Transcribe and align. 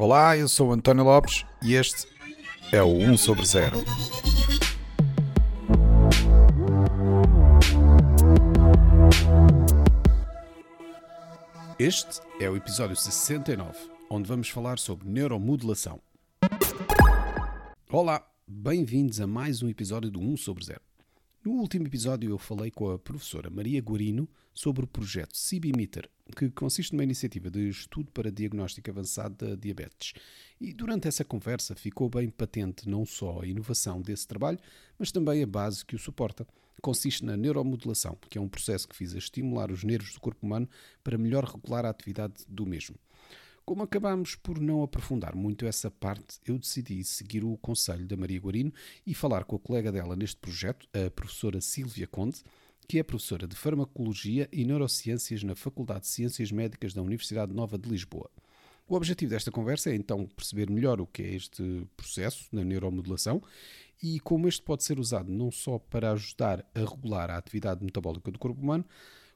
Olá, 0.00 0.36
eu 0.36 0.46
sou 0.46 0.72
António 0.72 1.02
Lopes 1.02 1.44
e 1.60 1.74
este 1.74 2.06
é 2.70 2.80
o 2.80 2.86
1 2.86 3.16
sobre 3.16 3.44
0. 3.44 3.78
Este 11.80 12.20
é 12.38 12.48
o 12.48 12.56
episódio 12.56 12.94
69, 12.94 13.76
onde 14.08 14.28
vamos 14.28 14.48
falar 14.48 14.78
sobre 14.78 15.08
neuromodulação. 15.08 16.00
Olá, 17.90 18.24
bem-vindos 18.46 19.20
a 19.20 19.26
mais 19.26 19.64
um 19.64 19.68
episódio 19.68 20.12
do 20.12 20.20
1 20.20 20.36
sobre 20.36 20.64
0. 20.64 20.80
No 21.44 21.54
último 21.54 21.88
episódio 21.88 22.30
eu 22.30 22.38
falei 22.38 22.70
com 22.70 22.88
a 22.88 23.00
professora 23.00 23.50
Maria 23.50 23.80
Guarino 23.80 24.28
sobre 24.54 24.84
o 24.84 24.86
projeto 24.86 25.36
CIBIMITER, 25.36 26.08
que 26.36 26.50
consiste 26.50 26.92
numa 26.92 27.04
iniciativa 27.04 27.50
de 27.50 27.68
estudo 27.68 28.10
para 28.12 28.30
diagnóstico 28.30 28.90
avançado 28.90 29.46
da 29.46 29.54
diabetes. 29.54 30.12
E 30.60 30.72
durante 30.72 31.08
essa 31.08 31.24
conversa 31.24 31.74
ficou 31.74 32.08
bem 32.08 32.28
patente 32.28 32.88
não 32.88 33.04
só 33.04 33.40
a 33.40 33.46
inovação 33.46 34.00
desse 34.00 34.26
trabalho, 34.26 34.58
mas 34.98 35.12
também 35.12 35.42
a 35.42 35.46
base 35.46 35.84
que 35.84 35.96
o 35.96 35.98
suporta. 35.98 36.46
Consiste 36.80 37.24
na 37.24 37.36
neuromodulação, 37.36 38.16
que 38.30 38.38
é 38.38 38.40
um 38.40 38.48
processo 38.48 38.86
que 38.86 38.96
visa 38.96 39.18
estimular 39.18 39.72
os 39.72 39.82
nervos 39.82 40.14
do 40.14 40.20
corpo 40.20 40.46
humano 40.46 40.68
para 41.02 41.18
melhor 41.18 41.44
regular 41.44 41.84
a 41.84 41.90
atividade 41.90 42.44
do 42.48 42.64
mesmo. 42.64 42.96
Como 43.68 43.82
acabamos 43.82 44.34
por 44.34 44.58
não 44.58 44.82
aprofundar 44.82 45.34
muito 45.34 45.66
essa 45.66 45.90
parte, 45.90 46.38
eu 46.46 46.58
decidi 46.58 47.04
seguir 47.04 47.44
o 47.44 47.56
conselho 47.58 48.06
da 48.06 48.16
Maria 48.16 48.40
Guarino 48.40 48.72
e 49.06 49.12
falar 49.12 49.44
com 49.44 49.56
a 49.56 49.58
colega 49.58 49.92
dela 49.92 50.16
neste 50.16 50.36
projeto, 50.36 50.88
a 50.94 51.10
professora 51.10 51.60
Sílvia 51.60 52.06
Conde, 52.06 52.42
que 52.88 52.98
é 52.98 53.02
professora 53.02 53.46
de 53.46 53.54
Farmacologia 53.54 54.48
e 54.50 54.64
Neurociências 54.64 55.42
na 55.44 55.54
Faculdade 55.54 56.00
de 56.00 56.06
Ciências 56.06 56.50
Médicas 56.50 56.94
da 56.94 57.02
Universidade 57.02 57.52
Nova 57.52 57.76
de 57.76 57.86
Lisboa. 57.86 58.30
O 58.88 58.94
objetivo 58.94 59.30
desta 59.30 59.50
conversa 59.50 59.90
é 59.90 59.94
então 59.94 60.24
perceber 60.24 60.70
melhor 60.70 60.98
o 60.98 61.06
que 61.06 61.22
é 61.22 61.34
este 61.34 61.86
processo 61.94 62.48
na 62.50 62.64
neuromodulação 62.64 63.42
e 64.02 64.18
como 64.20 64.48
este 64.48 64.62
pode 64.62 64.84
ser 64.84 64.98
usado 64.98 65.30
não 65.30 65.50
só 65.50 65.78
para 65.78 66.12
ajudar 66.12 66.64
a 66.74 66.80
regular 66.80 67.30
a 67.30 67.36
atividade 67.36 67.84
metabólica 67.84 68.30
do 68.30 68.38
corpo 68.38 68.58
humano, 68.58 68.86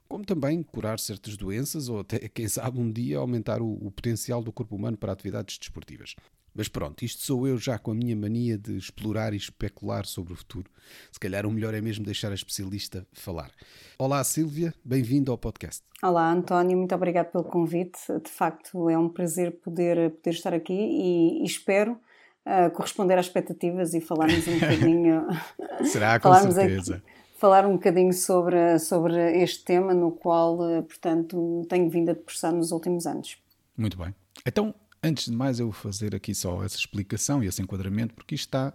como 0.09 0.25
também 0.25 0.63
curar 0.63 0.99
certas 0.99 1.37
doenças 1.37 1.89
ou 1.89 1.99
até, 1.99 2.17
quem 2.33 2.47
sabe, 2.47 2.79
um 2.79 2.91
dia 2.91 3.19
aumentar 3.19 3.61
o, 3.61 3.71
o 3.71 3.91
potencial 3.91 4.41
do 4.41 4.51
corpo 4.51 4.75
humano 4.75 4.97
para 4.97 5.11
atividades 5.13 5.59
desportivas. 5.59 6.15
Mas 6.55 6.67
pronto, 6.67 7.03
isto 7.03 7.23
sou 7.23 7.47
eu 7.47 7.57
já 7.57 7.79
com 7.79 7.89
a 7.89 7.95
minha 7.95 8.15
mania 8.15 8.57
de 8.57 8.77
explorar 8.77 9.33
e 9.33 9.37
especular 9.37 10.05
sobre 10.05 10.33
o 10.33 10.35
futuro. 10.35 10.69
Se 11.11 11.19
calhar 11.19 11.47
o 11.47 11.51
melhor 11.51 11.73
é 11.73 11.81
mesmo 11.81 12.05
deixar 12.05 12.31
a 12.31 12.35
especialista 12.35 13.07
falar. 13.11 13.49
Olá 13.97 14.23
Sílvia, 14.23 14.71
bem-vindo 14.85 15.31
ao 15.31 15.37
podcast. 15.37 15.83
Olá 16.03 16.31
António, 16.31 16.77
muito 16.77 16.93
obrigado 16.93 17.31
pelo 17.31 17.43
convite. 17.43 17.99
De 18.23 18.29
facto 18.29 18.87
é 18.87 18.95
um 18.95 19.09
prazer 19.09 19.51
poder, 19.63 20.11
poder 20.11 20.29
estar 20.29 20.53
aqui 20.53 20.73
e, 20.73 21.41
e 21.41 21.45
espero 21.45 21.93
uh, 22.45 22.69
corresponder 22.71 23.17
às 23.17 23.25
expectativas 23.25 23.95
e 23.95 23.99
falarmos 23.99 24.47
um 24.47 24.53
bocadinho. 24.59 25.27
Será, 25.85 26.19
com 26.19 26.33
certeza. 26.35 26.97
Aqui, 26.97 27.03
falar 27.39 27.65
um 27.65 27.73
bocadinho 27.73 28.13
sobre, 28.13 28.77
sobre 28.77 29.41
este 29.41 29.65
tema, 29.65 29.93
no 29.93 30.11
qual, 30.11 30.69
eh, 30.69 30.81
portanto, 30.81 31.65
tenho 31.67 31.89
vindo 31.89 32.09
a 32.09 32.13
debruçar 32.13 32.53
nos 32.53 32.71
últimos 32.71 33.05
anos. 33.05 33.37
Muito 33.75 33.97
bem. 33.97 34.15
Então, 34.45 34.73
antes 35.03 35.25
de 35.25 35.33
mais, 35.33 35.59
eu 35.59 35.65
vou 35.67 35.73
fazer 35.73 36.15
aqui 36.15 36.33
só 36.33 36.63
essa 36.63 36.77
explicação 36.77 37.43
e 37.43 37.47
esse 37.47 37.61
enquadramento, 37.61 38.13
porque 38.13 38.35
isto 38.35 38.47
está 38.47 38.73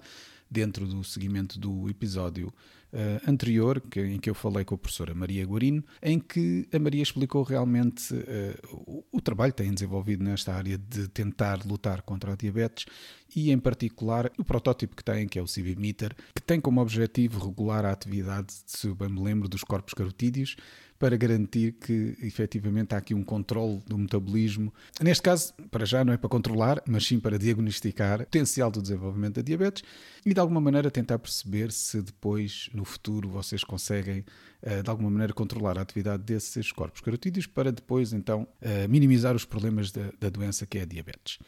dentro 0.50 0.86
do 0.86 1.04
seguimento 1.04 1.58
do 1.58 1.88
episódio 1.88 2.52
uh, 2.92 3.30
anterior, 3.30 3.80
que, 3.80 4.00
em 4.00 4.18
que 4.18 4.30
eu 4.30 4.34
falei 4.34 4.64
com 4.64 4.74
a 4.74 4.78
professora 4.78 5.14
Maria 5.14 5.44
Guarino, 5.44 5.84
em 6.02 6.18
que 6.18 6.66
a 6.72 6.78
Maria 6.78 7.02
explicou 7.02 7.42
realmente 7.42 8.14
uh, 8.14 8.82
o, 8.86 9.04
o, 9.12 9.20
trabalho 9.20 9.52
que 9.52 9.62
tem 9.62 9.72
desenvolvido 9.72 10.24
nesta 10.24 10.54
área 10.54 10.78
de 10.78 11.08
tentar 11.08 11.64
lutar 11.66 12.02
contra 12.02 12.32
a 12.32 12.36
diabetes 12.36 12.86
e, 13.34 13.50
em 13.50 13.58
particular, 13.58 14.30
o 14.38 14.44
protótipo 14.44 14.96
que 14.96 15.04
tem, 15.04 15.28
que 15.28 15.38
é 15.38 15.42
o 15.42 15.46
Cibimitter, 15.46 16.14
que 16.34 16.42
tem 16.42 16.60
como 16.60 16.80
objetivo 16.80 17.44
regular 17.46 17.84
a 17.84 17.92
atividade, 17.92 18.54
se 18.66 18.88
bem 18.94 19.08
me 19.08 19.22
lembro, 19.22 19.48
dos 19.48 19.62
corpos 19.62 19.92
carotídeos, 19.92 20.56
para 20.98 21.16
garantir 21.16 21.72
que 21.72 22.16
efetivamente 22.20 22.94
há 22.94 22.98
aqui 22.98 23.14
um 23.14 23.22
controle 23.22 23.80
do 23.86 23.96
metabolismo. 23.96 24.72
Neste 25.00 25.22
caso, 25.22 25.54
para 25.70 25.84
já 25.86 26.04
não 26.04 26.12
é 26.12 26.16
para 26.16 26.28
controlar, 26.28 26.82
mas 26.86 27.06
sim 27.06 27.20
para 27.20 27.38
diagnosticar 27.38 28.20
o 28.20 28.24
potencial 28.24 28.70
do 28.70 28.82
desenvolvimento 28.82 29.36
da 29.36 29.42
diabetes 29.42 29.82
e 30.26 30.34
de 30.34 30.40
alguma 30.40 30.60
maneira 30.60 30.90
tentar 30.90 31.18
perceber 31.18 31.70
se 31.70 32.02
depois, 32.02 32.68
no 32.74 32.84
futuro, 32.84 33.28
vocês 33.28 33.62
conseguem 33.62 34.24
eh, 34.60 34.82
de 34.82 34.90
alguma 34.90 35.10
maneira 35.10 35.32
controlar 35.32 35.78
a 35.78 35.82
atividade 35.82 36.24
desses 36.24 36.72
corpos 36.72 37.00
carotídeos 37.00 37.46
para 37.46 37.70
depois 37.70 38.12
então 38.12 38.46
eh, 38.60 38.88
minimizar 38.88 39.36
os 39.36 39.44
problemas 39.44 39.92
da, 39.92 40.10
da 40.18 40.28
doença 40.28 40.66
que 40.66 40.78
é 40.78 40.82
a 40.82 40.86
diabetes. 40.86 41.38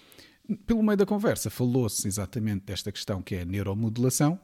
Pelo 0.66 0.82
meio 0.82 0.96
da 0.96 1.06
conversa 1.06 1.50
falou-se 1.50 2.06
exatamente 2.06 2.64
desta 2.66 2.90
questão 2.90 3.22
que 3.22 3.34
é 3.34 3.42
a 3.42 3.44
neuromodulação, 3.44 4.38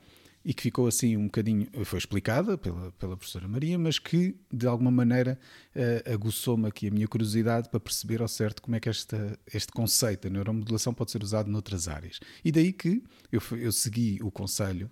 e 0.47 0.55
que 0.55 0.62
ficou 0.62 0.87
assim 0.87 1.17
um 1.17 1.25
bocadinho, 1.25 1.67
foi 1.84 1.99
explicada 1.99 2.57
pela, 2.57 2.93
pela 2.93 3.17
professora 3.17 3.49
Maria, 3.49 3.77
mas 3.77 3.99
que 3.99 4.37
de 4.51 4.65
alguma 4.65 4.93
maneira 4.93 5.37
uh, 5.75 6.15
aguçou-me 6.15 6.69
aqui 6.69 6.87
a 6.87 6.91
minha 6.93 7.09
curiosidade 7.09 7.69
para 7.69 7.81
perceber 7.81 8.23
ao 8.23 8.29
certo 8.29 8.62
como 8.62 8.77
é 8.77 8.81
que 8.81 8.89
esta, 8.89 9.37
este 9.53 9.73
conceito 9.73 10.23
da 10.23 10.31
neuromodulação 10.31 10.95
pode 10.95 11.11
ser 11.11 11.21
usado 11.21 11.51
noutras 11.51 11.89
áreas. 11.89 12.21
E 12.45 12.53
daí 12.53 12.73
que 12.73 13.03
eu, 13.33 13.43
eu 13.59 13.73
segui 13.73 14.21
o 14.23 14.31
conselho 14.31 14.89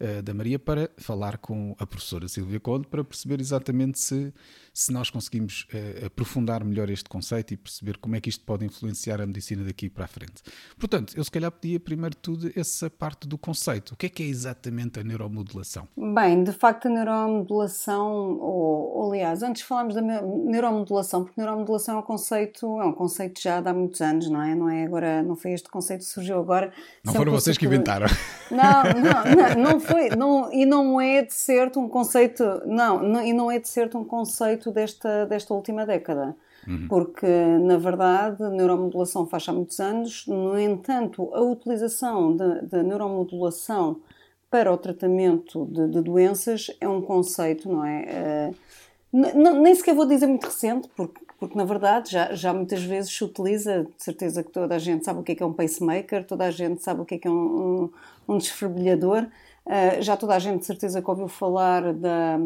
uh, 0.00 0.22
da 0.22 0.34
Maria 0.34 0.58
para 0.58 0.90
falar 0.96 1.38
com 1.38 1.74
a 1.78 1.86
professora 1.86 2.28
Silvia 2.28 2.60
Conde 2.60 2.86
para 2.86 3.04
perceber 3.04 3.40
exatamente 3.40 3.98
se 3.98 4.32
se 4.76 4.92
nós 4.92 5.08
conseguimos 5.08 5.66
uh, 5.72 6.04
aprofundar 6.04 6.62
melhor 6.62 6.90
este 6.90 7.08
conceito 7.08 7.54
e 7.54 7.56
perceber 7.56 7.96
como 7.96 8.14
é 8.14 8.20
que 8.20 8.28
isto 8.28 8.44
pode 8.44 8.62
influenciar 8.62 9.22
a 9.22 9.26
medicina 9.26 9.64
daqui 9.64 9.88
para 9.88 10.04
a 10.04 10.06
frente. 10.06 10.42
Portanto, 10.78 11.14
eu 11.16 11.24
se 11.24 11.30
calhar 11.30 11.50
pedia 11.50 11.80
primeiro 11.80 12.10
de 12.10 12.18
tudo 12.18 12.52
essa 12.54 12.90
parte 12.90 13.26
do 13.26 13.38
conceito. 13.38 13.94
O 13.94 13.96
que 13.96 14.04
é 14.04 14.08
que 14.10 14.22
é 14.22 14.26
exatamente 14.26 15.00
a 15.00 15.02
neuromodulação? 15.02 15.88
Bem, 15.96 16.44
de 16.44 16.52
facto 16.52 16.88
a 16.88 16.90
neuromodulação, 16.90 18.38
ou, 18.38 18.98
ou 18.98 19.12
aliás, 19.12 19.42
antes 19.42 19.62
falámos 19.62 19.94
da 19.94 20.02
neuromodulação, 20.02 21.24
porque 21.24 21.40
neuromodulação 21.40 21.96
é 21.96 21.98
um 22.00 22.02
conceito, 22.02 22.66
é 22.82 22.84
um 22.84 22.92
conceito 22.92 23.40
já 23.40 23.62
de 23.62 23.68
há 23.70 23.72
muitos 23.72 24.02
anos, 24.02 24.28
não 24.28 24.42
é? 24.42 24.54
Não 24.54 24.68
é 24.68 24.84
agora, 24.84 25.22
não 25.22 25.36
foi 25.36 25.52
este 25.52 25.70
conceito 25.70 26.00
que 26.00 26.10
surgiu 26.10 26.38
agora. 26.38 26.70
Não 27.02 27.14
foram 27.14 27.32
vocês 27.32 27.56
que 27.56 27.64
inventaram. 27.64 28.08
Não, 28.50 28.82
não, 28.82 29.64
não, 29.64 29.70
não 29.70 29.80
foi, 29.86 30.10
não, 30.10 30.52
e 30.52 30.66
não 30.66 31.00
é 31.00 31.22
de 31.22 31.34
certo 31.34 31.80
um 31.80 31.88
conceito, 31.88 32.42
não, 32.66 33.02
não, 33.02 33.22
e 33.22 33.32
não 33.32 33.50
é 33.50 33.58
de 33.58 33.68
certo 33.68 33.98
um 33.98 34.04
conceito 34.04 34.70
desta, 34.70 35.26
desta 35.26 35.54
última 35.54 35.86
década. 35.86 36.36
Uhum. 36.66 36.88
Porque, 36.88 37.26
na 37.26 37.78
verdade, 37.78 38.42
a 38.42 38.50
neuromodulação 38.50 39.26
faz 39.26 39.48
há 39.48 39.52
muitos 39.52 39.78
anos, 39.78 40.26
no 40.26 40.58
entanto, 40.58 41.30
a 41.32 41.40
utilização 41.40 42.36
da 42.36 42.82
neuromodulação 42.82 44.00
para 44.50 44.72
o 44.72 44.76
tratamento 44.76 45.66
de, 45.66 45.88
de, 45.88 46.00
doenças 46.00 46.70
é 46.80 46.88
um 46.88 47.02
conceito, 47.02 47.68
não 47.68 47.84
é? 47.84 48.52
Uh, 48.52 48.56
nem 49.12 49.74
sequer 49.74 49.94
vou 49.94 50.06
dizer 50.06 50.26
muito 50.26 50.44
recente, 50.44 50.88
porque, 50.96 51.20
porque 51.38 51.56
na 51.56 51.64
verdade 51.64 52.10
já, 52.10 52.34
já 52.34 52.52
muitas 52.52 52.82
vezes 52.82 53.10
se 53.12 53.24
utiliza, 53.24 53.84
de 53.84 54.02
certeza 54.02 54.42
que 54.42 54.50
toda 54.50 54.74
a 54.74 54.78
gente 54.78 55.04
sabe 55.04 55.20
o 55.20 55.22
que 55.22 55.32
é, 55.32 55.34
que 55.34 55.42
é 55.42 55.46
um 55.46 55.52
pacemaker, 55.52 56.24
toda 56.24 56.44
a 56.44 56.50
gente 56.50 56.82
sabe 56.82 57.00
o 57.00 57.04
que 57.04 57.14
é, 57.16 57.18
que 57.18 57.28
é 57.28 57.30
um, 57.30 57.90
um, 58.28 58.34
um 58.34 58.38
desfibrilhador, 58.38 59.26
uh, 59.66 60.02
já 60.02 60.16
toda 60.16 60.34
a 60.34 60.38
gente 60.38 60.60
de 60.60 60.66
certeza 60.66 61.02
que 61.02 61.10
ouviu 61.10 61.28
falar 61.28 61.92
da 61.92 62.38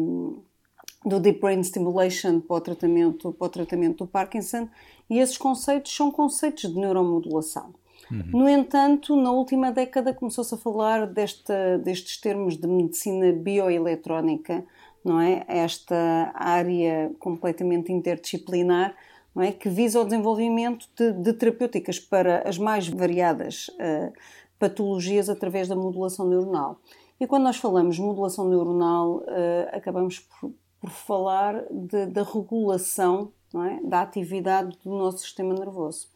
do 1.05 1.19
Deep 1.19 1.39
Brain 1.39 1.63
Stimulation 1.63 2.39
para 2.39 2.57
o 2.57 2.61
tratamento, 2.61 3.33
para 3.33 3.45
o 3.47 3.49
tratamento 3.49 4.05
do 4.05 4.07
Parkinson, 4.07 4.69
e 5.09 5.19
esses 5.19 5.37
conceitos 5.37 5.95
são 5.95 6.11
conceitos 6.11 6.69
de 6.71 6.79
neuromodulação. 6.79 7.73
Uhum. 8.09 8.41
No 8.41 8.49
entanto, 8.49 9.15
na 9.15 9.31
última 9.31 9.71
década 9.71 10.13
começou-se 10.13 10.53
a 10.53 10.57
falar 10.57 11.07
desta, 11.07 11.77
destes 11.79 12.17
termos 12.17 12.57
de 12.57 12.67
medicina 12.67 13.31
bioeletrónica, 13.31 14.63
não 15.03 15.19
é? 15.19 15.43
Esta 15.47 16.31
área 16.35 17.11
completamente 17.17 17.91
interdisciplinar, 17.91 18.95
não 19.33 19.41
é? 19.41 19.51
Que 19.51 19.69
visa 19.69 19.99
o 19.99 20.03
desenvolvimento 20.03 20.87
de, 20.95 21.13
de 21.13 21.33
terapêuticas 21.33 21.99
para 21.99 22.47
as 22.47 22.57
mais 22.57 22.87
variadas 22.87 23.69
uh, 23.69 24.13
patologias 24.59 25.29
através 25.29 25.67
da 25.67 25.75
modulação 25.75 26.27
neuronal. 26.27 26.79
E 27.21 27.27
quando 27.27 27.43
nós 27.43 27.57
falamos 27.57 27.97
de 27.97 28.01
modulação 28.01 28.49
neuronal, 28.49 29.17
uh, 29.17 29.23
acabamos 29.71 30.21
por, 30.21 30.51
por 30.79 30.89
falar 30.89 31.63
de, 31.69 32.07
da 32.07 32.23
regulação 32.23 33.31
é? 33.53 33.79
da 33.87 34.01
atividade 34.01 34.75
do 34.83 34.89
nosso 34.89 35.19
sistema 35.19 35.53
nervoso. 35.53 36.07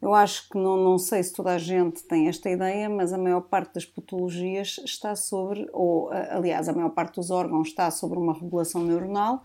Eu 0.00 0.14
acho 0.14 0.48
que 0.48 0.56
não, 0.56 0.78
não 0.78 0.96
sei 0.96 1.22
se 1.22 1.34
toda 1.34 1.50
a 1.50 1.58
gente 1.58 2.02
tem 2.04 2.28
esta 2.28 2.48
ideia, 2.48 2.88
mas 2.88 3.12
a 3.12 3.18
maior 3.18 3.42
parte 3.42 3.74
das 3.74 3.84
patologias 3.84 4.80
está 4.82 5.14
sobre, 5.14 5.68
ou 5.74 6.10
aliás, 6.10 6.70
a 6.70 6.72
maior 6.72 6.90
parte 6.90 7.16
dos 7.16 7.30
órgãos 7.30 7.68
está 7.68 7.90
sobre 7.90 8.18
uma 8.18 8.32
regulação 8.32 8.82
neuronal. 8.82 9.42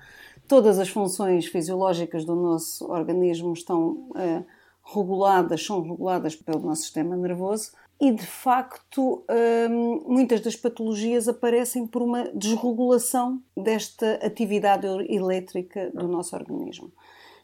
Todas 0.48 0.80
as 0.80 0.88
funções 0.88 1.46
fisiológicas 1.46 2.24
do 2.24 2.36
nosso 2.38 2.90
organismo 2.90 3.52
estão 3.52 4.12
uh, 4.12 4.46
reguladas, 4.82 5.66
são 5.66 5.82
reguladas 5.82 6.38
pelo 6.38 6.62
nosso 6.62 6.84
sistema 6.84 7.18
nervoso 7.18 7.72
e 8.02 8.12
de 8.12 8.26
facto 8.26 9.24
hum, 9.70 10.04
muitas 10.08 10.42
das 10.42 10.56
patologias 10.56 11.28
aparecem 11.28 11.86
por 11.86 12.02
uma 12.02 12.24
desregulação 12.34 13.40
desta 13.56 14.16
atividade 14.26 14.88
elétrica 15.08 15.92
do 15.94 16.08
nosso 16.08 16.36
organismo. 16.36 16.92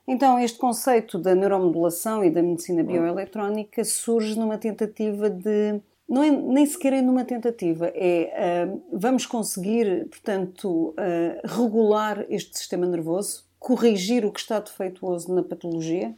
Então, 0.07 0.39
este 0.39 0.57
conceito 0.57 1.19
da 1.19 1.35
neuromodulação 1.35 2.23
e 2.23 2.31
da 2.31 2.41
medicina 2.41 2.83
bioeletrónica 2.83 3.85
surge 3.85 4.39
numa 4.39 4.57
tentativa 4.57 5.29
de. 5.29 5.79
Não 6.09 6.23
é 6.23 6.31
nem 6.31 6.65
sequer 6.65 6.93
é 6.93 7.01
numa 7.01 7.25
tentativa, 7.25 7.91
é 7.93 8.65
uh, 8.65 8.81
vamos 8.93 9.25
conseguir, 9.25 10.07
portanto, 10.07 10.91
uh, 10.91 10.95
regular 11.43 12.25
este 12.29 12.57
sistema 12.57 12.85
nervoso, 12.85 13.45
corrigir 13.59 14.25
o 14.25 14.31
que 14.31 14.39
está 14.39 14.57
defeituoso 14.61 15.35
na 15.35 15.43
patologia, 15.43 16.15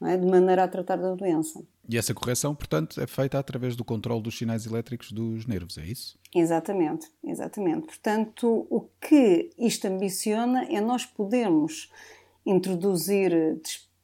é? 0.00 0.16
de 0.16 0.24
maneira 0.24 0.62
a 0.62 0.68
tratar 0.68 0.96
da 0.96 1.12
doença. 1.16 1.60
E 1.88 1.98
essa 1.98 2.14
correção, 2.14 2.54
portanto, 2.54 3.00
é 3.00 3.06
feita 3.06 3.38
através 3.38 3.74
do 3.74 3.84
controle 3.84 4.22
dos 4.22 4.38
sinais 4.38 4.66
elétricos 4.66 5.10
dos 5.10 5.46
nervos, 5.46 5.78
é 5.78 5.84
isso? 5.84 6.18
Exatamente, 6.34 7.08
exatamente. 7.24 7.86
Portanto, 7.86 8.66
o 8.70 8.88
que 9.00 9.50
isto 9.58 9.86
ambiciona 9.86 10.64
é 10.64 10.80
nós 10.80 11.04
podermos 11.04 11.90
introduzir 12.46 13.32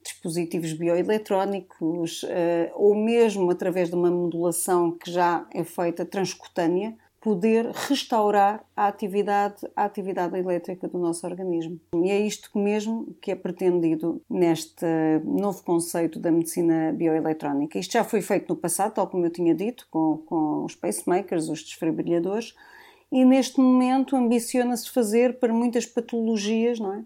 dispositivos 0.03 0.73
bioeletrónicos 0.73 2.23
uh, 2.23 2.29
ou 2.75 2.95
mesmo 2.95 3.51
através 3.51 3.89
de 3.89 3.95
uma 3.95 4.11
modulação 4.11 4.93
que 4.93 5.11
já 5.11 5.47
é 5.53 5.63
feita 5.63 6.05
transcutânea, 6.05 6.97
poder 7.21 7.71
restaurar 7.73 8.65
a 8.77 8.87
atividade, 8.87 9.57
a 9.75 9.85
atividade 9.85 10.39
elétrica 10.39 10.87
do 10.87 10.99
nosso 10.99 11.27
organismo. 11.27 11.81
E 11.95 12.11
é 12.11 12.21
isto 12.21 12.57
mesmo 12.57 13.15
que 13.21 13.31
é 13.31 13.35
pretendido 13.35 14.23
neste 14.31 14.87
novo 15.25 15.63
conceito 15.65 16.19
da 16.19 16.31
medicina 16.31 16.93
bioeletrónica. 16.93 17.79
Isto 17.79 17.93
já 17.93 18.05
foi 18.05 18.23
feito 18.23 18.49
no 18.49 18.57
passado, 18.57 18.95
tal 18.95 19.09
como 19.09 19.27
eu 19.27 19.31
tinha 19.31 19.55
dito, 19.55 19.87
com, 19.91 20.19
com 20.19 20.65
os 20.65 20.75
pacemakers, 20.75 21.49
os 21.49 21.63
desfibrilhadores, 21.63 22.55
e 23.11 23.25
neste 23.25 23.59
momento 23.59 24.15
ambiciona-se 24.15 24.91
fazer 24.91 25.39
para 25.39 25.53
muitas 25.53 25.87
patologias, 25.87 26.79
não 26.79 26.95
é? 26.95 27.05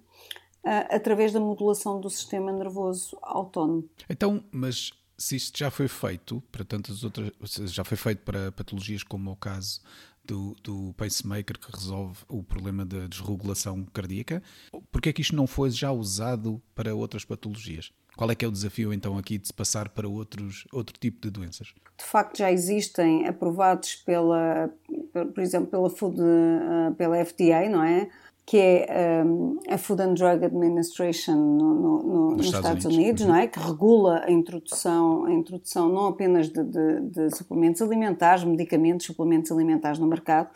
através 0.65 1.33
da 1.33 1.41
modulação 1.41 2.01
do 2.01 2.09
sistema 2.09 2.53
nervoso 2.53 3.19
autónomo. 3.21 3.85
Então, 4.09 4.45
mas 4.53 4.93
se 5.23 5.37
isto 5.37 5.57
já 5.57 5.71
foi 5.71 5.87
feito 5.87 6.43
para 6.51 6.65
tantas 6.65 7.05
outras, 7.05 7.31
já 7.71 7.85
foi 7.85 7.97
feito 7.97 8.23
para 8.25 8.51
patologias 8.51 9.05
como 9.05 9.31
o 9.31 9.37
caso 9.37 9.81
do, 10.25 10.57
do 10.65 10.93
pacemaker 10.97 11.59
que 11.61 11.71
resolve 11.71 12.19
o 12.29 12.43
problema 12.43 12.85
da 12.85 13.07
desregulação 13.07 13.85
cardíaca, 13.93 14.43
por 14.91 15.01
que 15.01 15.11
é 15.11 15.13
que 15.13 15.23
isto 15.23 15.37
não 15.37 15.47
foi 15.47 15.71
já 15.71 15.93
usado 15.93 16.61
para 16.75 16.93
outras 16.93 17.25
patologias? 17.25 17.93
Qual 18.17 18.31
é 18.31 18.35
que 18.35 18.45
é 18.45 18.49
o 18.49 18.51
desafio 18.51 18.93
então 18.93 19.17
aqui 19.17 19.39
de 19.39 19.47
se 19.47 19.53
passar 19.53 19.89
para 19.91 20.09
outros, 20.09 20.67
outro 20.73 20.99
tipo 20.99 21.21
de 21.21 21.31
doenças? 21.31 21.69
De 21.97 22.05
facto 22.05 22.39
já 22.39 22.51
existem 22.51 23.27
aprovados 23.29 23.95
pela, 23.95 24.71
por 25.13 25.41
exemplo, 25.41 25.69
pela 25.69 25.89
Food, 25.89 26.21
eh, 26.21 26.91
pela 26.99 27.25
FDA, 27.25 27.69
não 27.71 27.83
é? 27.83 28.11
Que 28.45 28.59
é 28.59 29.23
um, 29.25 29.59
a 29.69 29.79
Food 29.79 30.03
and 30.03 30.15
Drug 30.15 30.45
Administration 30.45 31.37
no, 31.37 31.75
no, 31.75 32.03
no, 32.03 32.31
nos, 32.37 32.47
Estados, 32.47 32.67
Estados 32.67 32.85
Unidos, 32.87 33.23
Unidos 33.23 33.27
não 33.27 33.37
é? 33.37 33.47
que 33.47 33.59
regula 33.59 34.23
a 34.25 34.31
introdução, 34.31 35.25
a 35.27 35.33
introdução 35.33 35.89
não 35.89 36.07
apenas 36.07 36.49
de, 36.49 36.63
de, 36.65 37.01
de, 37.01 37.37
suplementos 37.37 37.81
alimentares, 37.81 38.45
medicamentos, 38.45 39.07
suplementos 39.07 39.53
alimentares 39.53 39.99
no 39.99 40.07
mercado, 40.07 40.51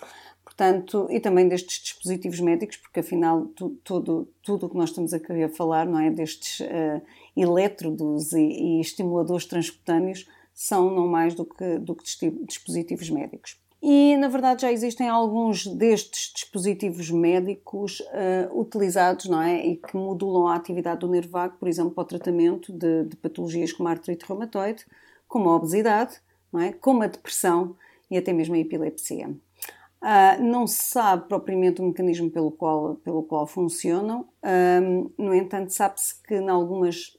portanto, 0.45 1.07
e 1.11 1.21
também 1.21 1.49
destes 1.49 1.81
dispositivos 1.81 2.41
médicos, 2.41 2.77
porque 2.77 3.01
afinal 3.01 3.47
tu, 3.55 3.79
tudo, 3.85 4.29
tudo 4.43 4.67
o 4.67 4.69
que 4.69 4.77
nós 4.77 4.91
estamos 4.91 5.15
aqui 5.15 5.43
a 5.43 5.49
falar 5.49 5.87
não 5.87 6.01
é 6.01 6.11
destes 6.11 6.61
uh, 6.61 7.01
elétrodos 7.37 8.33
e, 8.33 8.41
e 8.41 8.81
estimuladores 8.81 9.47
transcutâneos 9.47 10.27
são 10.53 10.91
não 10.93 11.07
mais 11.07 11.35
do 11.35 11.45
que, 11.45 11.79
do 11.79 11.95
que 11.95 12.05
dispositivos 12.47 13.11
médicos. 13.11 13.57
E, 13.83 14.17
na 14.17 14.29
verdade, 14.29 14.63
já 14.63 14.73
existem 14.73 15.09
alguns 15.09 15.67
destes 15.67 16.33
dispositivos 16.35 17.11
médicos 17.11 18.01
uh, 18.01 18.59
utilizados, 18.59 19.27
não 19.27 19.41
é? 19.41 19.65
E 19.65 19.77
que 19.77 19.97
modulam 19.97 20.49
a 20.49 20.57
atividade 20.57 21.01
do 21.01 21.09
nervo 21.09 21.31
vago, 21.31 21.57
por 21.59 21.69
exemplo, 21.69 21.91
para 21.93 22.03
o 22.03 22.07
tratamento 22.07 22.73
de, 22.73 23.05
de 23.05 23.17
patologias 23.17 23.73
como 23.73 23.89
a 23.89 23.93
artrite 23.93 24.25
reumatoide, 24.27 24.85
como 25.29 25.49
a 25.51 25.57
obesidade, 25.57 26.21
não 26.53 26.61
é? 26.61 26.73
Como 26.73 27.03
a 27.03 27.07
depressão 27.07 27.77
e 28.11 28.17
até 28.17 28.33
mesmo 28.33 28.55
a 28.55 28.59
epilepsia. 28.59 29.29
Uh, 29.29 30.43
não 30.43 30.67
se 30.67 30.83
sabe 30.83 31.27
propriamente 31.29 31.81
o 31.81 31.85
mecanismo 31.85 32.31
pelo 32.31 32.51
qual, 32.51 32.97
pelo 32.97 33.23
qual 33.23 33.47
funcionam, 33.47 34.21
uh, 34.43 35.13
no 35.19 35.35
entanto, 35.35 35.73
sabe-se 35.73 36.23
que 36.23 36.35
em 36.35 36.49
algumas 36.49 37.17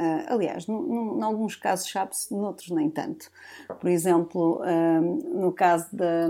Uh, 0.00 0.32
aliás, 0.32 0.66
em 0.66 1.22
alguns 1.22 1.56
casos 1.56 1.90
sabe-se, 1.90 2.32
noutros 2.34 2.70
nem 2.70 2.88
tanto. 2.88 3.30
Por 3.78 3.90
exemplo, 3.90 4.62
uh, 4.62 5.38
no 5.38 5.52
caso 5.52 5.94
da, 5.94 6.26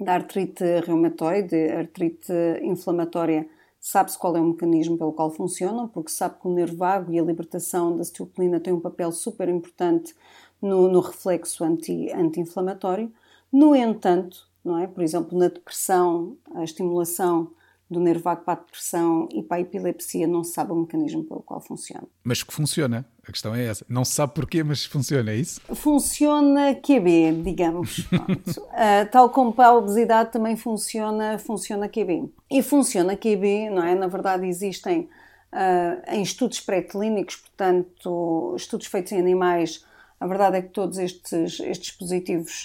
da 0.00 0.14
artrite 0.14 0.64
reumatoide, 0.84 1.54
artrite 1.70 2.32
inflamatória, 2.60 3.48
sabe-se 3.78 4.18
qual 4.18 4.36
é 4.36 4.40
o 4.40 4.46
mecanismo 4.46 4.98
pelo 4.98 5.12
qual 5.12 5.30
funcionam, 5.30 5.86
porque 5.86 6.10
sabe 6.10 6.40
que 6.40 6.48
o 6.48 6.52
nervo 6.52 6.76
vago 6.76 7.12
e 7.12 7.20
a 7.20 7.22
libertação 7.22 7.94
da 7.94 8.02
acetilcolina 8.02 8.58
têm 8.58 8.72
um 8.72 8.80
papel 8.80 9.12
super 9.12 9.48
importante 9.48 10.12
no, 10.60 10.88
no 10.88 10.98
reflexo 10.98 11.62
anti, 11.62 12.10
anti-inflamatório. 12.10 13.12
No 13.52 13.76
entanto, 13.76 14.48
não 14.64 14.76
é? 14.76 14.88
por 14.88 15.04
exemplo, 15.04 15.38
na 15.38 15.46
depressão, 15.46 16.36
a 16.52 16.64
estimulação 16.64 17.52
do 17.90 17.98
nervo 17.98 18.22
vago 18.22 18.42
para 18.42 18.54
a 18.54 18.62
depressão 18.62 19.28
e 19.32 19.42
para 19.42 19.56
a 19.56 19.60
epilepsia 19.60 20.26
não 20.26 20.44
se 20.44 20.52
sabe 20.52 20.70
o 20.72 20.76
mecanismo 20.76 21.24
pelo 21.24 21.42
qual 21.42 21.60
funciona. 21.60 22.06
Mas 22.22 22.42
que 22.42 22.54
funciona, 22.54 23.04
a 23.26 23.32
questão 23.32 23.52
é 23.54 23.64
essa. 23.64 23.84
Não 23.88 24.04
se 24.04 24.12
sabe 24.12 24.32
porquê, 24.32 24.62
mas 24.62 24.84
funciona, 24.84 25.32
é 25.32 25.36
isso? 25.36 25.60
Funciona 25.74 26.74
QB, 26.74 27.42
digamos. 27.42 27.98
uh, 28.14 29.10
tal 29.10 29.30
como 29.30 29.52
para 29.52 29.68
a 29.68 29.74
obesidade 29.76 30.30
também 30.30 30.56
funciona, 30.56 31.36
funciona 31.38 31.88
QB. 31.88 32.30
E 32.48 32.62
funciona 32.62 33.16
QB, 33.16 33.70
não 33.70 33.84
é? 33.84 33.94
Na 33.96 34.06
verdade 34.06 34.46
existem 34.46 35.08
uh, 35.52 36.14
em 36.14 36.22
estudos 36.22 36.60
pré-clínicos, 36.60 37.36
portanto, 37.36 38.54
estudos 38.56 38.86
feitos 38.86 39.10
em 39.12 39.18
animais, 39.18 39.84
a 40.20 40.26
verdade 40.26 40.58
é 40.58 40.62
que 40.62 40.68
todos 40.68 40.98
estes, 40.98 41.58
estes 41.60 41.88
dispositivos 41.88 42.62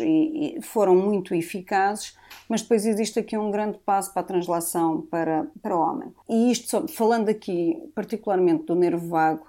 foram 0.62 0.94
muito 0.94 1.34
eficazes, 1.34 2.14
mas 2.50 2.62
depois 2.62 2.86
existe 2.86 3.18
aqui 3.18 3.38
um 3.38 3.50
grande 3.50 3.78
passo 3.78 4.12
para 4.12 4.22
a 4.22 4.26
translação 4.26 5.02
para, 5.02 5.48
para 5.62 5.76
o 5.76 5.80
homem. 5.80 6.14
E 6.28 6.52
isto, 6.52 6.86
falando 6.90 7.30
aqui 7.30 7.82
particularmente 7.96 8.66
do 8.66 8.76
nervo 8.76 9.08
vago, 9.08 9.48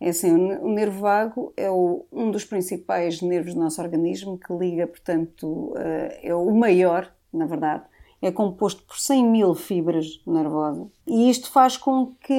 é 0.00 0.10
assim, 0.10 0.32
o 0.32 0.68
nervo 0.68 1.00
vago 1.00 1.52
é 1.56 1.68
o, 1.68 2.06
um 2.12 2.30
dos 2.30 2.44
principais 2.44 3.20
nervos 3.20 3.54
do 3.54 3.60
nosso 3.60 3.82
organismo 3.82 4.38
que 4.38 4.52
liga, 4.52 4.86
portanto, 4.86 5.74
eh, 5.76 6.20
é 6.22 6.34
o 6.34 6.52
maior, 6.52 7.12
na 7.32 7.46
verdade, 7.46 7.82
é 8.22 8.30
composto 8.30 8.84
por 8.84 8.96
100 8.96 9.24
mil 9.24 9.54
fibras 9.56 10.22
nervosas 10.24 10.86
e 11.06 11.28
isto 11.28 11.50
faz 11.50 11.76
com 11.76 12.14
que 12.20 12.34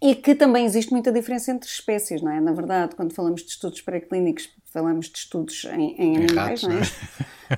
e 0.00 0.14
que 0.14 0.34
também 0.34 0.64
existe 0.64 0.92
muita 0.92 1.10
diferença 1.10 1.50
entre 1.50 1.68
espécies, 1.68 2.22
não 2.22 2.30
é? 2.30 2.40
Na 2.40 2.52
verdade, 2.52 2.94
quando 2.94 3.12
falamos 3.12 3.42
de 3.42 3.50
estudos 3.50 3.80
pré-clínicos, 3.80 4.48
falamos 4.72 5.06
de 5.06 5.18
estudos 5.18 5.64
em, 5.72 5.94
em 5.98 6.16
animais, 6.16 6.62
ratos, 6.62 6.62
não 6.62 6.72
é? 6.72 6.80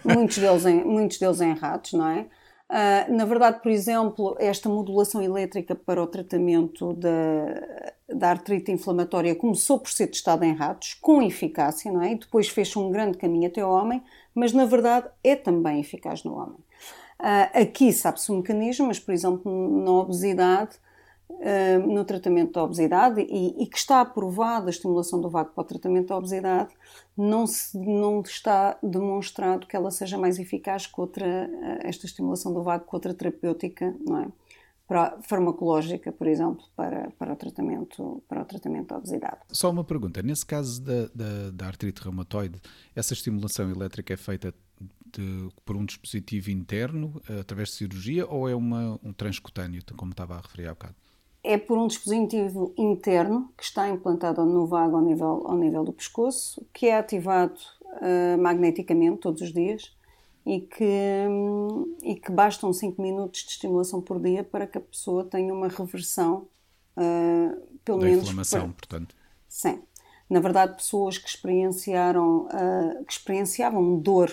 Não 0.04 0.12
é? 0.12 0.14
muitos, 0.16 0.38
deles 0.38 0.66
em, 0.66 0.85
muitos 0.85 1.18
deles 1.18 1.40
em 1.40 1.52
ratos, 1.52 1.92
não 1.92 2.09
é? 2.09 2.26
Uh, 2.70 3.12
na 3.12 3.25
verdade, 3.25 3.61
por 3.61 3.70
exemplo, 3.70 4.37
esta 4.38 4.68
modulação 4.68 5.20
elétrica 5.20 5.75
para 5.75 6.00
o 6.00 6.06
tratamento 6.06 6.92
da, 6.92 7.92
da 8.09 8.30
artrite 8.30 8.70
inflamatória 8.70 9.35
começou 9.35 9.80
por 9.80 9.90
ser 9.90 10.06
testada 10.06 10.47
em 10.47 10.54
ratos, 10.54 10.94
com 10.94 11.20
eficácia, 11.20 11.90
não 11.90 12.00
é? 12.00 12.12
E 12.12 12.14
depois 12.14 12.49
fez 12.49 12.75
um 12.76 12.90
grande 12.90 13.18
caminho 13.18 13.49
até 13.49 13.61
ao 13.61 13.73
homem, 13.73 14.00
mas 14.32 14.52
na 14.52 14.64
verdade 14.64 15.09
é 15.25 15.35
também 15.35 15.80
eficaz 15.80 16.23
no 16.23 16.35
homem. 16.35 16.59
Uh, 17.18 17.61
aqui 17.61 17.92
sabe-se 17.92 18.30
o 18.30 18.37
mecanismo, 18.37 18.87
mas, 18.87 19.00
por 19.00 19.12
exemplo, 19.12 19.82
na 19.85 19.90
obesidade, 19.90 20.78
no 21.87 22.04
tratamento 22.04 22.52
da 22.52 22.64
obesidade 22.64 23.20
e, 23.22 23.62
e, 23.62 23.66
que 23.66 23.78
está 23.78 24.00
aprovada 24.00 24.66
a 24.66 24.70
estimulação 24.70 25.20
do 25.20 25.30
vago 25.30 25.50
para 25.54 25.62
o 25.62 25.64
tratamento 25.64 26.08
da 26.08 26.16
obesidade, 26.16 26.70
não, 27.16 27.46
se, 27.46 27.76
não 27.78 28.20
está 28.20 28.78
demonstrado 28.82 29.66
que 29.66 29.76
ela 29.76 29.90
seja 29.90 30.18
mais 30.18 30.38
eficaz 30.38 30.87
que 30.87 31.00
outra, 31.00 31.26
eh, 31.26 31.80
esta 31.84 32.06
estimulação 32.06 32.52
do 32.52 32.62
vago 32.62 32.87
que 32.87 32.94
outra 32.94 33.14
terapêutica, 33.14 33.94
não 34.06 34.20
é? 34.20 34.28
Para, 34.87 35.22
farmacológica, 35.22 36.10
por 36.10 36.26
exemplo, 36.26 36.64
para, 36.75 37.10
para, 37.12 37.32
o 37.32 37.37
tratamento, 37.37 38.22
para 38.28 38.42
o 38.42 38.44
tratamento 38.44 38.88
da 38.88 38.96
obesidade. 38.96 39.38
Só 39.52 39.70
uma 39.70 39.84
pergunta, 39.84 40.20
nesse 40.20 40.44
caso 40.44 40.82
da, 40.82 41.06
da, 41.14 41.50
da 41.52 41.66
artrite 41.66 42.02
reumatoide, 42.02 42.60
essa 42.94 43.12
estimulação 43.12 43.70
elétrica 43.70 44.12
é 44.12 44.16
feita 44.16 44.52
de, 45.12 45.49
por 45.64 45.76
um 45.76 45.84
dispositivo 45.84 46.50
interno, 46.50 47.22
através 47.40 47.68
de 47.68 47.75
cirurgia, 47.76 48.26
ou 48.26 48.49
é 48.49 48.54
uma, 48.54 48.99
um 49.00 49.12
transcutâneo, 49.12 49.80
como 49.96 50.10
estava 50.10 50.34
a 50.34 50.40
referir 50.40 50.66
há 50.66 50.70
bocado? 50.70 50.96
É 51.42 51.56
por 51.56 51.78
um 51.78 51.87
dispositivo 51.87 52.73
interno 52.76 53.50
que 53.56 53.64
está 53.64 53.88
implantado 53.88 54.44
no 54.44 54.66
vago 54.66 54.97
ao 54.97 55.02
nível, 55.02 55.44
ao 55.47 55.56
nível 55.56 55.85
do 55.85 55.92
pescoço, 55.92 56.64
que 56.73 56.87
é 56.87 56.99
ativado 56.99 57.59
uh, 57.85 58.40
magneticamente 58.40 59.18
todos 59.18 59.40
os 59.40 59.52
dias 59.52 59.94
e 60.44 60.61
que, 60.61 61.26
um, 61.28 61.97
e 62.02 62.14
que 62.14 62.30
bastam 62.30 62.73
5 62.73 63.00
minutos 63.00 63.42
de 63.42 63.50
estimulação 63.50 64.00
por 64.00 64.20
dia 64.20 64.44
para 64.44 64.66
que 64.66 64.78
a 64.78 64.80
pessoa 64.80 65.25
tenha 65.25 65.52
uma 65.52 65.68
reversão, 65.68 66.47
uh, 66.97 67.61
pelo 67.85 67.99
da 67.99 68.06
menos. 68.06 68.25
inflamação, 68.25 68.61
para... 68.61 68.73
portanto. 68.73 69.14
Sim. 69.49 69.82
Na 70.28 70.40
verdade, 70.40 70.76
pessoas 70.76 71.18
que 71.18 71.28
experienciaram, 71.28 72.47
uh, 72.47 73.04
que 73.04 73.12
experienciavam 73.12 73.99
dor 73.99 74.30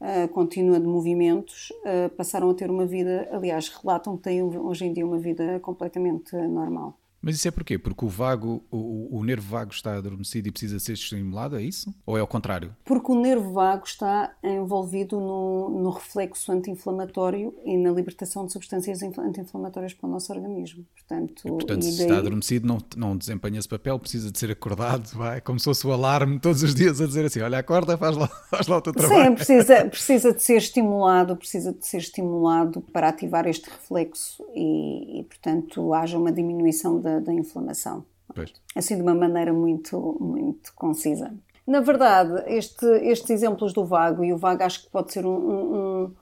uh, 0.00 0.28
contínua 0.28 0.80
de 0.80 0.86
movimentos, 0.86 1.70
uh, 1.84 2.10
passaram 2.16 2.50
a 2.50 2.54
ter 2.54 2.70
uma 2.70 2.86
vida, 2.86 3.28
aliás, 3.30 3.68
relatam 3.68 4.16
que 4.16 4.24
têm 4.24 4.42
hoje 4.42 4.86
em 4.86 4.92
dia 4.92 5.06
uma 5.06 5.18
vida 5.18 5.60
completamente 5.60 6.34
normal. 6.36 6.98
Mas 7.22 7.36
isso 7.36 7.48
é 7.48 7.50
porquê? 7.50 7.78
Porque 7.78 8.04
o 8.04 8.08
vago, 8.08 8.64
o, 8.70 9.18
o, 9.18 9.24
nervo 9.24 9.46
vago 9.50 9.72
está 9.72 9.94
adormecido 9.94 10.48
e 10.48 10.50
precisa 10.50 10.78
ser 10.78 10.94
estimulado, 10.94 11.56
é 11.56 11.62
isso? 11.62 11.94
Ou 12.06 12.16
é 12.16 12.20
ao 12.20 12.26
contrário? 12.26 12.74
Porque 12.84 13.12
o 13.12 13.20
nervo 13.20 13.52
vago 13.52 13.84
está 13.84 14.32
envolvido 14.42 15.20
no, 15.20 15.68
no 15.68 15.90
reflexo 15.90 16.50
anti-inflamatório 16.50 17.54
e 17.64 17.76
na 17.76 17.90
libertação 17.90 18.46
de 18.46 18.52
substâncias 18.52 19.02
anti-inflamatórias 19.02 19.92
para 19.92 20.08
o 20.08 20.10
nosso 20.10 20.32
organismo. 20.32 20.84
Portanto, 20.94 21.42
e, 21.46 21.50
portanto 21.50 21.82
se 21.82 21.98
daí... 21.98 22.06
está 22.06 22.18
adormecido, 22.18 22.66
não, 22.66 22.78
não 22.96 23.16
desempenha 23.16 23.58
esse 23.58 23.68
papel, 23.68 23.98
precisa 23.98 24.30
de 24.30 24.38
ser 24.38 24.50
acordado, 24.50 25.10
vai, 25.12 25.40
como 25.42 25.58
se 25.58 25.64
fosse 25.66 25.86
o 25.86 25.92
alarme 25.92 26.38
todos 26.38 26.62
os 26.62 26.74
dias 26.74 27.00
a 27.00 27.06
dizer 27.06 27.26
assim: 27.26 27.40
olha, 27.40 27.58
acorda, 27.58 27.98
faz 27.98 28.16
lá, 28.16 28.28
faz 28.48 28.66
lá 28.66 28.78
o 28.78 28.80
teu 28.80 28.94
trabalho. 28.94 29.24
Sim, 29.24 29.34
precisa, 29.34 29.84
precisa 29.84 30.32
de 30.32 30.42
ser 30.42 30.56
estimulado, 30.56 31.36
precisa 31.36 31.72
de 31.72 31.86
ser 31.86 31.98
estimulado 31.98 32.80
para 32.80 33.08
ativar 33.08 33.46
este 33.46 33.68
reflexo 33.68 34.42
e, 34.54 35.20
e 35.20 35.24
portanto, 35.24 35.92
haja 35.92 36.16
uma 36.16 36.32
diminuição 36.32 37.00
da 37.00 37.09
da, 37.10 37.20
da 37.20 37.32
inflamação. 37.32 38.04
Pois. 38.34 38.52
Assim, 38.76 38.96
de 38.96 39.02
uma 39.02 39.14
maneira 39.14 39.52
muito, 39.52 40.16
muito 40.20 40.72
concisa. 40.74 41.34
Na 41.66 41.80
verdade, 41.80 42.42
este, 42.46 42.86
estes 43.02 43.30
exemplos 43.30 43.72
do 43.72 43.84
vago, 43.84 44.24
e 44.24 44.32
o 44.32 44.38
vago 44.38 44.62
acho 44.62 44.84
que 44.84 44.90
pode 44.90 45.12
ser 45.12 45.26
um, 45.26 45.30
um, 45.30 46.14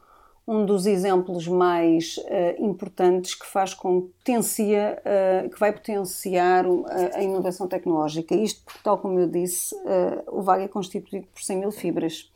um 0.46 0.66
dos 0.66 0.86
exemplos 0.86 1.46
mais 1.46 2.16
uh, 2.18 2.64
importantes 2.64 3.34
que 3.34 3.46
faz 3.46 3.74
com 3.74 4.02
que, 4.02 4.08
potencia, 4.18 5.00
uh, 5.00 5.48
que 5.48 5.58
vai 5.58 5.72
potenciar 5.72 6.66
uh, 6.66 6.84
a 7.14 7.22
inovação 7.22 7.66
tecnológica. 7.66 8.34
Isto 8.34 8.62
porque, 8.64 8.80
tal 8.82 8.98
como 8.98 9.18
eu 9.18 9.28
disse, 9.28 9.74
o 10.26 10.42
vago 10.42 10.62
é 10.62 10.68
constituído 10.68 11.26
por 11.32 11.42
100 11.42 11.56
mil 11.58 11.70
fibras. 11.70 12.30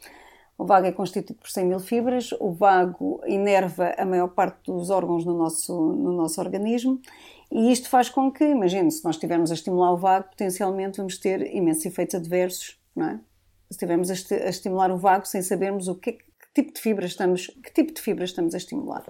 O 0.57 0.65
vago 0.65 0.87
é 0.87 0.93
constituído 0.93 1.41
por 1.41 1.51
100 1.51 1.65
mil 1.65 1.81
fibras, 1.81 2.31
o 2.39 2.53
vago 2.53 3.21
inerva 3.27 3.95
a 3.99 4.05
maior 4.05 4.29
parte 4.29 4.71
dos 4.71 4.91
órgãos 4.91 5.25
no 5.25 5.37
nosso, 5.37 5.75
no 5.75 6.13
nosso 6.13 6.41
organismo 6.41 7.01
e 7.55 7.71
isto 7.71 7.91
faz 7.91 8.09
com 8.09 8.33
que, 8.33 8.45
imagine, 8.45 8.91
se 8.91 9.05
nós 9.05 9.17
estivermos 9.17 9.51
a 9.51 9.55
estimular 9.55 9.93
o 9.93 9.97
vago, 9.99 10.31
potencialmente 10.31 10.97
vamos 10.97 11.19
ter 11.19 11.55
imensos 11.55 11.85
efeitos 11.85 12.15
adversos, 12.15 12.79
não 12.97 13.07
é? 13.07 13.15
Se 13.69 13.73
estivermos 13.73 14.11
a, 14.11 14.15
a 14.15 14.49
estimular 14.49 14.91
o 14.91 14.97
vago 14.97 15.27
sem 15.27 15.43
sabermos 15.43 15.87
o 15.87 15.95
que, 15.95 16.13
que, 16.13 16.23
tipo 16.55 16.73
de 16.73 16.81
fibras 16.81 17.11
estamos, 17.11 17.49
que 17.49 17.73
tipo 17.75 17.93
de 17.93 18.01
fibras 18.01 18.31
estamos 18.31 18.55
a 18.55 18.57
estimular. 18.57 19.05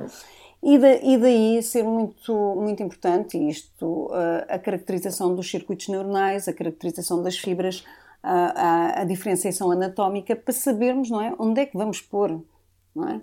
E, 0.60 0.76
da, 0.76 0.94
e 0.96 1.16
daí 1.18 1.62
ser 1.62 1.84
muito, 1.84 2.34
muito 2.56 2.82
importante 2.82 3.38
isto, 3.38 4.10
a, 4.12 4.54
a 4.54 4.58
caracterização 4.58 5.34
dos 5.36 5.48
circuitos 5.48 5.86
neuronais, 5.86 6.48
a 6.48 6.52
caracterização 6.52 7.22
das 7.22 7.38
fibras, 7.38 7.84
a, 8.22 8.32
a, 8.32 9.00
a, 9.02 9.04
diferenciação 9.04 9.70
anatómica, 9.70 10.34
para 10.34 10.52
sabermos, 10.52 11.10
não 11.10 11.20
é, 11.20 11.32
onde 11.38 11.60
é 11.60 11.66
que 11.66 11.76
vamos 11.76 12.00
pôr, 12.00 12.42
não 12.92 13.08
é? 13.08 13.20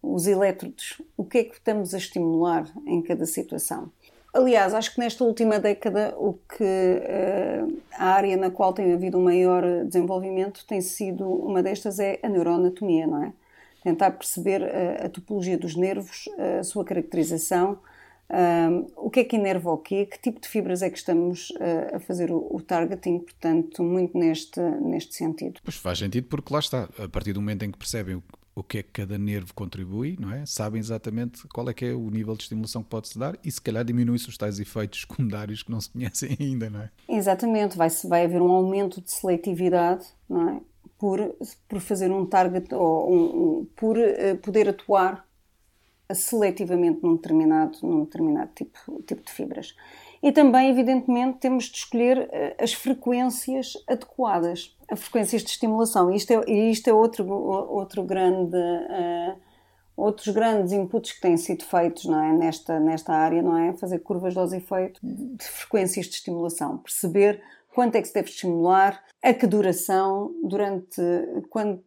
Os 0.00 0.26
elétrodos, 0.28 1.00
o 1.16 1.24
que 1.24 1.38
é 1.38 1.44
que 1.44 1.54
estamos 1.54 1.94
a 1.94 1.98
estimular 1.98 2.68
em 2.86 3.02
cada 3.02 3.26
situação. 3.26 3.90
Aliás, 4.34 4.72
acho 4.72 4.94
que 4.94 4.98
nesta 4.98 5.24
última 5.24 5.58
década 5.60 6.14
o 6.16 6.32
que 6.32 6.64
uh, 6.64 7.82
a 7.92 8.06
área 8.06 8.34
na 8.34 8.50
qual 8.50 8.72
tem 8.72 8.90
havido 8.94 9.18
um 9.18 9.24
maior 9.24 9.62
desenvolvimento 9.84 10.64
tem 10.66 10.80
sido 10.80 11.28
uma 11.28 11.62
destas 11.62 11.98
é 11.98 12.18
a 12.22 12.28
neuroanatomia, 12.30 13.06
não 13.06 13.24
é? 13.24 13.32
Tentar 13.82 14.12
perceber 14.12 14.62
uh, 14.62 15.04
a 15.04 15.08
topologia 15.10 15.58
dos 15.58 15.76
nervos, 15.76 16.28
uh, 16.38 16.60
a 16.60 16.64
sua 16.64 16.84
caracterização, 16.84 17.78
o 18.96 19.10
que 19.10 19.20
é 19.20 19.24
que 19.24 19.36
inerva 19.36 19.70
o 19.70 19.76
quê, 19.76 20.06
que 20.06 20.18
tipo 20.18 20.40
de 20.40 20.48
fibras 20.48 20.80
é 20.80 20.88
que 20.88 20.96
estamos 20.96 21.52
a 21.94 22.00
fazer 22.00 22.30
o, 22.30 22.46
o, 22.50 22.62
targeting, 22.62 23.18
portanto, 23.18 23.82
muito 23.82 24.16
neste, 24.16 24.58
neste 24.58 25.14
sentido. 25.14 25.60
Pois 25.62 25.76
faz 25.76 25.98
sentido 25.98 26.28
porque 26.28 26.50
lá 26.50 26.58
está, 26.58 26.88
a 26.98 27.08
partir 27.10 27.34
do 27.34 27.42
momento 27.42 27.64
em 27.64 27.70
que 27.70 27.76
percebem 27.76 28.14
o 28.14 28.22
que 28.22 28.41
é 28.56 28.82
que 28.82 28.90
cada 28.90 29.18
nervo 29.18 29.54
contribui, 29.54 30.16
não 30.20 30.32
é? 30.32 30.44
Sabem 30.44 30.78
exatamente 30.78 31.46
qual 31.48 31.68
é 31.68 31.74
que 31.74 31.86
é 31.86 31.92
o 31.92 32.10
nível 32.10 32.36
de 32.36 32.42
estimulação 32.42 32.82
que 32.82 32.90
pode-se 32.90 33.18
dar 33.18 33.38
e 33.42 33.50
se 33.50 33.60
calhar 33.60 33.84
diminui-se 33.84 34.28
os 34.28 34.36
tais 34.36 34.60
efeitos 34.60 35.00
secundários 35.08 35.62
que 35.62 35.70
não 35.70 35.80
se 35.80 35.90
conhecem 35.90 36.36
ainda, 36.38 36.68
não 36.68 36.80
é? 36.80 36.90
Exatamente, 37.08 37.76
vai, 37.76 37.88
vai 38.04 38.24
haver 38.24 38.42
um 38.42 38.50
aumento 38.50 39.00
de 39.00 39.10
seletividade, 39.10 40.06
não 40.28 40.48
é? 40.48 40.60
Por, 40.98 41.34
por 41.68 41.80
fazer 41.80 42.10
um 42.12 42.24
target 42.24 42.72
ou 42.74 43.12
um, 43.12 43.24
um, 43.24 43.64
por 43.74 43.96
uh, 43.96 44.36
poder 44.40 44.68
atuar 44.68 45.26
seletivamente 46.14 47.02
num 47.02 47.16
determinado, 47.16 47.78
num 47.82 48.04
determinado 48.04 48.50
tipo, 48.54 49.02
tipo 49.02 49.24
de 49.24 49.32
fibras. 49.32 49.74
E 50.22 50.30
também, 50.30 50.70
evidentemente, 50.70 51.38
temos 51.38 51.64
de 51.64 51.78
escolher 51.78 52.28
eh, 52.30 52.56
as 52.58 52.72
frequências 52.72 53.72
adequadas, 53.88 54.76
as 54.88 55.00
frequências 55.00 55.42
de 55.42 55.50
estimulação. 55.50 56.12
Isto 56.12 56.32
é, 56.32 56.50
isto 56.70 56.88
é 56.88 56.92
outro, 56.92 57.28
outro 57.28 58.04
grande, 58.04 58.56
uh, 58.56 59.36
outros 59.96 60.32
grandes 60.32 60.72
inputs 60.72 61.12
que 61.12 61.20
têm 61.20 61.36
sido 61.36 61.64
feitos 61.64 62.04
não 62.04 62.22
é? 62.22 62.32
nesta, 62.32 62.78
nesta 62.78 63.12
área, 63.12 63.42
não 63.42 63.58
é? 63.58 63.72
Fazer 63.72 63.98
curvas 63.98 64.34
de 64.34 64.56
efeito 64.56 65.00
de 65.02 65.44
frequências 65.44 66.06
de 66.06 66.14
estimulação, 66.14 66.78
perceber 66.78 67.42
quanto 67.74 67.96
é 67.96 68.02
que 68.02 68.06
se 68.06 68.14
deve 68.14 68.28
estimular, 68.28 69.02
a 69.20 69.34
que 69.34 69.46
duração, 69.46 70.32
durante 70.44 71.00
quanto, 71.50 71.82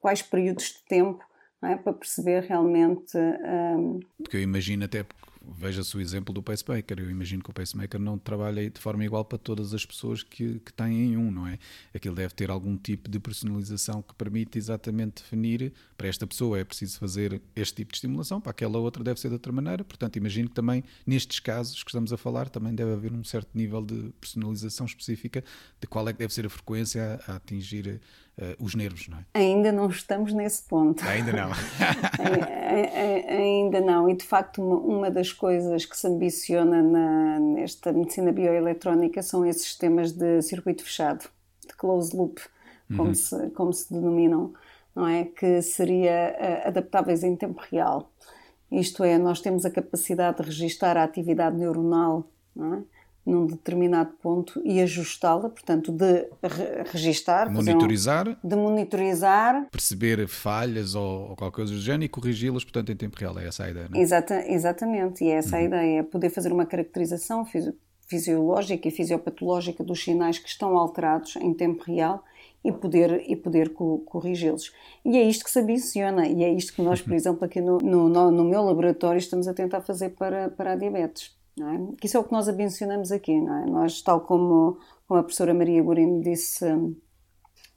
quais 0.00 0.20
períodos 0.20 0.64
de 0.66 0.84
tempo, 0.86 1.24
é? 1.62 1.76
para 1.76 1.92
perceber 1.92 2.42
realmente. 2.42 3.16
Um... 3.16 4.00
Eh, 4.00 4.06
Porque 4.22 4.36
eu 4.36 4.42
imagino 4.42 4.84
até 4.84 5.04
veja-se 5.42 5.96
o 5.96 6.00
exemplo 6.00 6.34
do 6.34 6.42
pacemaker. 6.42 6.98
Eu 6.98 7.10
imagino 7.10 7.42
que 7.42 7.50
o 7.50 7.52
pacemaker 7.52 8.00
não 8.00 8.18
trabalha 8.18 8.68
de 8.68 8.80
forma 8.80 9.04
igual 9.04 9.24
para 9.24 9.38
todas 9.38 9.72
as 9.72 9.84
pessoas 9.84 10.22
que, 10.22 10.60
que 10.60 10.72
têm 10.72 11.16
um, 11.16 11.30
não 11.30 11.46
é? 11.46 11.58
Aquilo 11.94 12.14
deve 12.14 12.34
ter 12.34 12.50
algum 12.50 12.76
tipo 12.76 13.08
de 13.08 13.18
personalização 13.18 14.02
que 14.02 14.14
permite 14.14 14.58
exatamente 14.58 15.22
definir 15.22 15.72
para 15.96 16.08
esta 16.08 16.26
pessoa 16.26 16.58
é 16.58 16.64
preciso 16.64 16.98
fazer 16.98 17.42
este 17.54 17.76
tipo 17.76 17.92
de 17.92 17.96
estimulação, 17.98 18.40
para 18.40 18.50
aquela 18.50 18.78
outra 18.78 19.04
deve 19.04 19.20
ser 19.20 19.28
de 19.28 19.34
outra 19.34 19.52
maneira. 19.52 19.84
Portanto, 19.84 20.16
imagino 20.16 20.48
que 20.48 20.54
também 20.54 20.82
nestes 21.06 21.40
casos 21.40 21.82
que 21.82 21.90
estamos 21.90 22.12
a 22.12 22.16
falar 22.16 22.48
também 22.48 22.74
deve 22.74 22.92
haver 22.92 23.12
um 23.12 23.22
certo 23.24 23.50
nível 23.54 23.84
de 23.84 24.10
personalização 24.20 24.86
específica 24.86 25.44
de 25.80 25.86
qual 25.86 26.08
é 26.08 26.12
que 26.12 26.18
deve 26.18 26.32
ser 26.32 26.46
a 26.46 26.50
frequência 26.50 27.20
a, 27.26 27.32
a 27.32 27.36
atingir 27.36 28.00
uh, 28.38 28.64
os 28.64 28.74
nervos, 28.74 29.08
não 29.08 29.18
é? 29.18 29.24
Ainda 29.34 29.72
não 29.72 29.88
estamos 29.88 30.32
nesse 30.32 30.62
ponto. 30.62 31.06
Ainda 31.06 31.32
não. 31.32 31.50
ainda 33.28 33.80
não. 33.80 34.08
E 34.08 34.14
de 34.16 34.24
facto, 34.24 34.62
uma, 34.62 34.76
uma, 34.76 35.10
das 35.10 35.32
coisas 35.32 35.84
que 35.84 35.96
se 35.96 36.06
ambiciona 36.06 36.82
na, 36.82 37.38
nesta 37.40 37.92
medicina 37.92 38.32
bioeletrónica 38.32 39.22
são 39.22 39.44
esses 39.44 39.62
sistemas 39.62 40.12
de 40.12 40.42
circuito 40.42 40.82
fechado, 40.82 41.28
de 41.66 41.74
closed 41.74 42.16
loop, 42.16 42.40
como, 42.88 43.08
uhum. 43.08 43.14
se, 43.14 43.50
como 43.50 43.72
se 43.72 43.92
denominam, 43.92 44.52
não 44.94 45.06
é? 45.06 45.24
Que 45.24 45.62
seria 45.62 46.36
uh, 46.64 46.68
adaptáveis 46.68 47.22
em 47.22 47.36
tempo 47.36 47.62
real. 47.70 48.10
Isto 48.70 49.02
é, 49.02 49.18
nós 49.18 49.40
temos 49.40 49.64
a 49.64 49.70
capacidade 49.70 50.36
de 50.38 50.44
registar 50.44 50.96
a 50.96 51.02
atividade 51.02 51.56
neuronal, 51.56 52.24
não 52.54 52.74
é? 52.74 52.82
Num 53.24 53.46
determinado 53.46 54.12
ponto 54.22 54.60
e 54.64 54.80
ajustá-la, 54.80 55.48
portanto, 55.50 55.92
de 55.92 56.28
re 56.42 56.82
registar, 56.90 57.52
monitorizar, 57.52 58.28
um, 58.28 58.48
de 58.48 58.56
monitorizar, 58.56 59.66
perceber 59.70 60.26
falhas 60.26 60.94
ou, 60.94 61.30
ou 61.30 61.36
qualquer 61.36 61.56
coisa 61.56 61.72
do 61.72 61.80
género 61.80 62.04
e 62.04 62.08
corrigi-las, 62.08 62.64
portanto, 62.64 62.90
em 62.90 62.96
tempo 62.96 63.18
real. 63.18 63.38
É 63.38 63.46
essa 63.46 63.64
a 63.64 63.70
ideia, 63.70 63.88
não 63.88 63.98
é? 63.98 64.02
Exata, 64.02 64.44
exatamente, 64.46 65.24
e 65.24 65.28
é 65.28 65.34
essa 65.34 65.56
uhum. 65.56 65.62
a 65.62 65.66
ideia, 65.66 66.04
poder 66.04 66.30
fazer 66.30 66.52
uma 66.52 66.64
caracterização 66.66 67.46
fisiológica 68.06 68.88
e 68.88 68.90
fisiopatológica 68.90 69.84
dos 69.84 70.02
sinais 70.02 70.38
que 70.38 70.48
estão 70.48 70.76
alterados 70.76 71.36
em 71.36 71.52
tempo 71.52 71.84
real 71.84 72.24
e 72.64 72.72
poder, 72.72 73.24
e 73.28 73.36
poder 73.36 73.70
corrigi-los. 73.70 74.72
E 75.04 75.16
é 75.16 75.22
isto 75.22 75.44
que 75.44 75.50
se 75.50 75.60
ambiciona, 75.60 76.26
e 76.26 76.42
é 76.42 76.52
isto 76.52 76.74
que 76.74 76.82
nós, 76.82 77.00
por 77.00 77.12
exemplo, 77.12 77.44
aqui 77.44 77.60
no, 77.60 77.78
no, 77.78 78.30
no 78.30 78.44
meu 78.44 78.62
laboratório 78.62 79.18
estamos 79.18 79.48
a 79.48 79.54
tentar 79.54 79.80
fazer 79.82 80.10
para, 80.10 80.50
para 80.50 80.72
a 80.72 80.76
diabetes. 80.76 81.38
É? 81.68 81.96
Que 81.96 82.06
isso 82.06 82.16
é 82.16 82.20
o 82.20 82.24
que 82.24 82.32
nós 82.32 82.48
mencionamos 82.54 83.12
aqui, 83.12 83.40
não 83.40 83.62
é? 83.62 83.66
Nós, 83.66 84.02
tal 84.02 84.20
como, 84.20 84.78
como 85.06 85.20
a 85.20 85.22
professora 85.22 85.52
Maria 85.54 85.82
Gurino 85.82 86.22
disse 86.22 86.64
hum, 86.64 86.94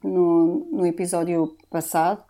no, 0.02 0.66
no 0.70 0.86
episódio 0.86 1.56
passado, 1.70 2.22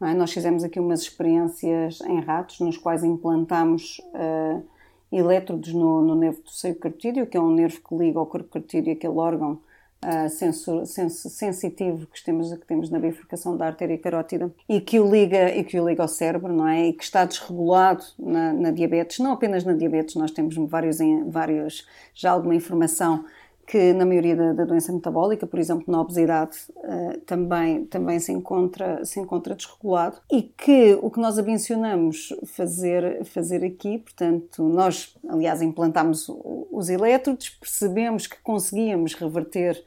é? 0.00 0.14
nós 0.14 0.32
fizemos 0.32 0.64
aqui 0.64 0.80
umas 0.80 1.02
experiências 1.02 2.00
em 2.02 2.20
ratos, 2.20 2.60
nos 2.60 2.76
quais 2.76 3.04
implantamos 3.04 4.00
uh, 4.14 4.62
elétrodos 5.10 5.72
no, 5.72 6.02
no 6.02 6.14
nervo 6.14 6.42
do 6.42 6.50
seio 6.50 6.74
cartídeo, 6.76 7.26
que 7.26 7.36
é 7.36 7.40
um 7.40 7.52
nervo 7.52 7.80
que 7.86 7.94
liga 7.96 8.18
ao 8.18 8.26
corpo 8.26 8.48
cartídeo, 8.48 8.92
aquele 8.92 9.16
órgão 9.18 9.60
uh, 10.04 10.28
sensor, 10.28 10.86
sens, 10.86 11.14
sensitivo 11.14 12.06
que 12.06 12.22
temos, 12.22 12.52
que 12.52 12.66
temos 12.66 12.90
na 12.90 12.98
bifurcação 12.98 13.56
da 13.56 13.66
artéria 13.66 13.98
carótida 13.98 14.52
e 14.68 14.80
que 14.80 14.98
o 14.98 15.10
liga 15.10 15.54
e 15.54 15.64
que 15.64 15.78
o 15.78 15.88
liga 15.88 16.02
ao 16.02 16.08
cérebro, 16.08 16.52
não 16.52 16.66
é? 16.66 16.88
E 16.88 16.92
que 16.92 17.04
está 17.04 17.24
desregulado 17.24 18.04
na, 18.18 18.52
na 18.52 18.70
diabetes, 18.70 19.18
não 19.18 19.32
apenas 19.32 19.64
na 19.64 19.72
diabetes, 19.72 20.14
nós 20.16 20.30
temos 20.30 20.56
vários, 20.68 20.98
vários 21.26 21.86
já 22.14 22.30
alguma 22.30 22.54
informação 22.54 23.24
que 23.66 23.92
na 23.92 24.04
maioria 24.04 24.36
da, 24.36 24.52
da, 24.52 24.64
doença 24.64 24.92
metabólica, 24.92 25.46
por 25.46 25.58
exemplo, 25.58 25.84
na 25.86 26.00
obesidade, 26.00 26.56
uh, 26.76 27.18
também, 27.20 27.84
também 27.86 28.18
se, 28.18 28.32
encontra, 28.32 29.04
se 29.04 29.20
encontra 29.20 29.54
desregulado 29.54 30.20
e 30.30 30.42
que 30.42 30.98
o 31.00 31.10
que 31.10 31.20
nós 31.20 31.38
ambicionamos 31.38 32.34
fazer, 32.46 33.24
fazer 33.24 33.64
aqui, 33.64 33.98
portanto, 33.98 34.62
nós, 34.62 35.16
aliás, 35.28 35.62
implantámos 35.62 36.26
os 36.70 36.88
elétrodos, 36.88 37.50
percebemos 37.50 38.26
que 38.26 38.40
conseguíamos 38.42 39.14
reverter 39.14 39.82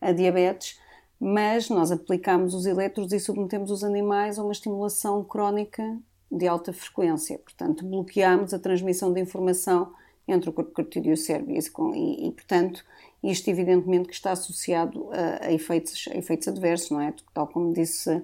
a 0.00 0.12
diabetes, 0.12 0.78
mas 1.18 1.68
nós 1.68 1.92
aplicamos 1.92 2.54
os 2.54 2.66
elétrodos 2.66 3.12
e 3.12 3.20
submetemos 3.20 3.70
os 3.70 3.84
animais 3.84 4.38
a 4.38 4.42
uma 4.42 4.52
estimulação 4.52 5.22
crónica 5.22 5.98
de 6.30 6.46
alta 6.48 6.72
frequência. 6.72 7.38
Portanto, 7.38 7.84
bloqueamos 7.84 8.54
a 8.54 8.58
transmissão 8.58 9.12
de 9.12 9.20
informação 9.20 9.92
entre 10.30 10.50
o 10.50 10.52
corpo 10.52 10.72
carotídeo 10.72 11.10
e 11.10 11.14
o 11.14 11.16
cérebro. 11.16 11.52
E, 11.52 12.28
e, 12.28 12.32
portanto, 12.32 12.84
isto 13.22 13.48
evidentemente 13.48 14.08
que 14.08 14.14
está 14.14 14.32
associado 14.32 15.10
a, 15.12 15.46
a, 15.46 15.52
efeitos, 15.52 16.08
a 16.10 16.16
efeitos 16.16 16.48
adversos, 16.48 16.90
não 16.90 17.00
é? 17.00 17.14
Tal 17.34 17.46
como 17.46 17.72
disse 17.72 18.22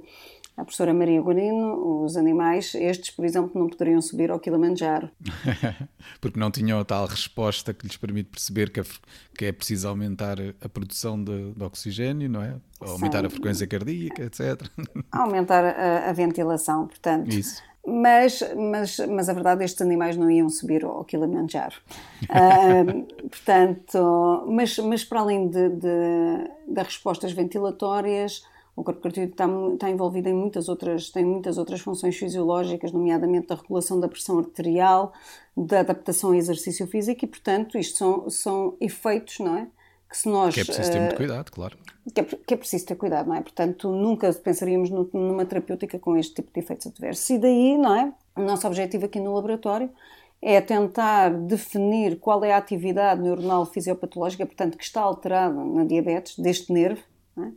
a 0.56 0.64
professora 0.64 0.94
Maria 0.94 1.20
Guarino, 1.20 2.02
os 2.02 2.16
animais, 2.16 2.74
estes, 2.74 3.10
por 3.10 3.26
exemplo, 3.26 3.50
não 3.54 3.68
poderiam 3.68 4.00
subir 4.00 4.30
ao 4.30 4.40
Kilimanjaro. 4.40 5.10
Porque 6.18 6.40
não 6.40 6.50
tinham 6.50 6.80
a 6.80 6.84
tal 6.84 7.06
resposta 7.06 7.74
que 7.74 7.86
lhes 7.86 7.98
permite 7.98 8.30
perceber 8.30 8.70
que, 8.70 8.80
a, 8.80 8.84
que 9.36 9.44
é 9.44 9.52
preciso 9.52 9.86
aumentar 9.86 10.38
a 10.62 10.68
produção 10.68 11.22
de, 11.22 11.52
de 11.52 11.62
oxigênio, 11.62 12.30
não 12.30 12.42
é? 12.42 12.56
Aumentar 12.80 13.20
Sim. 13.20 13.26
a 13.26 13.30
frequência 13.30 13.66
cardíaca, 13.66 14.22
etc. 14.22 14.62
Aumentar 15.12 15.62
a, 15.62 16.08
a 16.08 16.12
ventilação, 16.14 16.86
portanto. 16.86 17.28
Isso. 17.34 17.62
Mas, 17.86 18.42
mas, 18.56 18.98
mas 18.98 19.28
a 19.28 19.32
verdade 19.32 19.60
é 19.60 19.64
que 19.64 19.64
estes 19.66 19.80
animais 19.80 20.16
não 20.16 20.28
iam 20.28 20.48
subir 20.50 20.84
ao 20.84 21.04
Kilimanjaro. 21.04 21.76
uh, 22.28 23.28
portanto, 23.28 24.44
mas, 24.48 24.76
mas 24.78 25.04
para 25.04 25.20
além 25.20 25.48
de, 25.48 25.68
de, 25.68 26.50
de 26.66 26.82
respostas 26.82 27.30
ventilatórias, 27.30 28.42
o 28.74 28.84
corpo 28.84 29.00
cardíaco 29.00 29.32
está, 29.32 29.46
está, 29.72 29.88
envolvido 29.88 30.28
em 30.28 30.34
muitas 30.34 30.68
outras, 30.68 31.10
tem 31.10 31.24
muitas 31.24 31.56
outras 31.56 31.80
funções 31.80 32.16
fisiológicas, 32.16 32.92
nomeadamente 32.92 33.46
da 33.46 33.54
regulação 33.54 33.98
da 33.98 34.08
pressão 34.08 34.38
arterial, 34.38 35.12
da 35.56 35.80
adaptação 35.80 36.30
ao 36.30 36.34
exercício 36.34 36.86
físico 36.86 37.24
e, 37.24 37.28
portanto, 37.28 37.78
isto 37.78 37.96
são, 37.96 38.28
são 38.28 38.76
efeitos, 38.80 39.38
não 39.38 39.56
é? 39.56 39.68
Que 40.08 40.16
se 40.16 40.28
nós... 40.28 40.54
Que 40.54 40.60
é 40.60 40.64
preciso 40.64 40.92
ter 40.92 41.00
muito 41.00 41.14
eh, 41.14 41.16
cuidado, 41.16 41.50
claro. 41.50 41.76
Que 42.14 42.20
é, 42.20 42.24
que 42.24 42.54
é 42.54 42.56
preciso 42.56 42.86
ter 42.86 42.94
cuidado, 42.94 43.28
não 43.28 43.34
é? 43.34 43.40
Portanto, 43.40 43.90
nunca 43.90 44.32
pensaríamos 44.32 44.90
numa 44.90 45.44
terapêutica 45.44 45.98
com 45.98 46.16
este 46.16 46.34
tipo 46.36 46.52
de 46.52 46.60
efeitos 46.60 46.86
adversos. 46.86 47.28
E 47.30 47.38
daí, 47.38 47.76
não 47.76 47.94
é? 47.94 48.12
O 48.36 48.42
nosso 48.42 48.66
objetivo 48.66 49.06
aqui 49.06 49.18
no 49.18 49.34
laboratório 49.34 49.90
é 50.40 50.60
tentar 50.60 51.30
definir 51.30 52.18
qual 52.20 52.44
é 52.44 52.52
a 52.52 52.58
atividade 52.58 53.20
neuronal 53.20 53.66
fisiopatológica, 53.66 54.46
portanto, 54.46 54.76
que 54.76 54.84
está 54.84 55.00
alterada 55.00 55.54
na 55.64 55.84
diabetes, 55.84 56.38
deste 56.38 56.72
nervo, 56.72 57.02
é? 57.38 57.50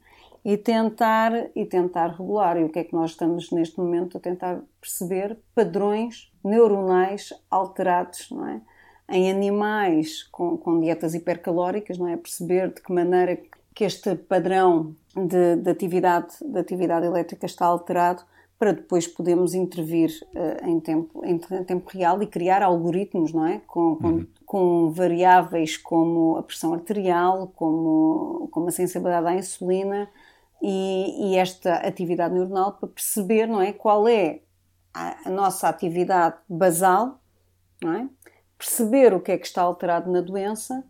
e 0.44 0.58
tentar 0.58 1.50
e 1.56 1.65
tentar 1.65 2.08
regular. 2.08 2.58
E 2.58 2.63
o 2.63 2.70
que 2.70 2.79
é 2.79 2.84
que 2.84 2.94
nós 2.94 3.12
estamos 3.12 3.51
neste 3.51 3.77
momento 3.77 4.18
a 4.18 4.20
tentar 4.20 4.62
perceber? 4.79 5.38
Padrões 5.53 6.32
neuronais 6.44 7.34
alterados, 7.50 8.29
não 8.32 8.48
é? 8.48 8.62
Em 9.10 9.30
animais 9.32 10.24
com, 10.32 10.58
com 10.58 10.80
dietas 10.80 11.13
hipercalóricas, 11.16 11.98
não 11.98 12.08
é? 12.08 12.16
Perceber 12.16 12.74
de 12.74 12.82
que 12.82 12.94
maneira 12.94 13.39
que 13.74 13.84
este 13.84 14.16
padrão 14.16 14.96
de, 15.16 15.56
de 15.56 15.70
atividade, 15.70 16.36
de 16.42 16.60
atividade 16.60 17.06
elétrica 17.06 17.46
está 17.46 17.66
alterado 17.66 18.24
para 18.60 18.74
depois 18.74 19.08
podermos 19.08 19.54
intervir 19.54 20.12
uh, 20.36 20.68
em, 20.68 20.82
tempo, 20.82 21.25
em, 21.25 21.36
em, 21.36 21.63
tempo 21.63 21.89
real 21.89 22.22
e 22.22 22.28
criar 22.28 22.62
algoritmos, 22.62 23.32
não 23.32 23.46
é? 23.46 23.62
Com, 23.66 23.96
com, 23.96 24.08
uhum. 24.08 24.28
com, 24.46 24.92
variáveis 24.92 25.78
como 25.78 26.36
a 26.36 26.44
pressão 26.44 26.74
arterial, 26.74 27.54
como, 27.56 28.50
como 28.51 28.68
a 28.68 28.72
sensibilidade 28.72 29.28
à 29.28 29.36
insulina, 29.36 30.10
e, 30.62 31.32
e, 31.32 31.38
esta 31.38 31.75
atividade 31.75 32.34
neuronal 32.34 32.74
para 32.74 32.89
perceber 32.89 33.48
não 33.48 33.62
é, 33.62 33.72
qual 33.72 34.06
é 34.10 34.42
a, 34.94 35.30
a, 35.30 35.32
nossa 35.32 35.70
atividade 35.70 36.36
basal, 36.50 37.18
não 37.82 37.94
é? 37.94 38.10
Perceber 38.60 39.13
o 39.13 39.22
que 39.22 39.32
é 39.32 39.38
que 39.38 39.48
está 39.48 39.62
alterado 39.62 40.12
na 40.12 40.20
doença 40.20 40.84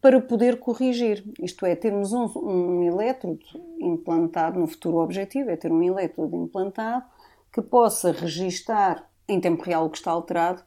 para 0.00 0.20
poder 0.20 0.58
corrigir. 0.58 1.24
Isto 1.40 1.64
é, 1.64 1.76
termos 1.76 2.12
um, 2.12 2.26
um 2.36 2.82
elétrodo 2.82 3.38
implantado, 3.78 4.58
no 4.58 4.66
futuro 4.66 4.98
objetivo 4.98 5.48
é 5.48 5.56
ter 5.56 5.70
um 5.70 5.80
elétrodo 5.80 6.36
implantado 6.36 7.04
que 7.52 7.62
possa 7.62 8.10
registar 8.10 9.08
em 9.28 9.40
tempo 9.40 9.62
real 9.62 9.86
o 9.86 9.90
que 9.90 9.98
está 9.98 10.10
alterado 10.10 10.62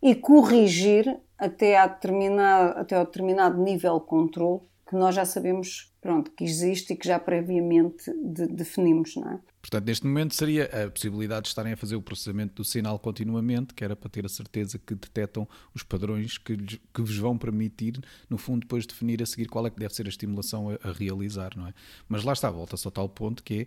e 0.00 0.14
corrigir 0.14 1.18
até 1.36 1.76
a 1.76 1.88
determinado, 1.88 2.78
até 2.78 2.96
a 2.96 3.02
determinado 3.02 3.60
nível 3.60 3.98
de 3.98 4.06
controle 4.06 4.60
que 4.88 4.94
nós 4.94 5.14
já 5.14 5.24
sabemos 5.24 5.92
pronto, 6.00 6.30
que 6.30 6.44
existe 6.44 6.92
e 6.92 6.96
que 6.96 7.08
já 7.08 7.18
previamente 7.18 8.12
de, 8.22 8.46
definimos, 8.46 9.16
não 9.16 9.32
é? 9.32 9.40
Portanto, 9.60 9.86
neste 9.86 10.06
momento 10.06 10.32
seria 10.32 10.66
a 10.66 10.88
possibilidade 10.88 11.42
de 11.42 11.48
estarem 11.48 11.72
a 11.72 11.76
fazer 11.76 11.96
o 11.96 12.02
processamento 12.02 12.54
do 12.54 12.64
sinal 12.64 12.96
continuamente, 13.00 13.74
que 13.74 13.82
era 13.82 13.96
para 13.96 14.08
ter 14.08 14.24
a 14.24 14.28
certeza 14.28 14.78
que 14.78 14.94
detectam 14.94 15.48
os 15.74 15.82
padrões 15.82 16.38
que, 16.38 16.56
que 16.56 17.00
vos 17.00 17.18
vão 17.18 17.36
permitir, 17.36 17.98
no 18.30 18.38
fundo, 18.38 18.60
depois 18.60 18.86
definir 18.86 19.20
a 19.20 19.26
seguir 19.26 19.48
qual 19.48 19.66
é 19.66 19.70
que 19.70 19.80
deve 19.80 19.92
ser 19.92 20.06
a 20.06 20.08
estimulação 20.08 20.70
a, 20.70 20.88
a 20.88 20.92
realizar, 20.92 21.50
não 21.56 21.66
é? 21.66 21.74
Mas 22.08 22.22
lá 22.22 22.32
está, 22.32 22.48
volta-se 22.48 22.86
ao 22.86 22.92
tal 22.92 23.08
ponto 23.08 23.42
que 23.42 23.62
é 23.62 23.66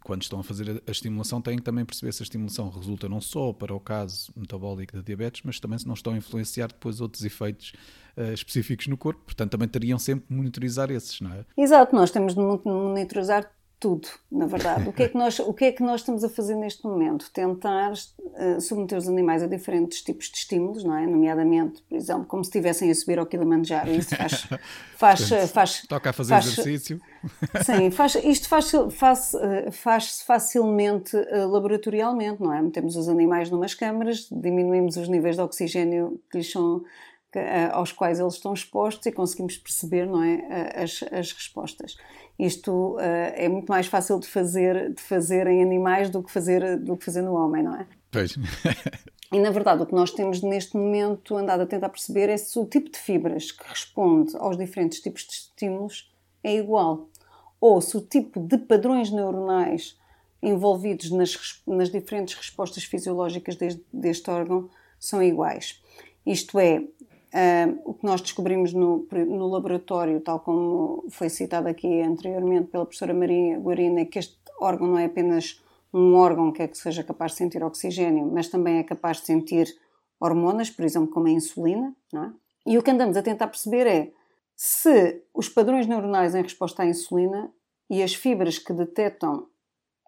quando 0.00 0.22
estão 0.22 0.40
a 0.40 0.44
fazer 0.44 0.82
a 0.86 0.90
estimulação, 0.90 1.40
têm 1.40 1.56
que 1.56 1.62
também 1.62 1.84
perceber 1.84 2.12
se 2.12 2.22
a 2.22 2.24
estimulação 2.24 2.68
resulta 2.70 3.08
não 3.08 3.20
só 3.20 3.52
para 3.52 3.74
o 3.74 3.80
caso 3.80 4.32
metabólico 4.36 4.96
da 4.96 5.02
diabetes, 5.02 5.42
mas 5.44 5.60
também 5.60 5.78
se 5.78 5.86
não 5.86 5.94
estão 5.94 6.12
a 6.12 6.16
influenciar 6.16 6.68
depois 6.68 7.00
outros 7.00 7.24
efeitos 7.24 7.72
uh, 8.16 8.32
específicos 8.32 8.86
no 8.86 8.96
corpo. 8.96 9.22
Portanto, 9.24 9.50
também 9.50 9.68
teriam 9.68 9.98
sempre 9.98 10.26
de 10.28 10.34
monitorizar 10.34 10.90
esses, 10.90 11.20
não 11.20 11.32
é? 11.32 11.44
Exato, 11.56 11.94
nós 11.94 12.10
temos 12.10 12.34
de 12.34 12.40
monitorizar 12.40 13.50
tudo, 13.80 14.08
na 14.30 14.46
verdade. 14.46 14.88
O 14.88 14.92
que, 14.92 15.04
é 15.04 15.08
que 15.08 15.16
nós, 15.16 15.38
o 15.38 15.54
que 15.54 15.66
é 15.66 15.72
que 15.72 15.82
nós 15.82 16.00
estamos 16.00 16.24
a 16.24 16.28
fazer 16.28 16.56
neste 16.56 16.84
momento? 16.84 17.30
Tentar 17.32 17.92
uh, 17.92 18.60
submeter 18.60 18.98
os 18.98 19.08
animais 19.08 19.42
a 19.42 19.46
diferentes 19.46 20.02
tipos 20.02 20.28
de 20.30 20.38
estímulos, 20.38 20.82
não 20.82 20.96
é? 20.96 21.06
Nomeadamente, 21.06 21.82
por 21.88 21.96
exemplo, 21.96 22.24
como 22.24 22.42
se 22.42 22.48
estivessem 22.48 22.90
a 22.90 22.94
subir 22.94 23.18
ao 23.18 23.26
Kilimanjaro. 23.26 23.90
Isso 23.90 24.16
faz. 24.16 24.48
faz, 24.96 25.20
Portanto, 25.20 25.48
faz 25.50 25.82
toca 25.86 26.10
a 26.10 26.12
fazer 26.12 26.30
faz, 26.30 26.46
exercício. 26.46 27.00
Sim, 27.64 27.90
faz, 27.90 28.14
isto 28.16 28.48
faz, 28.48 28.72
faz, 28.92 29.34
eh, 29.34 29.70
faz 29.70 30.20
facilmente 30.22 31.16
uh, 31.16 31.48
laboratorialmente, 31.48 32.42
não 32.42 32.52
é? 32.52 32.62
Metemos 32.62 32.96
os 32.96 33.08
animais 33.08 33.50
numas 33.50 33.74
câmaras, 33.74 34.28
diminuímos 34.30 34.96
os 34.96 35.08
níveis 35.08 35.36
de 35.36 35.42
oxigênio 35.42 36.20
que 36.30 36.38
lhes 36.38 36.50
são 36.50 36.84
aos 37.72 37.92
quais 37.92 38.18
eles 38.18 38.34
estão 38.34 38.54
expostos 38.54 39.04
e 39.06 39.12
conseguimos 39.12 39.58
perceber 39.58 40.06
não 40.06 40.22
é, 40.22 40.72
as, 40.82 41.04
as 41.12 41.32
respostas. 41.32 41.96
Isto 42.38 42.96
uh, 42.96 43.00
é 43.00 43.48
muito 43.48 43.68
mais 43.68 43.86
fácil 43.86 44.18
de 44.18 44.26
fazer, 44.26 44.94
de 44.94 45.02
fazer 45.02 45.46
em 45.46 45.62
animais 45.62 46.08
do 46.08 46.22
que 46.22 46.30
fazer, 46.30 46.78
do 46.78 46.96
que 46.96 47.04
fazer 47.04 47.22
no 47.22 47.34
homem, 47.34 47.62
não 47.62 47.74
é? 47.74 47.86
Pois. 48.10 48.36
e 49.32 49.38
na 49.40 49.50
verdade 49.50 49.82
o 49.82 49.86
que 49.86 49.94
nós 49.94 50.10
temos 50.12 50.40
neste 50.40 50.76
momento 50.76 51.36
andado 51.36 51.62
a 51.62 51.66
tentar 51.66 51.88
perceber 51.88 52.28
é 52.28 52.36
se 52.36 52.58
o 52.58 52.64
tipo 52.64 52.90
de 52.90 52.98
fibras 52.98 53.50
que 53.50 53.68
responde 53.68 54.36
aos 54.36 54.56
diferentes 54.56 55.00
tipos 55.00 55.22
de 55.22 55.32
estímulos 55.32 56.10
é 56.42 56.56
igual. 56.56 57.08
Ou 57.60 57.80
se 57.80 57.96
o 57.96 58.00
tipo 58.00 58.40
de 58.40 58.58
padrões 58.58 59.10
neuronais 59.10 59.98
envolvidos 60.42 61.10
nas, 61.10 61.62
nas 61.66 61.90
diferentes 61.90 62.34
respostas 62.34 62.84
fisiológicas 62.84 63.56
deste, 63.56 63.84
deste 63.92 64.30
órgão 64.30 64.70
são 64.98 65.22
iguais. 65.22 65.82
Isto 66.24 66.58
é, 66.58 66.84
Uh, 67.28 67.78
o 67.84 67.92
que 67.92 68.06
nós 68.06 68.22
descobrimos 68.22 68.72
no, 68.72 69.06
no, 69.12 69.48
laboratório, 69.48 70.18
tal 70.18 70.40
como 70.40 71.04
foi 71.10 71.28
citado 71.28 71.68
aqui 71.68 72.00
anteriormente 72.00 72.68
pela 72.68 72.86
professora 72.86 73.12
Maria 73.12 73.58
Guarina, 73.58 74.00
é 74.00 74.06
que 74.06 74.18
este 74.18 74.34
órgão 74.58 74.88
não 74.88 74.98
é 74.98 75.04
apenas 75.04 75.62
um 75.92 76.14
órgão 76.14 76.50
que 76.50 76.62
é 76.62 76.68
que 76.68 76.78
seja 76.78 77.04
capaz 77.04 77.32
de 77.32 77.38
sentir 77.38 77.62
oxigênio, 77.62 78.26
mas 78.32 78.48
também 78.48 78.78
é 78.78 78.82
capaz 78.82 79.18
de 79.18 79.26
sentir 79.26 79.68
hormonas, 80.18 80.70
por 80.70 80.86
exemplo, 80.86 81.10
como 81.10 81.26
a 81.26 81.30
insulina. 81.30 81.94
É? 82.14 82.30
E 82.66 82.78
o 82.78 82.82
que 82.82 82.90
andamos 82.90 83.16
a 83.16 83.22
tentar 83.22 83.48
perceber 83.48 83.86
é 83.86 84.10
se 84.60 85.22
os 85.32 85.48
padrões 85.48 85.86
neuronais 85.86 86.34
em 86.34 86.42
resposta 86.42 86.82
à 86.82 86.86
insulina 86.86 87.48
e 87.88 88.02
as 88.02 88.12
fibras 88.12 88.58
que 88.58 88.72
detectam 88.72 89.46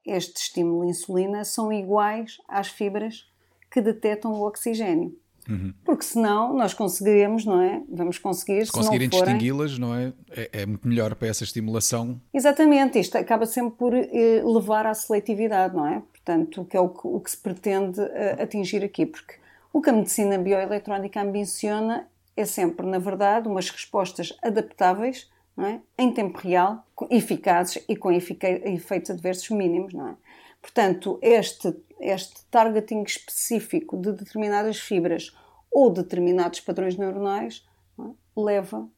este 0.05 0.43
estímulo 0.43 0.85
insulina 0.85 1.45
são 1.45 1.73
iguais 1.73 2.39
às 2.49 2.67
fibras 2.67 3.31
que 3.71 3.81
detectam 3.81 4.33
o 4.33 4.45
oxigênio. 4.45 5.17
Uhum. 5.49 5.73
Porque 5.85 6.03
senão 6.03 6.53
nós 6.53 6.75
conseguiremos, 6.75 7.45
não 7.45 7.61
é? 7.61 7.81
Vamos 7.89 8.19
conseguir. 8.19 8.67
Se 8.67 8.73
conseguirem 8.73 9.09
forem... 9.09 9.25
distingui-las, 9.25 9.79
não 9.79 9.95
é? 9.95 10.13
é? 10.31 10.51
é? 10.53 10.67
muito 10.67 10.87
melhor 10.87 11.15
para 11.15 11.29
essa 11.29 11.45
estimulação. 11.45 12.21
Exatamente, 12.35 12.99
isto 12.99 13.17
acaba 13.17 13.47
sempre 13.47 13.79
por 13.79 13.95
eh, 13.95 14.43
levar 14.45 14.85
à 14.85 14.95
seletividade, 14.95 15.77
não 15.77 15.87
é? 15.87 16.03
Portanto, 16.13 16.65
que 16.65 16.77
é 16.77 16.81
o 16.81 16.89
que, 16.89 17.07
o 17.07 17.21
que 17.21 17.31
se 17.31 17.37
pretende 17.37 18.01
uh, 18.01 18.43
atingir 18.43 18.83
aqui, 18.83 19.07
porque 19.07 19.35
o 19.73 19.81
que 19.81 19.91
a 19.91 19.93
medicina 19.93 20.37
bioeletrónica 20.39 21.23
ambiciona 21.23 22.09
é 22.41 22.45
sempre, 22.45 22.87
na 22.87 22.99
verdade, 22.99 23.49
umas 23.49 23.69
respostas 23.71 24.37
adaptáveis, 24.43 25.31
é? 25.59 25.81
em 25.99 26.13
tempo 26.13 26.39
real, 26.39 26.87
eficazes 27.11 27.85
e 27.89 27.95
com 27.95 28.11
efeitos 28.11 29.11
adversos 29.11 29.51
mínimos, 29.51 29.93
não 29.93 30.09
é? 30.09 30.17
Portanto, 30.63 31.19
este, 31.23 31.75
este 32.01 32.45
targeting 32.51 33.03
específico 33.03 33.97
de 33.97 34.13
determinadas 34.13 34.79
fibras 34.79 35.37
ou 35.71 35.91
determinados 35.91 36.61
padrões 36.61 36.97
neuronais 36.97 37.67
é? 37.99 38.03
leva 38.37 38.89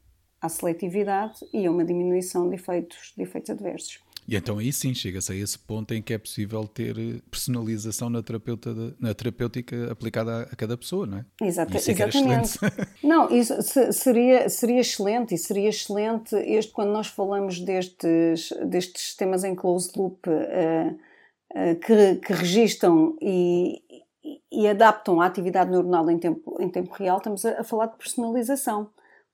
à 0.41 0.49
seletividade 0.49 1.39
e 1.53 1.67
a 1.67 1.71
uma 1.71 1.85
diminuição 1.85 2.49
de 2.49 2.57
efeitos, 2.57 3.13
de 3.17 3.23
efeitos 3.23 3.51
adversos. 3.51 4.01
E 4.27 4.37
então 4.37 4.59
aí 4.59 4.73
sim 4.73 4.95
chega-se 4.95 5.33
a 5.33 5.35
esse 5.35 5.59
ponto 5.59 5.93
em 5.93 6.01
que 6.01 6.15
é 6.15 6.19
possível 6.19 6.67
ter 6.67 6.95
personalização 7.31 8.09
na, 8.09 8.23
terapeuta 8.23 8.73
de, 8.73 8.95
na 9.01 9.15
terapêutica 9.15 9.91
aplicada 9.91 10.39
a, 10.39 10.43
a, 10.43 10.57
cada 10.57 10.77
pessoa, 10.77 11.07
não 11.07 11.19
é? 11.19 11.25
Isso 11.43 11.61
é 11.61 11.67
exatamente. 11.93 12.59
não, 13.03 13.31
isso 13.31 13.55
seria, 13.93 14.49
seria 14.49 14.81
excelente 14.81 15.35
e 15.35 15.39
seria 15.39 15.69
excelente 15.69 16.37
este 16.37 16.73
quando 16.73 16.93
nós 16.93 17.09
falamos 17.09 17.59
destes, 17.59 18.53
destes 18.65 19.03
sistemas 19.03 19.45
em 19.45 19.55
closed 19.55 19.97
loop. 19.97 20.29
Uh, 20.29 21.13
que, 21.85 22.17
que 22.17 22.33
registam 22.33 23.15
e, 23.21 23.83
e 24.51 24.67
adaptam 24.67 25.21
a 25.21 25.27
atividade 25.27 25.71
neuronal 25.71 26.11
em 26.11 26.19
tempo, 26.19 26.57
em 26.59 26.69
tempo 26.69 26.95
real, 26.95 27.19
estamos 27.19 27.45
a, 27.45 27.61
a 27.61 27.65
falar 27.65 27.87
de 27.87 27.99
personalização 27.99 28.89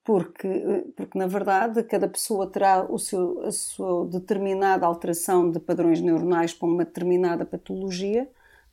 porque, 0.04 0.84
porque 0.96 1.18
na 1.18 1.26
verdade 1.26 1.82
cada 1.82 2.08
pessoa 2.08 2.46
terá 2.46 2.86
o 2.88 2.98
seu, 2.98 3.42
a 3.44 3.52
sua 3.52 4.06
determinada 4.06 4.86
alteração 4.86 5.50
de 5.50 5.60
padrões 5.60 6.00
neuronais 6.00 6.54
para 6.54 6.68
uma 6.68 6.84
determinada 6.84 7.44
patologia, 7.44 8.28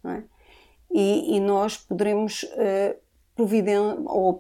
é? 0.06 0.24
e, 0.92 1.36
e, 1.36 1.40
nós 1.40 1.78
poderemos 1.78 2.44
uh, 2.44 2.96
providen 3.36 4.04
ou 4.06 4.34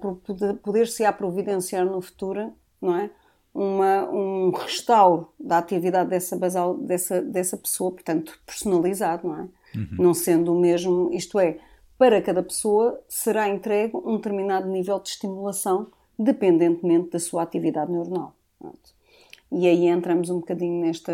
poder-se-á 0.63 1.11
providenciar 1.11 1.85
no 1.85 2.01
futuro, 2.01 2.53
não 2.81 2.95
é? 2.95 3.09
Uma, 3.53 4.09
um 4.09 4.51
restauro 4.51 5.29
da 5.39 5.57
atividade 5.57 6.09
dessa 6.09 6.35
basal, 6.35 6.75
dessa, 6.77 7.21
dessa 7.21 7.57
pessoa, 7.57 7.91
portanto, 7.91 8.37
personalizado, 8.45 9.27
não 9.27 9.35
é? 9.35 9.41
Uhum. 9.75 9.87
Não 9.99 10.13
sendo 10.13 10.53
o 10.53 10.59
mesmo, 10.59 11.09
isto 11.13 11.39
é, 11.39 11.57
para 11.97 12.21
cada 12.21 12.43
pessoa 12.43 13.01
será 13.07 13.47
entregue 13.47 13.95
um 13.95 14.17
determinado 14.17 14.67
nível 14.67 14.99
de 14.99 15.09
estimulação 15.09 15.87
dependentemente 16.17 17.11
da 17.11 17.19
sua 17.19 17.43
atividade 17.43 17.91
neuronal. 17.91 18.35
E 19.51 19.67
aí 19.67 19.87
entramos 19.87 20.29
um 20.29 20.39
bocadinho 20.39 20.85
nesta, 20.85 21.13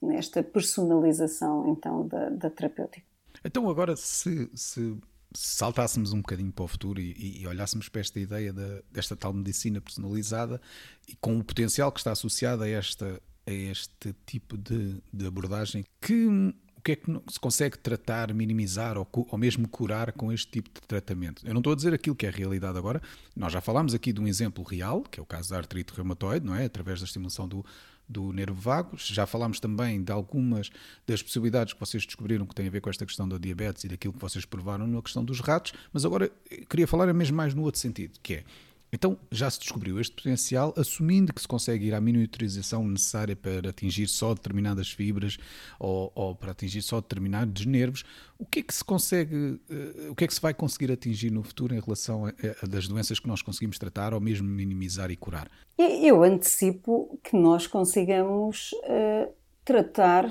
nesta 0.00 0.42
personalização 0.42 1.68
então 1.70 2.06
da, 2.06 2.28
da 2.28 2.50
terapêutica. 2.50 3.06
Então 3.44 3.68
agora 3.68 3.96
se, 3.96 4.50
se 4.54 4.96
saltássemos 5.34 6.12
um 6.12 6.18
bocadinho 6.18 6.52
para 6.52 6.64
o 6.64 6.68
futuro 6.68 7.00
e, 7.00 7.40
e 7.40 7.46
olhássemos 7.46 7.88
para 7.88 8.00
esta 8.00 8.20
ideia 8.20 8.52
desta 8.90 9.16
tal 9.16 9.32
medicina 9.32 9.80
personalizada 9.80 10.60
e 11.08 11.16
com 11.16 11.38
o 11.38 11.44
potencial 11.44 11.90
que 11.90 12.00
está 12.00 12.12
associado 12.12 12.62
a, 12.62 12.68
esta, 12.68 13.20
a 13.46 13.52
este 13.52 14.14
tipo 14.26 14.56
de, 14.56 15.02
de 15.12 15.26
abordagem, 15.26 15.84
que 16.00 16.54
que 16.82 16.92
é 16.92 16.96
que 16.96 17.10
se 17.28 17.38
consegue 17.38 17.78
tratar, 17.78 18.32
minimizar 18.34 18.98
ou, 18.98 19.08
ou, 19.12 19.38
mesmo 19.38 19.68
curar 19.68 20.12
com 20.12 20.32
este 20.32 20.50
tipo 20.50 20.70
de 20.70 20.80
tratamento? 20.86 21.46
Eu 21.46 21.54
não 21.54 21.60
estou 21.60 21.72
a 21.72 21.76
dizer 21.76 21.94
aquilo 21.94 22.16
que 22.16 22.26
é 22.26 22.28
a 22.28 22.32
realidade 22.32 22.76
agora. 22.76 23.00
Nós 23.36 23.52
já 23.52 23.60
falámos 23.60 23.94
aqui 23.94 24.12
de 24.12 24.20
um 24.20 24.26
exemplo 24.26 24.64
real, 24.64 25.02
que 25.02 25.20
é 25.20 25.22
o 25.22 25.26
caso 25.26 25.50
da 25.50 25.58
artrite 25.58 25.92
reumatoide, 25.94 26.44
não 26.44 26.54
é? 26.54 26.64
Através 26.64 27.00
da 27.00 27.06
estimulação 27.06 27.46
do, 27.46 27.64
do 28.08 28.32
nervo 28.32 28.60
vago. 28.60 28.96
Já 28.96 29.26
falámos 29.26 29.60
também 29.60 30.02
de 30.02 30.10
algumas 30.10 30.70
das 31.06 31.22
possibilidades 31.22 31.72
que 31.72 31.80
vocês 31.80 32.04
descobriram 32.04 32.46
que 32.46 32.54
têm 32.54 32.66
a 32.66 32.70
ver 32.70 32.80
com 32.80 32.90
esta 32.90 33.06
questão 33.06 33.28
da 33.28 33.38
diabetes 33.38 33.84
e 33.84 33.88
daquilo 33.88 34.12
que 34.12 34.20
vocês 34.20 34.44
provaram 34.44 34.86
na 34.86 35.00
questão 35.00 35.24
dos 35.24 35.40
ratos, 35.40 35.72
mas 35.92 36.04
agora 36.04 36.30
queria 36.68 36.86
falar 36.86 37.12
mesmo 37.14 37.36
mais 37.36 37.54
no 37.54 37.62
outro 37.62 37.80
sentido, 37.80 38.18
que 38.22 38.34
é 38.34 38.44
então 38.92 39.18
já 39.30 39.50
se 39.50 39.58
descobriu 39.58 39.98
este 39.98 40.14
potencial, 40.14 40.74
assumindo 40.76 41.32
que 41.32 41.40
se 41.40 41.48
consegue 41.48 41.86
ir 41.86 41.94
à 41.94 42.00
miniaturização 42.00 42.86
necessária 42.86 43.34
para 43.34 43.70
atingir 43.70 44.06
só 44.06 44.34
determinadas 44.34 44.90
fibras 44.90 45.38
ou, 45.80 46.12
ou, 46.14 46.34
para 46.34 46.52
atingir 46.52 46.82
só 46.82 47.00
determinados 47.00 47.64
nervos. 47.64 48.04
O 48.38 48.44
que 48.44 48.60
é 48.60 48.62
que 48.62 48.74
se 48.74 48.84
consegue, 48.84 49.34
uh, 49.34 50.10
o 50.10 50.14
que 50.14 50.24
é 50.24 50.26
que 50.26 50.34
se 50.34 50.40
vai 50.40 50.52
conseguir 50.52 50.92
atingir 50.92 51.30
no 51.30 51.42
futuro 51.42 51.74
em 51.74 51.80
relação 51.80 52.26
a, 52.26 52.32
a, 52.62 52.66
das 52.66 52.86
doenças 52.86 53.18
que 53.18 53.26
nós 53.26 53.40
conseguimos 53.40 53.78
tratar 53.78 54.12
ou 54.12 54.20
mesmo 54.20 54.46
minimizar 54.46 55.10
e 55.10 55.16
curar? 55.16 55.50
Eu 55.78 56.22
antecipo 56.22 57.18
que 57.24 57.34
nós 57.34 57.66
consigamos 57.66 58.72
uh, 58.72 59.32
tratar 59.64 60.30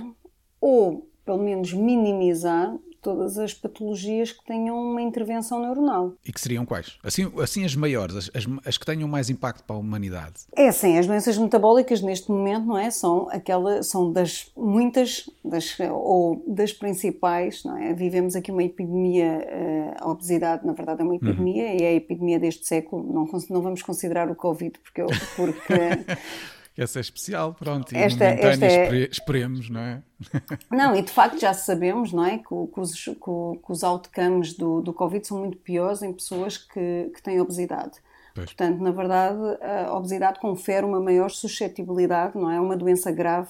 ou 0.60 1.10
pelo 1.26 1.39
menos 1.39 1.74
minimizar 1.74 2.78
todas 3.02 3.38
as 3.38 3.54
patologias 3.54 4.32
que 4.32 4.44
tenham 4.46 4.78
uma 4.78 5.02
intervenção 5.02 5.60
neuronal. 5.62 6.14
E 6.26 6.32
que 6.32 6.40
seriam 6.40 6.66
quais? 6.66 6.98
Assim, 7.04 7.32
assim 7.42 7.66
as 7.66 7.76
maiores, 7.76 8.16
as, 8.16 8.32
as, 8.34 8.46
as 8.66 8.78
que 8.78 8.86
tenham 8.86 9.08
mais 9.08 9.30
impacto 9.30 9.64
para 9.64 9.76
a 9.76 9.80
humanidade? 9.80 10.42
É 10.54 10.72
sim, 10.72 10.98
as 10.98 11.08
doenças 11.08 11.38
metabólicas 11.38 12.02
neste 12.02 12.30
momento, 12.32 12.66
não 12.66 12.78
é? 12.78 12.90
São 12.90 13.30
aquela, 13.30 13.84
são 13.84 14.12
das 14.12 14.52
muitas, 14.56 15.30
das, 15.44 15.78
ou 15.92 16.44
das 16.48 16.72
principais, 16.72 17.64
não 17.64 17.78
é? 17.78 17.94
Vivemos 17.94 18.36
aqui 18.36 18.52
uma 18.52 18.64
epidemia, 18.64 19.46
eh, 19.48 19.96
a 20.00 20.10
obesidade 20.10 20.66
na 20.66 20.74
verdade 20.74 21.02
é 21.02 21.04
uma 21.04 21.16
epidemia 21.16 21.66
uhum. 21.66 21.78
e 21.78 21.84
é 21.84 21.88
a 21.90 21.94
epidemia 21.94 22.40
deste 22.40 22.68
século, 22.68 23.04
não, 23.12 23.28
não 23.50 23.62
vamos 23.62 23.82
considerar 23.82 24.30
o 24.30 24.36
Covid 24.36 24.78
porque... 24.80 25.04
porque 25.36 25.74
essa 26.84 27.00
é 27.00 27.02
especial, 27.02 27.54
pronto, 27.54 27.94
e 27.94 27.98
esta, 27.98 28.26
esta 28.26 28.65
é... 28.65 29.10
esperemos, 29.12 29.70
não 29.70 29.82
é? 29.82 30.02
Não, 30.72 30.96
e 30.96 31.02
de 31.02 31.12
facto 31.12 31.39
já 31.39 31.52
sabemos, 31.52 32.13
não 32.13 32.24
é, 32.24 32.38
que, 32.38 32.44
que, 32.44 32.80
os, 32.80 32.94
que, 32.94 33.13
que 33.15 33.72
os 33.72 33.84
outcomes 33.84 34.54
do, 34.54 34.80
do 34.80 34.94
Covid 34.94 35.26
são 35.26 35.39
muito 35.39 35.58
piores 35.58 36.04
em 36.04 36.13
pessoas 36.13 36.58
que, 36.58 37.12
que 37.15 37.24
têm 37.24 37.41
obesidade. 37.41 38.00
Pois. 38.36 38.46
Portanto, 38.46 38.80
na 38.82 38.91
verdade, 38.91 39.39
a 39.62 39.96
obesidade 39.98 40.39
confere 40.39 40.86
uma 40.86 41.00
maior 41.00 41.32
suscetibilidade, 41.32 42.38
não 42.38 42.52
é? 42.52 42.60
Uma 42.60 42.78
doença 42.78 43.12
grave 43.12 43.50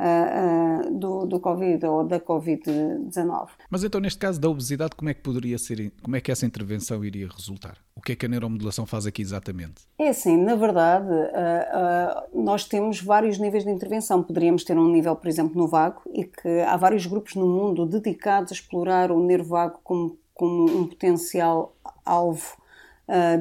uh, 0.00 0.90
do, 0.98 1.26
do 1.26 1.38
Covid 1.38 1.84
ou 1.86 2.04
da 2.04 2.18
Covid-19. 2.18 3.48
Mas 3.68 3.84
então, 3.84 4.00
neste 4.00 4.18
caso 4.18 4.40
da 4.40 4.48
obesidade, 4.48 4.96
como 4.96 5.10
é 5.10 5.14
que 5.14 5.20
poderia 5.20 5.58
ser, 5.58 5.92
como 6.02 6.16
é 6.16 6.20
que 6.20 6.32
essa 6.32 6.46
intervenção 6.46 7.04
iria 7.04 7.28
resultar? 7.28 7.76
O 7.94 8.00
que 8.00 8.12
é 8.12 8.16
que 8.16 8.24
a 8.24 8.28
neuromodulação 8.28 8.86
faz 8.86 9.04
aqui 9.06 9.20
exatamente? 9.20 9.82
É 9.98 10.08
assim, 10.08 10.36
na 10.36 10.54
verdade, 10.54 11.12
uh, 11.12 12.42
nós 12.42 12.64
temos 12.64 13.00
vários 13.00 13.38
níveis 13.38 13.64
de 13.64 13.70
intervenção. 13.70 14.22
Poderíamos 14.22 14.64
ter 14.64 14.78
um 14.78 14.88
nível, 14.88 15.14
por 15.14 15.28
exemplo, 15.28 15.60
no 15.60 15.68
vago, 15.68 16.00
e 16.12 16.24
que 16.24 16.60
há 16.60 16.76
vários 16.76 17.04
grupos 17.06 17.34
no 17.34 17.46
mundo 17.46 17.84
dedicados 17.84 18.52
a 18.52 18.54
explorar 18.54 19.10
o 19.10 19.22
nervo 19.22 19.50
vago 19.50 19.80
como, 19.84 20.18
como 20.34 20.64
um 20.64 20.86
potencial 20.86 21.76
alvo 22.04 22.58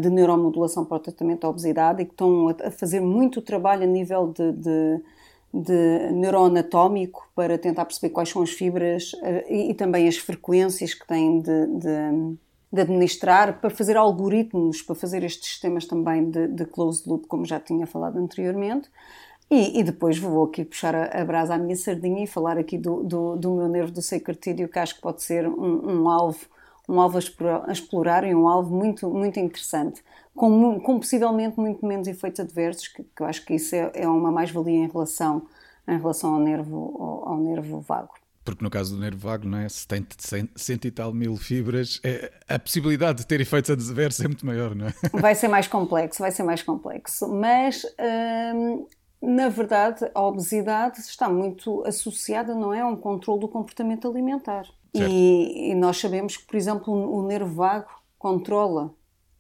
de 0.01 0.09
neuromodulação 0.09 0.83
para 0.83 0.97
o 0.97 0.99
tratamento 0.99 1.41
da 1.41 1.49
obesidade 1.49 2.01
e 2.01 2.05
que 2.05 2.11
estão 2.11 2.49
a 2.49 2.71
fazer 2.71 2.99
muito 2.99 3.39
trabalho 3.39 3.83
a 3.83 3.85
nível 3.85 4.33
de, 4.33 4.51
de 4.53 4.99
de 5.53 6.11
neuroanatómico 6.11 7.29
para 7.35 7.57
tentar 7.57 7.85
perceber 7.85 8.11
quais 8.11 8.29
são 8.29 8.41
as 8.41 8.51
fibras 8.51 9.13
uh, 9.13 9.51
e, 9.51 9.73
também 9.73 10.07
as 10.07 10.17
frequências 10.17 10.93
que 10.93 11.07
têm 11.07 11.41
de, 11.41 11.65
de, 11.67 12.37
de, 12.71 12.81
administrar, 12.81 13.59
para 13.59 13.69
fazer 13.69 13.97
algoritmos, 13.97 14.81
para 14.81 14.95
fazer 14.95 15.23
estes 15.23 15.49
sistemas 15.49 15.85
também 15.85 16.29
de, 16.29 16.47
de 16.47 16.65
closed 16.65 17.07
loop, 17.07 17.27
como 17.27 17.45
já 17.45 17.59
tinha 17.59 17.87
falado 17.87 18.17
anteriormente. 18.17 18.89
E, 19.49 19.79
e 19.79 19.83
depois 19.83 20.19
vou 20.19 20.43
aqui 20.43 20.63
puxar 20.63 20.93
a, 20.93 21.21
a, 21.21 21.25
brasa 21.25 21.55
à 21.55 21.57
minha 21.57 21.75
sardinha 21.75 22.23
e 22.23 22.27
falar 22.27 22.57
aqui 22.59 22.77
do, 22.77 23.03
do, 23.03 23.35
do 23.35 23.55
meu 23.55 23.67
nervo 23.67 23.91
do 23.91 24.01
cartídeo, 24.21 24.69
que 24.69 24.77
acho 24.77 24.95
que 24.95 25.01
pode 25.01 25.23
ser 25.23 25.47
um, 25.47 26.03
um 26.03 26.09
alvo 26.09 26.45
um 26.89 26.99
alvo 26.99 27.17
a 27.17 27.71
explorar 27.71 28.23
e 28.23 28.33
um 28.33 28.47
alvo 28.47 28.75
muito, 28.75 29.09
muito 29.09 29.39
interessante 29.39 30.01
com, 30.39 30.79
com 30.79 30.99
possivelmente 30.99 31.59
muito 31.59 31.85
menos 31.85 32.07
efeitos 32.07 32.39
adversos, 32.39 32.87
que, 32.87 33.03
que 33.03 33.21
eu 33.21 33.25
acho 33.25 33.45
que 33.45 33.55
isso 33.55 33.75
é, 33.75 33.91
é 33.93 34.07
uma 34.07 34.31
mais-valia 34.31 34.85
em 34.85 34.87
relação, 34.87 35.45
em 35.85 35.97
relação 35.97 36.33
ao 36.33 36.39
nervo, 36.39 36.95
ao, 36.97 37.33
ao, 37.33 37.37
nervo 37.37 37.81
vago. 37.81 38.13
Porque 38.45 38.63
no 38.63 38.69
caso 38.69 38.95
do 38.95 39.01
nervo 39.01 39.19
vago, 39.19 39.45
não 39.45 39.57
é? 39.57 39.67
se 39.67 39.85
tem 39.85 40.07
cento 40.55 40.85
e 40.85 40.91
tal 40.91 41.13
mil 41.13 41.35
fibras, 41.35 41.99
é, 42.05 42.31
a 42.47 42.57
possibilidade 42.57 43.19
de 43.19 43.27
ter 43.27 43.41
efeitos 43.41 43.69
adversos 43.69 44.23
é 44.23 44.27
muito 44.29 44.45
maior, 44.45 44.73
não 44.73 44.87
é? 44.87 44.93
Vai 45.11 45.35
ser 45.35 45.49
mais 45.49 45.67
complexo, 45.67 46.19
vai 46.19 46.31
ser 46.31 46.43
mais 46.43 46.63
complexo. 46.63 47.27
Mas, 47.27 47.85
hum, 48.55 48.87
na 49.21 49.49
verdade, 49.49 50.09
a 50.13 50.21
obesidade 50.21 50.99
está 50.99 51.29
muito 51.29 51.83
associada, 51.85 52.55
não 52.55 52.73
é, 52.73 52.81
a 52.81 52.87
um 52.87 52.95
controle 52.95 53.41
do 53.41 53.47
comportamento 53.47 54.07
alimentar. 54.07 54.65
E, 54.93 55.71
e, 55.71 55.75
nós 55.75 55.97
sabemos 55.97 56.37
que, 56.37 56.45
por 56.45 56.55
exemplo, 56.55 56.93
o 56.93 57.21
nervo 57.21 57.53
vago 57.53 57.89
controla 58.17 58.93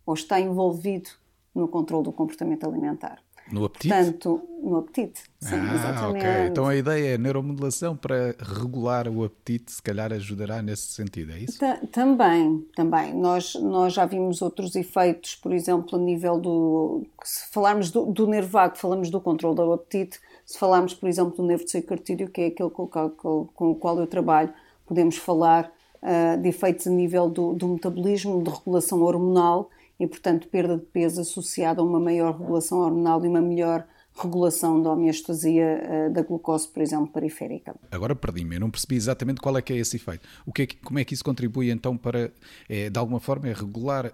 ou 0.05 0.13
está 0.13 0.39
envolvido 0.39 1.09
no 1.55 1.67
controle 1.67 2.03
do 2.03 2.11
comportamento 2.11 2.65
alimentar. 2.65 3.19
No 3.51 3.65
apetite? 3.65 3.93
Portanto, 3.93 4.41
no 4.61 4.77
apetite. 4.77 5.23
Sim, 5.39 5.55
ah, 5.55 5.75
exatamente. 5.75 6.25
ok. 6.25 6.47
Então 6.47 6.67
a 6.67 6.75
ideia 6.75 7.15
é 7.15 7.17
neuromodulação 7.17 7.95
para 7.95 8.35
regular 8.39 9.07
o 9.07 9.23
apetite, 9.23 9.71
se 9.71 9.81
calhar 9.81 10.11
ajudará 10.11 10.61
nesse 10.61 10.87
sentido, 10.87 11.31
é 11.31 11.39
isso? 11.39 11.59
também, 11.91 12.65
também. 12.75 13.13
Nós, 13.13 13.55
nós 13.55 13.93
já 13.93 14.05
vimos 14.05 14.41
outros 14.41 14.75
efeitos, 14.75 15.35
por 15.35 15.53
exemplo, 15.53 15.97
a 15.97 16.01
nível 16.01 16.39
do. 16.39 17.03
Se 17.23 17.47
falarmos 17.51 17.91
do, 17.91 18.05
do 18.05 18.27
nervo 18.27 18.49
vago, 18.49 18.77
falamos 18.77 19.09
do 19.09 19.19
controle 19.19 19.55
do 19.55 19.73
apetite. 19.73 20.19
Se 20.45 20.57
falarmos, 20.57 20.93
por 20.93 21.07
exemplo, 21.07 21.35
do 21.35 21.43
nervo 21.43 21.63
cartídeo, 21.85 22.29
que 22.29 22.41
é 22.41 22.47
aquele 22.47 22.69
com, 22.69 22.87
com, 22.87 23.47
com 23.53 23.71
o 23.71 23.75
qual 23.75 23.99
eu 23.99 24.07
trabalho, 24.07 24.51
podemos 24.85 25.15
falar 25.15 25.71
uh, 26.01 26.41
de 26.41 26.49
efeitos 26.49 26.87
a 26.87 26.89
nível 26.89 27.29
do, 27.29 27.53
do 27.53 27.67
metabolismo, 27.67 28.43
de 28.43 28.49
regulação 28.49 29.01
hormonal 29.01 29.69
e, 29.99 30.07
portanto, 30.07 30.47
perda 30.47 30.77
de 30.77 30.85
peso 30.85 31.21
associada 31.21 31.81
a 31.81 31.83
uma 31.83 31.99
maior 31.99 32.37
regulação 32.37 32.79
hormonal 32.79 33.23
e 33.25 33.27
uma 33.27 33.41
melhor 33.41 33.85
regulação 34.15 34.81
da 34.81 34.91
homeostasia 34.91 35.81
uh, 36.09 36.13
da 36.13 36.21
glucose, 36.21 36.67
por 36.67 36.81
exemplo, 36.81 37.07
periférica. 37.07 37.75
Agora 37.91 38.15
perdi-me, 38.15 38.55
eu 38.55 38.59
não 38.59 38.69
percebi 38.69 38.95
exatamente 38.95 39.39
qual 39.39 39.57
é 39.57 39.61
que 39.61 39.73
é 39.73 39.77
esse 39.77 39.95
efeito. 39.95 40.27
O 40.45 40.51
que 40.51 40.61
é 40.63 40.65
que, 40.65 40.75
como 40.77 40.99
é 40.99 41.05
que 41.05 41.13
isso 41.13 41.23
contribui 41.23 41.69
então 41.71 41.97
para, 41.97 42.31
é, 42.67 42.89
de 42.89 42.99
alguma 42.99 43.19
forma, 43.19 43.47
é 43.47 43.53
regular 43.53 44.13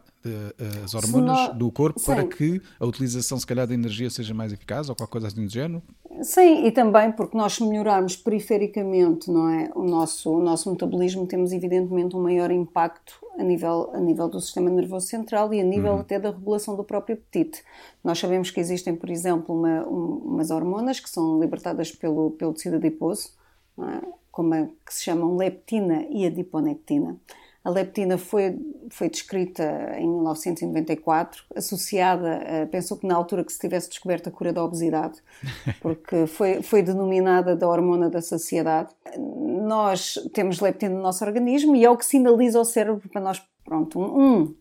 as 0.83 0.93
hormonas 0.93 1.37
nós, 1.37 1.57
do 1.57 1.71
corpo 1.71 1.99
sim. 1.99 2.05
para 2.05 2.25
que 2.27 2.61
a 2.79 2.85
utilização, 2.85 3.39
se 3.39 3.45
calhar, 3.45 3.67
da 3.67 3.73
energia 3.73 4.09
seja 4.09 4.33
mais 4.33 4.51
eficaz 4.51 4.89
ou 4.89 4.95
qualquer 4.95 5.11
coisa 5.11 5.27
assim 5.27 5.45
do 5.45 5.51
género? 5.51 5.81
Sim, 6.21 6.65
e 6.65 6.71
também 6.71 7.11
porque 7.11 7.37
nós 7.37 7.59
melhorarmos 7.59 8.15
perifericamente 8.15 9.29
não 9.29 9.49
é, 9.49 9.69
o, 9.75 9.83
nosso, 9.83 10.31
o 10.31 10.41
nosso 10.41 10.71
metabolismo, 10.71 11.27
temos 11.27 11.51
evidentemente 11.51 12.15
um 12.15 12.23
maior 12.23 12.51
impacto 12.51 13.19
a 13.37 13.43
nível, 13.43 13.91
a 13.93 13.99
nível 13.99 14.29
do 14.29 14.39
sistema 14.39 14.69
nervoso 14.69 15.07
central 15.07 15.53
e 15.53 15.59
a 15.59 15.63
nível 15.63 15.93
uhum. 15.93 15.99
até 15.99 16.17
da 16.17 16.31
regulação 16.31 16.75
do 16.75 16.83
próprio 16.83 17.15
apetite. 17.15 17.63
Nós 18.03 18.17
sabemos 18.17 18.49
que 18.49 18.59
existem, 18.59 18.95
por 18.95 19.09
exemplo, 19.09 19.53
uma, 19.53 19.87
um, 19.87 20.21
umas 20.25 20.51
hormonas 20.51 20.99
que 20.99 21.09
são 21.09 21.39
libertadas 21.39 21.91
pelo, 21.91 22.31
pelo 22.31 22.53
tecido 22.53 22.77
adiposo, 22.77 23.31
é? 23.79 24.07
como 24.31 24.53
a, 24.53 24.67
que 24.85 24.93
se 24.93 25.03
chamam 25.03 25.35
leptina 25.35 26.05
e 26.09 26.25
adiponectina. 26.25 27.17
A 27.65 27.69
leptina 27.71 28.15
foi, 28.15 28.55
foi 28.91 29.09
descrita 29.09 29.63
em 29.97 30.07
1994, 30.07 31.43
associada, 31.55 32.39
uh, 32.43 32.67
pensou 32.67 32.95
que 32.95 33.07
na 33.07 33.15
altura 33.15 33.43
que 33.43 33.51
se 33.51 33.57
tivesse 33.57 33.89
descoberto 33.89 34.29
a 34.29 34.31
cura 34.31 34.53
da 34.53 34.63
obesidade, 34.63 35.19
porque 35.81 36.27
foi, 36.27 36.61
foi 36.61 36.83
denominada 36.83 37.55
da 37.55 37.67
hormona 37.67 38.07
da 38.07 38.21
saciedade. 38.21 38.93
Nós 39.17 40.13
temos 40.31 40.59
leptina 40.59 40.93
no 40.93 41.01
nosso 41.01 41.25
organismo 41.25 41.75
e 41.75 41.83
é 41.83 41.89
o 41.89 41.97
que 41.97 42.05
sinaliza 42.05 42.59
ao 42.59 42.65
cérebro 42.65 43.09
para 43.09 43.19
nós, 43.19 43.41
pronto, 43.63 43.99
um, 43.99 44.53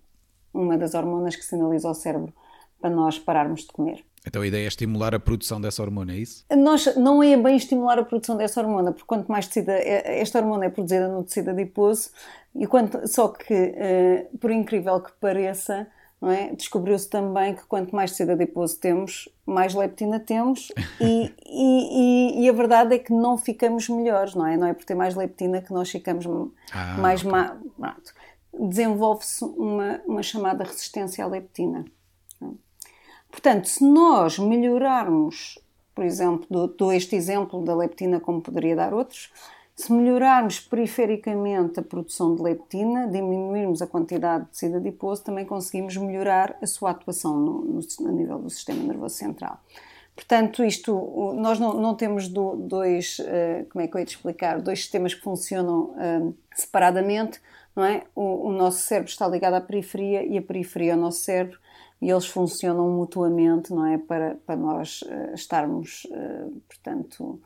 uma 0.55 0.79
das 0.79 0.95
hormonas 0.95 1.37
que 1.37 1.45
sinaliza 1.45 1.87
ao 1.87 1.95
cérebro 1.95 2.33
para 2.81 2.89
nós 2.89 3.19
pararmos 3.19 3.61
de 3.61 3.69
comer. 3.69 4.03
Então 4.27 4.43
a 4.43 4.47
ideia 4.47 4.65
é 4.65 4.69
estimular 4.69 5.15
a 5.15 5.21
produção 5.21 5.61
dessa 5.61 5.83
hormona, 5.83 6.13
é 6.13 6.17
isso? 6.17 6.45
Nós, 6.57 6.97
não 6.97 7.23
é 7.23 7.37
bem 7.37 7.57
estimular 7.57 7.99
a 7.99 8.05
produção 8.05 8.37
dessa 8.37 8.61
hormona, 8.61 8.91
porque 8.93 9.07
quanto 9.07 9.31
mais 9.31 9.47
tecido, 9.47 9.71
é, 9.71 10.21
esta 10.21 10.39
hormona 10.39 10.65
é 10.65 10.71
produzida 10.71 11.09
no 11.09 11.23
tecido 11.23 11.51
adiposo, 11.51 12.11
e 12.55 12.67
quanto, 12.67 13.07
só 13.07 13.29
que, 13.29 13.53
uh, 13.53 14.39
por 14.39 14.51
incrível 14.51 15.01
que 15.01 15.13
pareça, 15.21 15.87
é? 16.23 16.55
descobriu-se 16.55 17.09
também 17.09 17.55
que 17.55 17.65
quanto 17.67 17.95
mais 17.95 18.13
tecido 18.13 18.33
adiposo 18.33 18.79
temos, 18.79 19.29
mais 19.45 19.75
leptina 19.75 20.19
temos, 20.19 20.73
e, 21.01 21.35
e, 21.45 22.41
e, 22.41 22.45
e, 22.45 22.49
a 22.49 22.53
verdade 22.53 22.95
é 22.95 22.99
que 22.99 23.13
não 23.13 23.37
ficamos 23.37 23.89
melhores, 23.89 24.35
não 24.35 24.47
é? 24.47 24.57
Não 24.57 24.67
é 24.67 24.73
por 24.73 24.85
ter 24.85 24.95
mais 24.95 25.15
leptina 25.15 25.61
que 25.61 25.73
nós 25.73 25.91
ficamos 25.91 26.25
ah, 26.73 26.97
mais... 26.99 27.21
Okay. 27.21 27.31
Ma... 27.31 27.97
Desenvolve-se 28.57 29.45
uma, 29.45 30.01
uma 30.07 30.23
chamada 30.23 30.63
resistência 30.63 31.25
à 31.25 31.27
leptina. 31.27 31.85
Portanto, 33.35 33.69
se 33.69 33.83
nós 33.83 34.39
melhorarmos, 34.39 35.59
por 35.93 36.05
exemplo, 36.05 36.47
dou, 36.49 36.69
dou 36.69 36.93
este 36.93 37.17
exemplo 37.17 37.65
da 37.65 37.75
leptina, 37.75 38.21
como 38.21 38.41
poderia 38.41 38.77
dar 38.77 38.95
outros, 38.95 39.33
se 39.75 39.93
melhorarmos 39.93 40.61
perifericamente 40.61 41.81
a 41.81 41.83
produção 41.83 42.37
de 42.37 42.43
leptina, 42.43 43.09
diminuirmos 43.09 43.83
a 43.83 43.89
quantidade 43.89 44.45
de 44.45 44.51
tecido 44.51 44.77
adiposo, 44.77 45.25
também 45.25 45.45
conseguimos 45.45 45.97
melhorar 45.97 46.57
a 46.63 46.67
sua 46.69 46.93
atuação 46.93 47.37
no, 47.37 47.65
no, 47.65 48.09
a 48.09 48.13
nível 48.13 48.39
do 48.39 48.49
sistema 48.49 48.81
nervoso 48.85 49.17
central. 49.17 49.61
Portanto, 50.15 50.63
isto, 50.63 51.35
nós 51.37 51.59
não, 51.59 51.75
não 51.75 51.97
temos 51.97 52.29
do, 52.29 52.55
dois, 52.55 53.19
uh, 53.19 53.67
como 53.69 53.83
é 53.83 53.89
que 53.89 53.97
eu 53.97 53.99
ia 53.99 54.07
te 54.07 54.15
explicar, 54.15 54.63
dois 54.63 54.79
sistemas 54.79 55.13
que 55.13 55.23
funcionam 55.23 55.87
uh, 55.87 56.35
separadamente, 56.55 57.41
não 57.75 57.85
é? 57.85 58.05
O, 58.15 58.47
o, 58.47 58.53
nosso 58.53 58.79
cérebro 58.79 59.11
está 59.11 59.27
ligado 59.27 59.55
à 59.55 59.61
periferia 59.61 60.25
e 60.25 60.39
a 60.39 60.43
periferia 60.43 60.95
ao 60.95 61.01
nosso 61.01 61.19
cérebro 61.19 61.59
e 62.01 62.11
eles 62.11 62.27
funcionam 62.27 62.91
mutuamente, 62.91 63.73
não 63.73 63.87
é? 63.87 63.99
Para, 63.99 64.37
para 64.47 64.57
nós 64.57 65.03
uh, 65.03 65.35
estarmos, 65.35 66.05
uh, 66.11 66.63
portanto, 66.69 67.41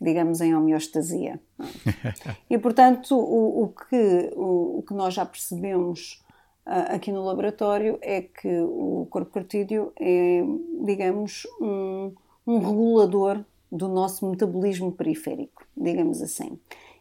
digamos, 0.00 0.40
em 0.40 0.54
homeostasia. 0.54 1.40
É? 1.58 2.34
e, 2.50 2.58
portanto, 2.58 3.16
o, 3.16 3.64
o 3.64 3.68
que, 3.68 4.30
o, 4.36 4.78
o, 4.78 4.84
que 4.86 4.92
nós 4.92 5.14
já 5.14 5.24
percebemos 5.24 6.22
uh, 6.66 6.94
aqui 6.94 7.10
no 7.12 7.24
laboratório 7.24 7.98
é 8.02 8.20
que 8.20 8.60
o 8.60 9.06
corpo 9.08 9.30
cartídeo 9.32 9.92
é, 9.98 10.42
digamos, 10.84 11.46
um, 11.60 12.12
um 12.46 12.58
regulador 12.58 13.44
do 13.72 13.88
nosso 13.88 14.28
metabolismo 14.28 14.92
periférico, 14.92 15.64
digamos 15.76 16.20
assim. 16.20 16.58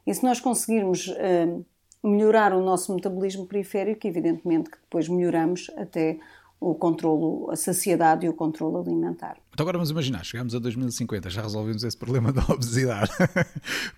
E 0.07 0.13
se 0.13 0.23
nós 0.23 0.39
conseguirmos 0.39 1.13
melhorar 2.03 2.53
o 2.53 2.61
nosso 2.61 2.93
metabolismo 2.93 3.45
periférico, 3.45 4.05
evidentemente 4.05 4.69
que 4.69 4.77
depois 4.77 5.07
melhoramos 5.07 5.71
até 5.77 6.19
o 6.63 6.73
controlo, 6.75 7.51
a 7.51 7.55
saciedade 7.55 8.25
e 8.25 8.29
o 8.29 8.33
controlo 8.33 8.79
alimentar. 8.79 9.37
Então 9.53 9.65
agora 9.65 9.77
vamos 9.77 9.91
imaginar, 9.91 10.23
chegamos 10.23 10.55
a 10.55 10.59
2050, 10.59 11.29
já 11.29 11.41
resolvemos 11.41 11.83
esse 11.83 11.97
problema 11.97 12.31
da 12.33 12.41
obesidade. 12.43 13.11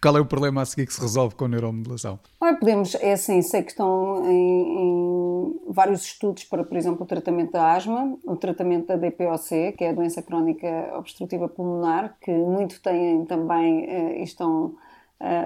Qual 0.02 0.18
é 0.18 0.20
o 0.20 0.26
problema 0.26 0.64
a 0.64 0.66
seguir 0.66 0.88
que 0.88 0.94
se 0.94 1.00
resolve 1.00 1.36
com 1.36 1.46
a 1.46 1.48
neuromodulação? 1.48 2.20
Olha, 2.42 2.58
podemos, 2.58 2.96
é 2.96 3.14
assim, 3.14 3.42
sei 3.42 3.62
que 3.62 3.72
estão 3.72 4.30
em, 4.30 4.34
em, 4.82 5.56
vários 5.70 6.02
estudos 6.04 6.44
para, 6.44 6.64
por 6.64 6.76
exemplo, 6.76 7.04
o 7.04 7.06
tratamento 7.06 7.52
da 7.52 7.74
asma, 7.74 8.18
o 8.26 8.36
tratamento 8.36 8.88
da 8.88 8.96
DPOC, 8.98 9.74
que 9.78 9.84
é 9.84 9.90
a 9.90 9.94
doença 9.94 10.22
crónica 10.22 10.68
obstrutiva 10.98 11.48
pulmonar, 11.48 12.18
que 12.20 12.32
muito 12.32 12.82
têm 12.82 13.26
também, 13.26 13.86
eh, 13.86 14.24
estão 14.24 14.76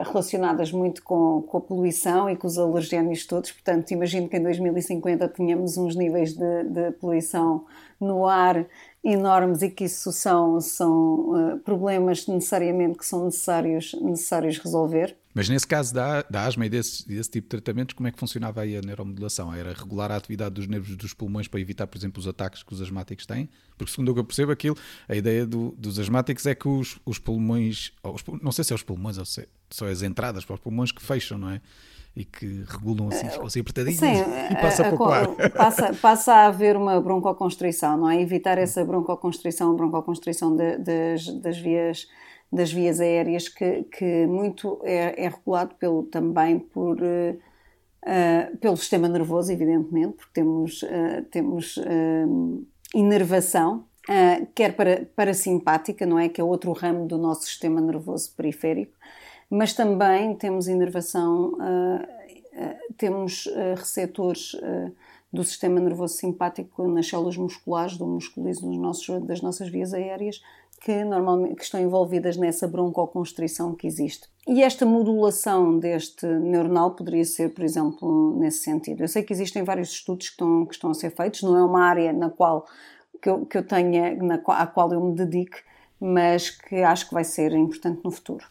relacionadas 0.06 0.72
muito 0.72 1.04
com, 1.04 1.44
com, 1.44 1.58
a 1.58 1.62
poluição 1.62 2.30
e 2.30 2.36
com 2.36 2.48
os 2.48 2.58
alergénios 2.58 3.26
todos. 3.26 3.52
Portanto, 3.52 3.92
imagino 3.92 4.28
que 4.28 4.38
em 4.38 4.44
2050 4.44 5.28
tenhamos 5.30 5.78
uns 5.78 5.96
níveis 5.96 6.34
de, 6.34 6.64
de 6.64 6.92
poluição 6.94 7.66
no 8.00 8.26
ar 8.26 8.66
enormes 9.04 9.62
e 9.62 9.70
que 9.70 9.86
isso 9.86 10.12
são, 10.12 10.60
são 10.60 11.54
uh, 11.54 11.58
problemas 11.60 12.28
necessariamente 12.28 12.98
que 12.98 13.06
são 13.06 13.26
necessários, 13.26 13.94
necessários 14.02 14.58
resolver. 14.58 15.16
Mas 15.34 15.48
nesse 15.48 15.68
caso 15.68 15.94
da, 15.94 16.24
da 16.24 16.46
asma 16.46 16.65
e 16.65 16.70
desse, 16.70 17.08
desse 17.08 17.30
tipo 17.30 17.46
de 17.46 17.50
tratamentos, 17.50 17.94
como 17.94 18.08
é 18.08 18.12
que 18.12 18.20
funcionava 18.20 18.62
aí 18.62 18.76
a 18.76 18.82
neuromodulação? 18.82 19.54
Era 19.54 19.74
regular 19.74 20.12
a 20.12 20.15
atividade 20.15 20.56
dos 20.56 20.68
nervos 20.68 20.96
dos 20.96 21.13
pulmões 21.13 21.48
para 21.48 21.60
evitar, 21.60 21.86
por 21.86 21.98
exemplo, 21.98 22.20
os 22.20 22.28
ataques 22.28 22.63
que 22.63 22.74
os 22.74 22.82
asmáticos 22.82 23.26
têm? 23.26 23.48
Porque 23.78 23.92
segundo 23.92 24.10
o 24.10 24.13
que 24.13 24.20
eu 24.20 24.24
percebo 24.24 24.52
aquilo, 24.52 24.76
a 25.08 25.15
ideia 25.15 25.46
do, 25.46 25.76
dos 25.78 26.00
asmáticos 26.00 26.46
é 26.48 26.56
que 26.56 26.68
os, 26.68 27.00
os 27.06 27.20
pulmões, 27.20 27.92
os, 28.04 28.24
não 28.42 28.52
sei 28.52 28.63
se 28.63 28.74
é 28.74 28.76
os 28.76 28.84
pulmões 28.84 29.18
ou 29.18 29.26
se 29.26 29.48
são 29.70 29.88
as 29.88 30.02
entradas 30.02 30.44
para 30.44 30.56
os 30.56 30.60
pulmões 30.60 30.92
que 30.92 31.02
fecham, 31.02 31.38
não 31.38 31.52
é? 31.52 31.62
E 32.15 32.26
que 32.26 32.63
regulam 32.67 33.08
assim, 33.08 33.30
ficam 33.30 33.45
assim 33.45 33.60
apertadinhos 33.62 34.00
Sim, 34.00 34.24
e 34.52 34.56
passa 34.56 34.88
a, 34.88 34.89
pouco 34.89 35.06
ar. 35.06 35.28
Passa, 35.52 35.93
passa 35.93 36.34
a 36.34 36.48
haver 36.48 36.76
uma 36.76 37.00
broncoconstrição, 37.00 37.98
não 37.98 38.10
é? 38.10 38.22
Evitar 38.22 38.58
essa 38.58 38.84
broncoconstrição, 38.84 39.76
broncoconstrição 39.76 40.56
de, 40.56 40.78
das, 40.78 41.28
das 41.41 41.58
vias 41.58 42.08
das 42.52 42.72
vias 42.72 43.00
aéreas 43.00 43.48
que, 43.48 43.84
que 43.84 44.26
muito 44.26 44.80
é, 44.84 45.24
é 45.24 45.30
regulado 45.30 45.76
pelo, 45.76 46.04
também 46.04 46.58
por, 46.60 46.98
uh, 47.00 48.58
pelo 48.60 48.76
sistema 48.76 49.08
nervoso, 49.08 49.52
evidentemente, 49.52 50.17
porque 50.17 50.34
temos, 50.34 50.82
uh, 50.84 51.24
temos 51.30 51.78
uh, 51.78 52.65
inervação, 52.93 53.86
quer 54.56 54.76
para, 54.76 55.06
parasimpática, 55.15 56.04
não 56.04 56.17
é? 56.17 56.28
Que 56.28 56.41
é 56.41 56.43
outro 56.43 56.72
ramo 56.72 57.06
do 57.06 57.15
nosso 57.15 57.43
sistema 57.43 57.80
nervoso 57.80 58.34
periférico, 58.36 58.93
mas 59.50 59.74
também 59.74 60.36
temos 60.36 60.68
inervação, 60.68 61.58
temos 62.98 63.48
receptores 63.76 64.56
do 65.32 65.44
sistema 65.44 65.80
nervoso 65.80 66.16
simpático 66.16 66.88
nas 66.88 67.08
células 67.08 67.38
musculares, 67.38 67.98
do 67.98 68.06
músculo 68.06 68.48
liso 68.48 68.68
nossos, 68.68 69.22
das 69.24 69.42
nossas 69.42 69.70
vias 69.70 69.94
aéreas, 69.94 70.42
que 70.82 71.04
normalmente 71.04 71.56
que 71.56 71.64
estão 71.64 71.80
envolvidas 71.80 72.38
nessa 72.38 72.68
broncoconstrição 72.68 73.76
que 73.76 73.86
existe. 73.86 74.30
E 74.48 74.64
esta 74.64 74.86
modulação 74.86 75.78
deste 75.78 76.26
neuronal 76.26 76.92
poderia 76.92 77.26
ser, 77.26 77.54
por 77.54 77.64
exemplo, 77.64 78.40
nesse 78.40 78.60
sentido. 78.60 79.04
Eu 79.04 79.08
sei 79.08 79.22
que 79.22 79.34
existem 79.34 79.62
vários 79.62 79.90
estudos 79.90 80.28
que 80.28 80.34
estão, 80.34 80.66
que 80.66 80.74
estão 80.74 80.90
a 80.90 80.94
ser 80.94 81.12
feitos, 81.12 81.44
não 81.44 81.58
é 81.58 81.64
uma 81.64 81.84
área 81.84 82.14
na 82.14 82.30
qual 82.30 82.66
que 83.22 83.30
eu, 83.30 83.46
que 83.46 83.58
eu 83.58 83.68
tenha, 83.68 84.16
na, 84.16 84.36
à 84.36 84.66
qual 84.66 84.92
eu 84.94 85.04
me 85.04 85.14
dedique, 85.14 85.58
mas 86.00 86.50
que 86.50 86.78
acho 86.78 87.10
que 87.10 87.14
vai 87.14 87.26
ser 87.26 87.52
importante 87.52 88.00
no 88.04 88.10
futuro. 88.10 88.46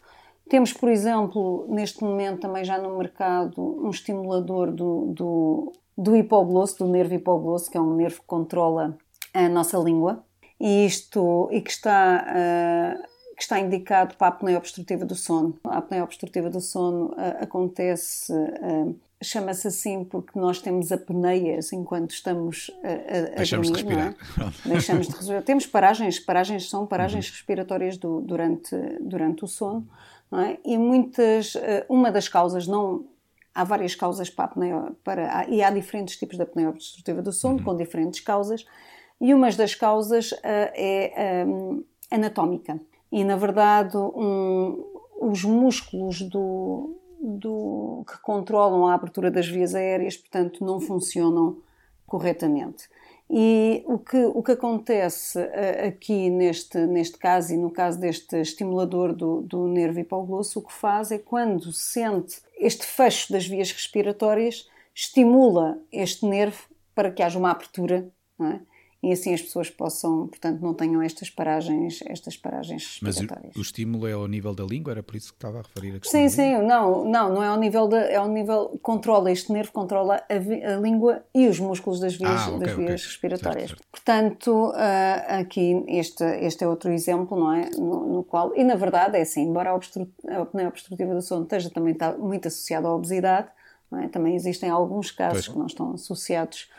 Temos, 0.49 0.73
por 0.73 0.89
exemplo, 0.89 1.65
neste 1.69 2.03
momento 2.03 2.39
também 2.39 2.63
já 2.65 2.77
no 2.77 2.97
mercado, 2.97 3.61
um 3.85 3.89
estimulador 3.91 4.71
do, 4.71 5.13
do, 5.13 5.73
do 5.95 6.15
hipoglosso, 6.15 6.79
do 6.79 6.87
nervo 6.87 7.13
hipoglosso, 7.13 7.69
que 7.69 7.77
é 7.77 7.81
um 7.81 7.95
nervo 7.95 8.21
que 8.21 8.25
controla 8.25 8.97
a 9.33 9.47
nossa 9.47 9.77
língua, 9.77 10.23
e 10.59 10.85
isto 10.85 11.47
e 11.51 11.61
que 11.61 11.69
está 11.69 12.25
uh, 12.27 13.09
que 13.35 13.43
está 13.43 13.57
indicado 13.59 14.15
para 14.17 14.27
a 14.27 14.29
apneia 14.31 14.57
obstrutiva 14.57 15.05
do 15.05 15.15
sono. 15.15 15.57
A 15.63 15.77
apneia 15.77 16.03
obstrutiva 16.03 16.49
do 16.49 16.59
sono 16.59 17.11
uh, 17.11 17.43
acontece 17.43 18.33
uh, 18.33 18.99
chama-se 19.21 19.67
assim 19.67 20.03
porque 20.03 20.37
nós 20.39 20.61
temos 20.61 20.91
apneias 20.91 21.73
enquanto 21.73 22.11
estamos 22.11 22.71
a, 22.83 23.33
a, 23.33 23.35
Deixamos 23.35 23.69
dormir, 23.69 23.95
de 23.95 24.01
respirar. 24.03 24.15
É? 24.65 24.69
Deixamos 24.69 25.07
de 25.07 25.15
respirar. 25.15 25.43
Temos 25.43 25.65
paragens, 25.67 26.19
paragens 26.19 26.69
são 26.69 26.87
paragens 26.87 27.25
uhum. 27.25 27.31
respiratórias 27.31 27.97
do, 27.97 28.21
durante, 28.21 28.75
durante 29.01 29.43
o 29.43 29.47
sono, 29.47 29.87
é? 30.33 30.57
E 30.63 30.77
muitas, 30.77 31.53
uma 31.87 32.11
das 32.11 32.27
causas 32.27 32.67
não 32.67 33.05
há 33.53 33.63
várias 33.63 33.95
causas 33.95 34.29
para 34.29 34.53
para, 35.03 35.47
e 35.49 35.63
há 35.63 35.69
diferentes 35.69 36.17
tipos 36.17 36.37
de 36.37 36.43
apneia 36.43 36.69
obstrutiva 36.69 37.21
do 37.21 37.31
sono 37.31 37.57
uhum. 37.57 37.63
com 37.63 37.75
diferentes 37.75 38.19
causas 38.19 38.65
e 39.19 39.33
uma 39.33 39.51
das 39.51 39.75
causas 39.75 40.31
uh, 40.31 40.37
é 40.43 41.45
um, 41.45 41.83
anatómica. 42.09 42.79
E, 43.11 43.23
na 43.23 43.35
verdade, 43.35 43.97
um, 43.97 44.85
os 45.19 45.43
músculos 45.43 46.21
do, 46.21 46.95
do, 47.19 48.05
que 48.07 48.17
controlam 48.21 48.87
a 48.87 48.93
abertura 48.93 49.29
das 49.29 49.47
vias 49.47 49.75
aéreas, 49.75 50.15
portanto, 50.15 50.63
não 50.63 50.79
funcionam 50.79 51.57
corretamente. 52.07 52.87
E 53.31 53.83
o 53.85 53.99
que, 53.99 54.17
o 54.17 54.41
que 54.41 54.53
acontece 54.53 55.39
uh, 55.39 55.87
aqui 55.87 56.29
neste, 56.31 56.79
neste 56.87 57.17
caso, 57.17 57.53
e 57.53 57.57
no 57.57 57.69
caso 57.69 57.99
deste 57.99 58.37
estimulador 58.37 59.13
do, 59.13 59.41
do 59.41 59.67
nervo 59.67 59.99
hipoglosso, 59.99 60.59
o 60.59 60.63
que 60.63 60.73
faz 60.73 61.11
é 61.11 61.19
quando 61.19 61.71
sente 61.71 62.41
este 62.57 62.85
fecho 62.85 63.31
das 63.31 63.45
vias 63.45 63.71
respiratórias, 63.71 64.67
estimula 64.95 65.79
este 65.91 66.25
nervo 66.25 66.63
para 66.95 67.11
que 67.11 67.21
haja 67.21 67.37
uma 67.37 67.51
abertura, 67.51 68.09
é? 68.41 68.59
E 69.01 69.13
assim 69.13 69.33
as 69.33 69.41
pessoas 69.41 69.69
possam, 69.69 70.27
portanto, 70.27 70.59
não 70.59 70.73
tenham 70.73 71.01
estas 71.01 71.29
paragens, 71.29 72.01
estas 72.05 72.35
paragens 72.35 72.99
respiratórias. 73.01 73.53
Mas 73.55 73.55
o, 73.55 73.61
estímulo 73.61 74.05
é 74.05 74.11
ao 74.11 74.27
nível 74.27 74.53
da 74.53 74.65
língua, 74.65 74.91
era 74.91 75.01
por 75.01 75.15
isso 75.15 75.31
que 75.31 75.37
estava 75.37 75.59
a 75.59 75.61
referir 75.61 75.95
a 75.95 75.99
questão 76.01 76.19
Sim, 76.19 76.27
sim, 76.27 76.57
não, 76.63 77.05
não, 77.05 77.33
não 77.33 77.43
é 77.43 77.47
ao 77.47 77.57
nível 77.57 77.87
da, 77.87 77.99
é 78.01 78.17
ao 78.17 78.27
nível, 78.27 78.77
controla, 78.81 79.31
este 79.31 79.53
nervo 79.53 79.71
controla 79.71 80.21
a, 80.29 80.73
a 80.73 80.75
língua 80.77 81.23
e 81.33 81.47
os 81.47 81.59
músculos 81.61 82.01
das 82.01 82.15
vias, 82.15 82.41
ah, 82.41 82.49
okay, 82.49 82.59
das 82.59 82.75
vias 82.75 83.01
okay. 83.01 83.05
respiratórias. 83.05 83.69
Certo, 83.69 83.79
certo. 83.79 83.87
Portanto, 83.89 84.69
uh, 84.71 85.39
aqui 85.39 85.81
este, 85.87 86.23
este 86.41 86.65
é 86.65 86.67
outro 86.67 86.91
exemplo, 86.91 87.39
não 87.39 87.53
é, 87.53 87.69
no, 87.77 88.05
no, 88.05 88.23
qual, 88.23 88.53
e 88.53 88.65
na 88.65 88.75
verdade 88.75 89.17
é 89.17 89.21
assim, 89.21 89.43
embora 89.43 89.69
a, 89.69 89.75
obstru, 89.75 90.09
a 90.27 90.41
apneia 90.41 90.67
obstrutiva 90.67 91.15
do 91.15 91.21
sono 91.21 91.43
esteja 91.43 91.69
também 91.69 91.93
está 91.93 92.11
muito 92.17 92.49
associada 92.49 92.89
à 92.89 92.93
obesidade, 92.93 93.47
é? 93.93 94.09
também 94.09 94.35
existem 94.35 94.69
alguns 94.69 95.09
casos 95.09 95.45
pois. 95.45 95.47
que 95.47 95.57
não 95.57 95.65
estão 95.65 95.93
associados 95.93 96.69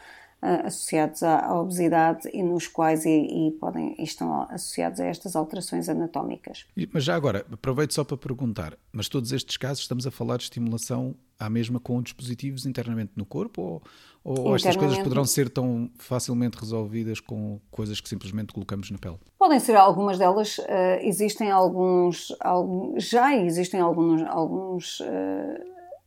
associados 0.43 1.23
à, 1.23 1.55
obesidade 1.55 2.29
e 2.33 2.43
nos 2.43 2.67
quais 2.67 3.05
e, 3.05 3.11
e, 3.11 3.51
podem, 3.53 3.95
e 3.99 4.03
estão 4.03 4.43
associados 4.51 4.99
a 5.01 5.07
estas 5.07 5.37
alterações 5.37 5.89
anatómicas. 5.89 6.67
Mas 6.93 7.05
já 7.05 7.15
agora, 7.15 7.45
aproveito 7.53 7.93
só 7.93 8.05
para 8.05 8.17
perguntar, 8.17 8.77
mas 8.93 9.09
todos 9.09 9.33
estes 9.33 9.57
casos 9.57 9.81
estamos 9.81 10.07
a 10.07 10.11
falar 10.11 10.39
de 10.39 10.45
estimulação 10.45 11.15
à 11.39 11.49
mesma 11.49 11.81
com 11.81 12.03
dispositivos 12.03 12.67
internamente 12.67 13.13
no 13.17 13.25
corpo 13.25 13.83
ou, 14.23 14.41
ou 14.41 14.57
estas 14.57 14.77
coisas 14.77 14.99
poderão 14.99 15.25
ser 15.25 15.49
tão 15.49 15.91
facilmente 15.99 16.59
resolvidas 16.59 17.21
com 17.21 17.59
coisas 17.71 18.01
que 18.01 18.09
simplesmente 18.09 18.53
colocamos 18.53 18.91
na 18.91 18.99
pele? 18.99 19.17
Podem 19.39 19.59
ser 19.59 19.77
algumas 19.77 20.19
delas. 20.19 20.59
Uh, 20.59 20.65
existem 21.01 21.51
alguns, 21.51 22.35
alguns, 22.41 23.05
já 23.05 23.35
existem 23.35 23.81
alguns, 23.81 24.23
alguns 24.23 25.01
uh, 25.01 25.05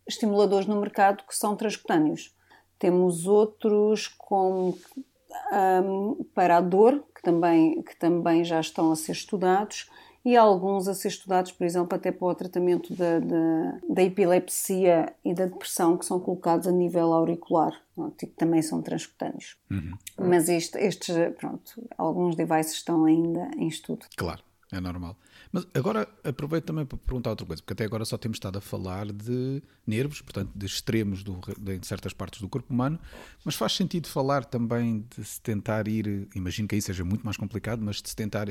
estimuladores 0.07 0.67
no 0.67 0.79
mercado 0.79 1.23
que 1.27 1.35
são 1.35 1.55
transcutâneos. 1.55 2.32
Temos 2.83 3.27
outros 3.27 4.09
como 4.09 4.77
um, 5.53 6.21
para 6.35 6.57
a 6.57 6.59
dor, 6.59 7.01
que 7.15 7.21
também, 7.21 7.81
que 7.81 7.95
também 7.95 8.43
já 8.43 8.59
estão 8.59 8.91
a 8.91 8.95
ser 8.97 9.13
estudados, 9.13 9.89
e 10.25 10.35
alguns 10.35 10.89
a 10.89 10.93
ser 10.93 11.07
estudados, 11.07 11.53
por 11.53 11.63
exemplo, 11.63 11.95
até 11.95 12.11
para 12.11 12.27
o 12.27 12.35
tratamento 12.35 12.93
da, 12.93 13.19
da, 13.19 13.79
da 13.87 14.03
epilepsia 14.03 15.15
e 15.23 15.33
da 15.33 15.45
depressão, 15.45 15.97
que 15.97 16.05
são 16.05 16.19
colocados 16.19 16.67
a 16.67 16.73
nível 16.73 17.13
auricular, 17.13 17.71
que 18.17 18.27
também 18.27 18.61
são 18.61 18.81
transcutâneos. 18.81 19.55
Uhum. 19.71 19.93
Mas 20.19 20.49
este, 20.49 20.77
estes, 20.77 21.15
pronto, 21.37 21.81
alguns 21.97 22.35
devices 22.35 22.73
estão 22.73 23.05
ainda 23.05 23.49
em 23.55 23.69
estudo. 23.69 24.05
Claro, 24.17 24.43
é 24.75 24.81
normal. 24.81 25.17
Mas 25.51 25.67
agora 25.73 26.07
aproveito 26.23 26.65
também 26.65 26.85
para 26.85 26.97
perguntar 26.97 27.29
outra 27.29 27.45
coisa, 27.45 27.61
porque 27.61 27.73
até 27.73 27.85
agora 27.85 28.03
só 28.05 28.17
temos 28.17 28.37
estado 28.37 28.57
a 28.57 28.61
falar 28.61 29.05
de 29.11 29.61
nervos, 29.85 30.21
portanto, 30.21 30.49
de 30.55 30.65
extremos 30.65 31.23
do, 31.23 31.39
de, 31.59 31.85
certas 31.85 32.13
partes 32.13 32.41
do 32.41 32.49
corpo 32.49 32.73
humano, 32.73 32.99
mas 33.45 33.55
faz 33.55 33.73
sentido 33.73 34.07
falar 34.07 34.45
também 34.45 35.05
de 35.15 35.23
se 35.23 35.39
tentar 35.41 35.87
ir, 35.87 36.27
imagino 36.35 36.67
que 36.67 36.75
aí 36.75 36.81
seja 36.81 37.05
muito 37.05 37.23
mais 37.23 37.37
complicado, 37.37 37.81
mas 37.83 38.01
de 38.01 38.09
se 38.09 38.15
tentar 38.15 38.47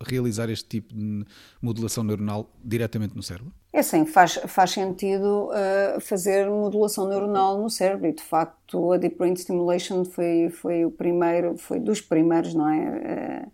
realizar 0.00 0.48
este 0.48 0.66
tipo 0.66 0.94
de 0.94 1.24
modulação 1.60 2.02
neuronal 2.02 2.50
diretamente 2.64 3.14
no 3.14 3.22
cérebro? 3.22 3.52
É 3.72 3.82
sim, 3.82 4.06
faz, 4.06 4.36
faz 4.46 4.70
sentido 4.70 5.50
uh, 5.50 6.00
fazer 6.00 6.48
modulação 6.48 7.06
neuronal 7.06 7.60
no 7.60 7.68
cérebro 7.68 8.06
e 8.06 8.12
de 8.12 8.22
facto 8.22 8.92
a 8.92 8.96
Deep 8.96 9.18
Brain 9.18 9.36
Stimulation 9.36 10.02
foi, 10.06 10.48
foi 10.48 10.86
o 10.86 10.90
primeiro, 10.90 11.58
foi 11.58 11.78
dos 11.78 12.00
primeiros, 12.00 12.54
não 12.54 12.66
é? 12.66 13.46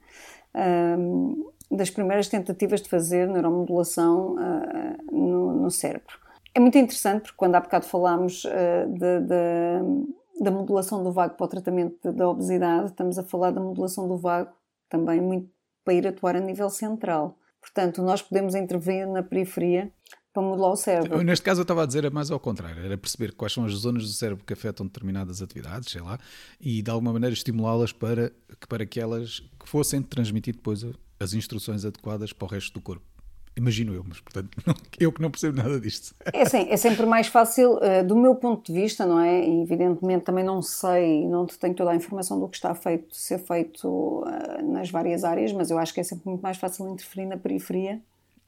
Uh, 0.55 1.52
das 1.77 1.91
primeiras 1.91 2.29
tentativas 2.29 2.83
de 2.83 2.89
fazer 2.89 3.27
neuromodulação 3.27 4.35
uh, 4.35 5.13
no, 5.13 5.63
no, 5.63 5.71
cérebro. 5.71 6.19
É 6.55 6.61
muito 6.61 6.77
interessante 6.77 7.23
porque 7.23 7.37
quando 7.37 7.55
há 7.55 7.61
bocado 7.61 7.87
falámos 7.87 8.45
uh, 8.45 8.89
de, 8.89 9.21
de, 9.21 10.45
da 10.45 10.51
modulação 10.51 11.03
do 11.03 11.11
vago 11.11 11.35
para 11.35 11.45
o 11.45 11.49
tratamento 11.49 12.13
da 12.13 12.29
obesidade, 12.29 12.87
estamos 12.87 13.19
a 13.19 13.23
falar 13.23 13.51
da 13.51 13.61
modulação 13.61 14.07
do 14.07 14.19
vago 14.19 14.51
também 14.89 15.21
muito 15.21 15.51
para 15.85 15.95
ir 15.95 16.07
atuar 16.07 16.37
a 16.37 16.41
nível 16.41 16.69
central. 16.69 17.39
Portanto, 17.61 18.03
nós 18.03 18.21
podemos 18.21 18.55
intervir 18.55 19.07
na 19.09 19.23
periferia 19.23 19.91
para 20.33 20.43
modular 20.43 20.73
o 20.73 20.77
cérebro. 20.77 21.23
Neste 21.23 21.45
caso 21.45 21.61
eu 21.61 21.63
estava 21.63 21.83
a 21.83 21.87
dizer 21.87 22.05
é 22.05 22.11
mais 22.11 22.31
ao 22.31 22.41
contrário, 22.41 22.83
era 22.85 22.97
perceber 22.97 23.33
quais 23.33 23.53
são 23.53 23.65
as 23.65 23.73
zonas 23.73 24.05
do 24.05 24.11
cérebro 24.11 24.45
que 24.45 24.53
afetam 24.53 24.87
determinadas 24.87 25.43
atividades, 25.43 25.91
sei 25.93 26.01
lá, 26.01 26.19
e 26.61 26.83
de 26.83 26.91
alguma 26.91 27.13
maneira 27.13 27.35
estimulá-las 27.35 27.93
para, 27.93 28.33
para 28.69 28.87
que 28.87 28.99
elas 28.99 29.41
que 29.61 29.69
fossem 29.69 30.03
transmitir 30.03 30.55
depois 30.55 30.85
as 31.23 31.33
instruções 31.35 31.85
adequadas 31.85 32.33
para 32.33 32.47
o 32.47 32.49
resto 32.49 32.75
do 32.75 32.81
corpo. 32.81 33.05
Imagino 33.55 33.93
eu, 33.95 34.03
mas 34.07 34.19
portanto, 34.19 34.51
eu 34.99 35.13
que 35.13 35.21
não 35.21 35.31
percebo 35.31 35.57
nada 35.57 35.79
disto. 35.79 36.15
É, 36.33 36.45
sim, 36.47 36.67
é 36.71 36.77
sempre 36.77 37.05
mais 37.05 37.27
fácil, 37.27 37.75
uh, 37.75 38.07
do 38.07 38.17
meu 38.17 38.35
ponto 38.35 38.73
de 38.73 38.81
vista, 38.81 39.05
não 39.05 39.21
é? 39.21 39.47
E 39.47 39.63
evidentemente 39.63 40.25
também 40.25 40.43
não 40.43 40.63
sei, 40.63 41.27
não 41.27 41.45
tenho 41.45 41.75
toda 41.75 41.91
a 41.91 41.95
informação 41.95 42.41
do 42.41 42.49
que 42.49 42.57
está 42.57 42.75
feito, 42.75 43.15
ser 43.15 43.39
feito 43.39 43.87
uh, 43.87 44.73
nas 44.73 44.91
várias 44.91 45.23
áreas, 45.23 45.53
mas 45.53 45.71
eu 45.71 45.79
acho 45.79 45.93
que 45.93 46.01
é 46.01 46.03
sempre 46.03 46.29
muito 46.31 46.41
mais 46.41 46.57
fácil 46.57 46.89
interferir 46.89 47.27
na 47.27 47.37
periferia 47.37 48.01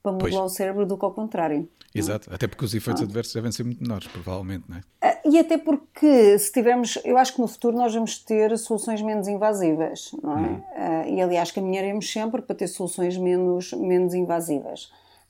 para 0.02 0.12
modular 0.12 0.40
pois. 0.40 0.52
o 0.52 0.54
cérebro 0.54 0.86
do 0.86 0.96
que 0.96 1.04
ao 1.04 1.12
contrário. 1.12 1.68
Exato, 1.94 2.32
até 2.32 2.46
porque 2.46 2.64
os 2.64 2.74
efeitos 2.74 3.02
ah. 3.02 3.04
adversos 3.04 3.34
devem 3.34 3.52
ser 3.52 3.62
muito 3.62 3.82
menores, 3.82 4.06
provavelmente, 4.08 4.64
não 4.68 4.78
é? 4.78 5.13
Ah, 5.24 5.28
e 5.28 5.38
até 5.38 5.56
porque 5.56 6.38
se 6.38 6.52
tivermos, 6.52 6.98
eu 7.04 7.16
acho 7.16 7.34
que 7.34 7.40
no 7.40 7.48
futuro 7.48 7.76
nós 7.76 7.94
vamos 7.94 8.18
ter 8.18 8.56
soluções 8.58 9.00
menos 9.00 9.26
invasivas, 9.26 10.10
não 10.22 10.38
é? 10.38 10.40
Hum. 10.40 10.54
Uh, 10.54 11.14
e 11.14 11.22
aliás 11.22 11.50
caminharemos 11.50 12.10
sempre 12.10 12.42
para 12.42 12.54
ter 12.54 12.68
soluções 12.68 13.16
menos, 13.16 13.72
menos 13.72 14.14
invasivas. 14.14 14.84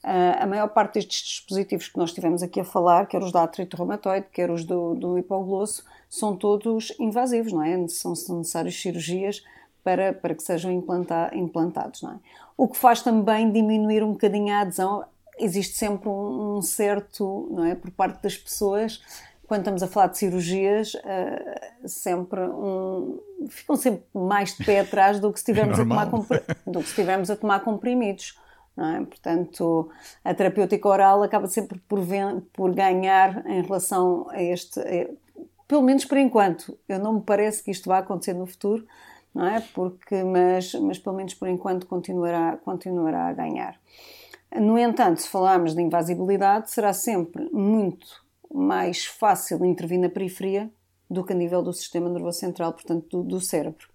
Uh, 0.04 0.36
a 0.38 0.46
maior 0.46 0.68
parte 0.68 0.94
destes 0.94 1.26
dispositivos 1.26 1.88
que 1.88 1.96
nós 1.96 2.12
tivemos 2.12 2.42
aqui 2.42 2.60
a 2.60 2.64
falar, 2.64 3.06
quer 3.06 3.22
os 3.22 3.32
da 3.32 3.40
artrite 3.40 3.74
reumatoide, 3.74 4.26
quer 4.32 4.50
os 4.50 4.64
do, 4.64 4.94
do 4.94 5.18
hipoglosso, 5.18 5.84
são 6.10 6.36
todos 6.36 6.92
invasivos, 7.00 7.52
não 7.52 7.62
é? 7.62 7.88
São, 7.88 8.14
são 8.14 8.38
necessárias 8.38 8.74
cirurgias 8.74 9.42
para, 9.82 10.12
para 10.12 10.34
que 10.34 10.42
sejam 10.42 10.70
implanta, 10.70 11.30
implantados, 11.34 12.02
não 12.02 12.12
é? 12.12 12.16
O 12.56 12.68
que 12.68 12.76
faz 12.76 13.02
também 13.02 13.50
diminuir 13.50 14.02
um 14.02 14.12
bocadinho 14.12 14.52
a 14.52 14.60
adesão. 14.60 15.04
Existe 15.38 15.76
sempre 15.76 16.08
um, 16.08 16.56
um 16.56 16.62
certo, 16.62 17.48
não 17.50 17.64
é, 17.64 17.74
por 17.74 17.90
parte 17.90 18.22
das 18.22 18.36
pessoas, 18.36 19.02
quando 19.46 19.60
estamos 19.60 19.82
a 19.82 19.88
falar 19.88 20.08
de 20.08 20.18
cirurgias, 20.18 20.94
uh, 20.94 21.88
sempre 21.88 22.40
um, 22.40 23.20
ficam 23.48 23.76
sempre 23.76 24.04
mais 24.14 24.56
de 24.56 24.64
pé 24.64 24.80
atrás 24.80 25.20
do 25.20 25.32
que 25.32 25.38
se 25.38 25.50
estivermos, 25.50 25.78
é 25.78 25.82
a, 25.82 25.84
tomar, 25.84 26.10
do 26.66 26.80
que 26.80 26.88
estivermos 26.88 27.30
a 27.30 27.36
tomar 27.36 27.60
comprimidos. 27.60 28.38
É? 28.76 29.04
Portanto, 29.04 29.88
a 30.24 30.34
terapêutica 30.34 30.88
oral 30.88 31.22
acaba 31.22 31.46
sempre 31.46 31.78
por, 31.80 32.00
por 32.52 32.74
ganhar 32.74 33.46
em 33.46 33.62
relação 33.62 34.26
a 34.30 34.42
este, 34.42 34.80
a, 34.80 35.08
pelo 35.68 35.82
menos 35.82 36.04
por 36.04 36.18
enquanto. 36.18 36.76
Eu 36.88 36.98
não 36.98 37.14
me 37.14 37.22
parece 37.22 37.62
que 37.62 37.70
isto 37.70 37.88
vá 37.88 37.98
acontecer 37.98 38.34
no 38.34 38.46
futuro, 38.46 38.84
não 39.34 39.46
é? 39.46 39.60
Porque, 39.74 40.24
mas, 40.24 40.74
mas 40.74 40.98
pelo 40.98 41.16
menos 41.16 41.34
por 41.34 41.48
enquanto 41.48 41.86
continuará, 41.86 42.56
continuará 42.64 43.28
a 43.28 43.32
ganhar. 43.32 43.78
No 44.56 44.78
entanto, 44.78 45.20
se 45.20 45.28
falarmos 45.28 45.74
de 45.74 45.82
invasibilidade, 45.82 46.70
será 46.70 46.92
sempre 46.92 47.48
muito 47.52 48.23
mais 48.52 49.04
fácil 49.04 49.64
intervir 49.64 49.98
na 49.98 50.08
periferia 50.08 50.70
do 51.10 51.24
que 51.24 51.32
a 51.32 51.36
nível 51.36 51.62
do 51.62 51.72
sistema 51.72 52.08
nervoso 52.08 52.38
central, 52.38 52.72
portanto, 52.72 53.06
do, 53.08 53.22
do 53.22 53.40
cérebro. 53.40 53.88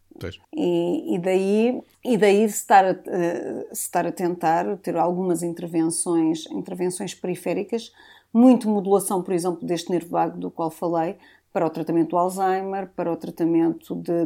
E, 0.54 1.16
e, 1.16 1.20
daí, 1.20 1.82
e 2.04 2.18
daí 2.18 2.44
estar 2.44 2.86
a, 2.86 2.92
uh, 2.92 3.72
estar 3.72 4.06
a 4.06 4.12
tentar 4.12 4.78
ter 4.78 4.98
algumas 4.98 5.44
intervenções, 5.44 6.46
intervenções 6.52 7.14
periféricas, 7.14 7.92
muito 8.34 8.68
modulação, 8.68 9.24
por 9.24 9.34
exemplo, 9.34 9.66
deste 9.66 9.92
nervo 9.92 10.10
vago 10.10 10.38
do 10.38 10.52
qual 10.52 10.70
falei, 10.70 11.16
para 11.52 11.66
o 11.66 11.70
tratamento 11.70 12.12
do 12.12 12.18
Alzheimer, 12.18 12.88
para 12.96 13.12
o 13.12 13.16
tratamento 13.16 13.96
de 13.96 14.26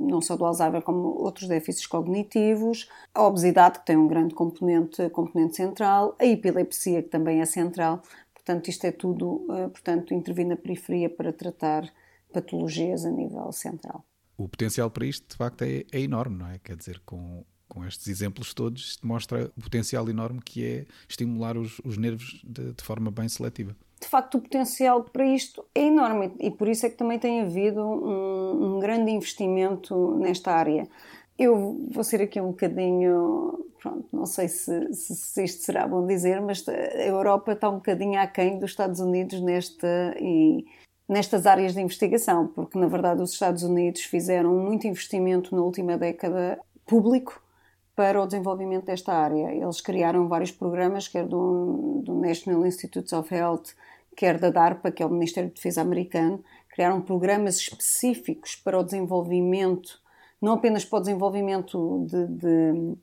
não 0.00 0.20
só 0.20 0.36
do 0.36 0.44
Alzheimer 0.44 0.82
como 0.82 1.22
outros 1.22 1.48
déficits 1.48 1.86
cognitivos, 1.86 2.88
a 3.14 3.24
obesidade 3.24 3.78
que 3.78 3.86
tem 3.86 3.96
um 3.96 4.08
grande 4.08 4.34
componente, 4.34 5.08
componente 5.10 5.54
central, 5.54 6.16
a 6.18 6.26
epilepsia 6.26 7.02
que 7.02 7.08
também 7.08 7.40
é 7.40 7.46
central. 7.46 8.02
Portanto, 8.44 8.68
isto 8.68 8.84
é 8.84 8.92
tudo, 8.92 9.46
eh, 9.50 9.68
portanto, 9.68 10.12
intervir 10.12 10.46
na 10.46 10.56
periferia 10.56 11.08
para 11.08 11.32
tratar 11.32 11.90
patologias 12.30 13.04
a 13.06 13.10
nível 13.10 13.50
central. 13.52 14.04
O 14.36 14.46
potencial 14.46 14.90
para 14.90 15.06
isto, 15.06 15.26
de 15.28 15.36
facto, 15.36 15.62
é, 15.62 15.84
é 15.90 16.00
enorme, 16.00 16.36
não 16.36 16.48
é? 16.48 16.58
Quer 16.58 16.76
dizer, 16.76 17.00
com, 17.06 17.42
com 17.68 17.84
estes 17.86 18.06
exemplos 18.08 18.52
todos, 18.52 18.98
mostra 19.02 19.50
o 19.56 19.60
potencial 19.62 20.08
enorme 20.10 20.42
que 20.44 20.62
é 20.62 20.86
estimular 21.08 21.56
os, 21.56 21.80
os 21.84 21.96
nervos 21.96 22.42
de, 22.44 22.72
de 22.72 22.84
forma 22.84 23.10
bem 23.10 23.28
seletiva 23.28 23.74
de 24.04 24.10
facto 24.10 24.36
o 24.36 24.40
potencial 24.40 25.02
para 25.02 25.24
isto 25.24 25.64
é 25.74 25.86
enorme 25.86 26.32
e 26.38 26.50
por 26.50 26.68
isso 26.68 26.84
é 26.84 26.90
que 26.90 26.96
também 26.96 27.18
tem 27.18 27.40
havido 27.40 27.80
um, 27.80 28.76
um 28.76 28.78
grande 28.78 29.10
investimento 29.10 30.16
nesta 30.18 30.52
área. 30.52 30.86
Eu 31.38 31.88
vou 31.90 32.04
ser 32.04 32.22
aqui 32.22 32.40
um 32.40 32.48
bocadinho, 32.48 33.66
pronto, 33.80 34.06
não 34.12 34.24
sei 34.24 34.48
se, 34.48 34.92
se, 34.92 35.16
se, 35.16 35.44
isto 35.44 35.62
será 35.64 35.86
bom 35.86 36.06
dizer, 36.06 36.40
mas 36.40 36.64
a 36.68 36.72
Europa 36.72 37.52
está 37.52 37.68
um 37.68 37.76
bocadinho 37.76 38.20
aquém 38.20 38.58
dos 38.58 38.70
Estados 38.70 39.00
Unidos 39.00 39.40
nesta 39.40 40.14
e 40.20 40.64
nestas 41.08 41.46
áreas 41.46 41.74
de 41.74 41.80
investigação, 41.80 42.46
porque 42.46 42.78
na 42.78 42.86
verdade 42.86 43.20
os 43.20 43.32
Estados 43.32 43.62
Unidos 43.62 44.02
fizeram 44.02 44.54
muito 44.54 44.86
investimento 44.86 45.54
na 45.54 45.62
última 45.62 45.98
década 45.98 46.58
público 46.86 47.42
para 47.94 48.20
o 48.20 48.26
desenvolvimento 48.26 48.86
desta 48.86 49.12
área. 49.12 49.52
Eles 49.52 49.80
criaram 49.80 50.28
vários 50.28 50.50
programas, 50.50 51.06
quer 51.08 51.26
do, 51.26 52.02
do 52.04 52.14
National 52.14 52.66
Institutes 52.66 53.12
of 53.12 53.32
Health, 53.34 53.74
quer 54.16 54.38
da 54.38 54.50
DARPA, 54.50 54.90
que 54.90 55.02
é 55.02 55.06
o 55.06 55.10
Ministério 55.10 55.50
de 55.50 55.56
Defesa 55.56 55.80
americano, 55.80 56.42
criaram 56.70 57.00
programas 57.00 57.56
específicos 57.56 58.56
para 58.56 58.78
o 58.78 58.82
desenvolvimento 58.82 60.00
não 60.44 60.52
apenas 60.52 60.84
para 60.84 60.98
o 60.98 61.00
desenvolvimento 61.00 62.06
de, 62.06 62.26
de, 62.26 62.96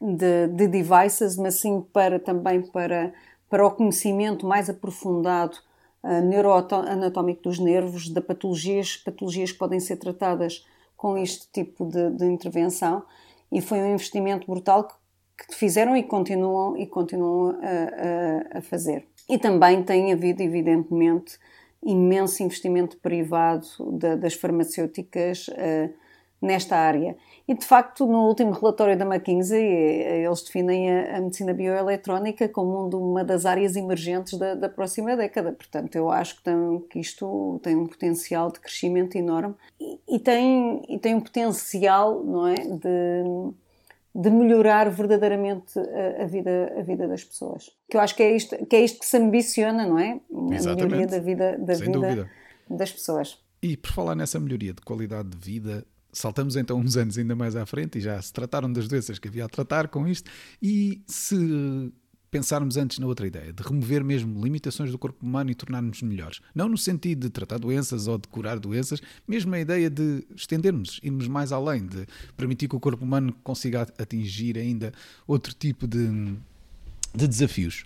de, 0.00 0.48
de 0.48 0.66
devices, 0.66 1.36
mas 1.36 1.54
sim 1.54 1.80
para, 1.80 2.18
também 2.18 2.60
para, 2.60 3.14
para 3.48 3.64
o 3.64 3.70
conhecimento 3.70 4.44
mais 4.44 4.68
aprofundado 4.68 5.56
uh, 6.02 6.20
neuroanatómico 6.22 7.44
dos 7.44 7.60
nervos, 7.60 8.08
de 8.08 8.20
patologias, 8.20 8.96
patologias 8.96 9.52
que 9.52 9.58
podem 9.58 9.78
ser 9.78 9.96
tratadas 9.96 10.66
com 10.96 11.16
este 11.16 11.48
tipo 11.52 11.86
de, 11.86 12.10
de 12.10 12.26
intervenção 12.26 13.04
e 13.52 13.60
foi 13.60 13.78
um 13.78 13.92
investimento 13.92 14.46
brutal 14.46 14.88
que, 14.88 15.46
que 15.46 15.54
fizeram 15.54 15.96
e 15.96 16.02
continuam 16.02 16.76
e 16.76 16.84
continuam 16.84 17.50
a, 17.60 18.56
a, 18.56 18.58
a, 18.58 18.62
fazer. 18.62 19.06
E 19.28 19.38
também 19.38 19.84
tem 19.84 20.12
havido, 20.12 20.42
evidentemente, 20.42 21.38
imenso 21.84 22.42
investimento 22.42 22.96
privado 22.96 23.66
da, 23.92 24.16
das 24.16 24.34
farmacêuticas 24.34 25.48
uh, 25.48 26.03
nesta 26.44 26.76
área. 26.76 27.16
E, 27.46 27.54
de 27.54 27.64
facto, 27.64 28.06
no 28.06 28.26
último 28.26 28.52
relatório 28.52 28.96
da 28.96 29.04
McKinsey, 29.04 29.62
eh, 29.62 30.24
eles 30.24 30.42
definem 30.42 30.90
a, 30.90 31.16
a 31.16 31.20
medicina 31.20 31.52
bioeletrónica 31.52 32.48
como 32.48 32.88
uma 32.88 33.24
das 33.24 33.44
áreas 33.44 33.76
emergentes 33.76 34.38
da, 34.38 34.54
da 34.54 34.68
próxima 34.68 35.16
década. 35.16 35.52
Portanto, 35.52 35.94
eu 35.96 36.10
acho 36.10 36.36
que, 36.36 36.42
tem, 36.42 36.80
que, 36.90 36.98
isto 36.98 37.60
tem 37.62 37.76
um 37.76 37.86
potencial 37.86 38.50
de 38.50 38.60
crescimento 38.60 39.16
enorme 39.16 39.54
e, 39.80 39.98
e, 40.08 40.18
tem, 40.18 40.82
e 40.88 40.98
tem 40.98 41.14
um 41.14 41.20
potencial 41.20 42.24
não 42.24 42.46
é, 42.46 42.54
de, 42.54 43.52
de 44.14 44.30
melhorar 44.30 44.88
verdadeiramente 44.90 45.78
a, 45.78 46.22
a, 46.22 46.26
vida, 46.26 46.74
a 46.78 46.82
vida 46.82 47.06
das 47.06 47.24
pessoas. 47.24 47.70
Que 47.90 47.96
eu 47.96 48.00
acho 48.00 48.14
que 48.16 48.22
é 48.22 48.34
isto 48.34 48.66
que, 48.66 48.76
é 48.76 48.80
isto 48.80 49.00
que 49.00 49.06
se 49.06 49.16
ambiciona, 49.18 49.86
não 49.86 49.98
é? 49.98 50.18
Exatamente. 50.50 50.68
A 50.68 50.86
melhoria 50.86 51.06
da 51.06 51.18
vida, 51.18 51.58
da 51.58 51.74
Sem 51.74 51.86
vida 51.86 51.98
dúvida. 51.98 52.30
das 52.70 52.90
pessoas. 52.90 53.38
E 53.62 53.76
por 53.76 53.92
falar 53.92 54.14
nessa 54.14 54.38
melhoria 54.38 54.72
de 54.72 54.80
qualidade 54.82 55.28
de 55.28 55.36
vida, 55.36 55.86
saltamos 56.14 56.56
então 56.56 56.78
uns 56.78 56.96
anos 56.96 57.18
ainda 57.18 57.36
mais 57.36 57.56
à 57.56 57.66
frente 57.66 57.98
e 57.98 58.00
já 58.00 58.20
se 58.22 58.32
trataram 58.32 58.72
das 58.72 58.88
doenças 58.88 59.18
que 59.18 59.28
havia 59.28 59.44
a 59.44 59.48
tratar 59.48 59.88
com 59.88 60.08
isto. 60.08 60.30
E 60.62 61.02
se 61.06 61.92
pensarmos 62.30 62.76
antes 62.76 62.98
na 62.98 63.06
outra 63.06 63.28
ideia, 63.28 63.52
de 63.52 63.62
remover 63.62 64.02
mesmo 64.02 64.42
limitações 64.42 64.90
do 64.90 64.98
corpo 64.98 65.24
humano 65.24 65.52
e 65.52 65.54
tornar-nos 65.54 66.02
melhores. 66.02 66.40
Não 66.52 66.68
no 66.68 66.76
sentido 66.76 67.26
de 67.26 67.30
tratar 67.30 67.58
doenças 67.58 68.08
ou 68.08 68.18
de 68.18 68.26
curar 68.26 68.58
doenças, 68.58 69.00
mesmo 69.26 69.54
a 69.54 69.60
ideia 69.60 69.88
de 69.88 70.26
estendermos, 70.34 70.98
irmos 71.00 71.28
mais 71.28 71.52
além, 71.52 71.86
de 71.86 72.04
permitir 72.36 72.68
que 72.68 72.74
o 72.74 72.80
corpo 72.80 73.04
humano 73.04 73.32
consiga 73.44 73.82
atingir 73.82 74.58
ainda 74.58 74.92
outro 75.28 75.54
tipo 75.54 75.86
de, 75.86 76.34
de 77.14 77.28
desafios. 77.28 77.84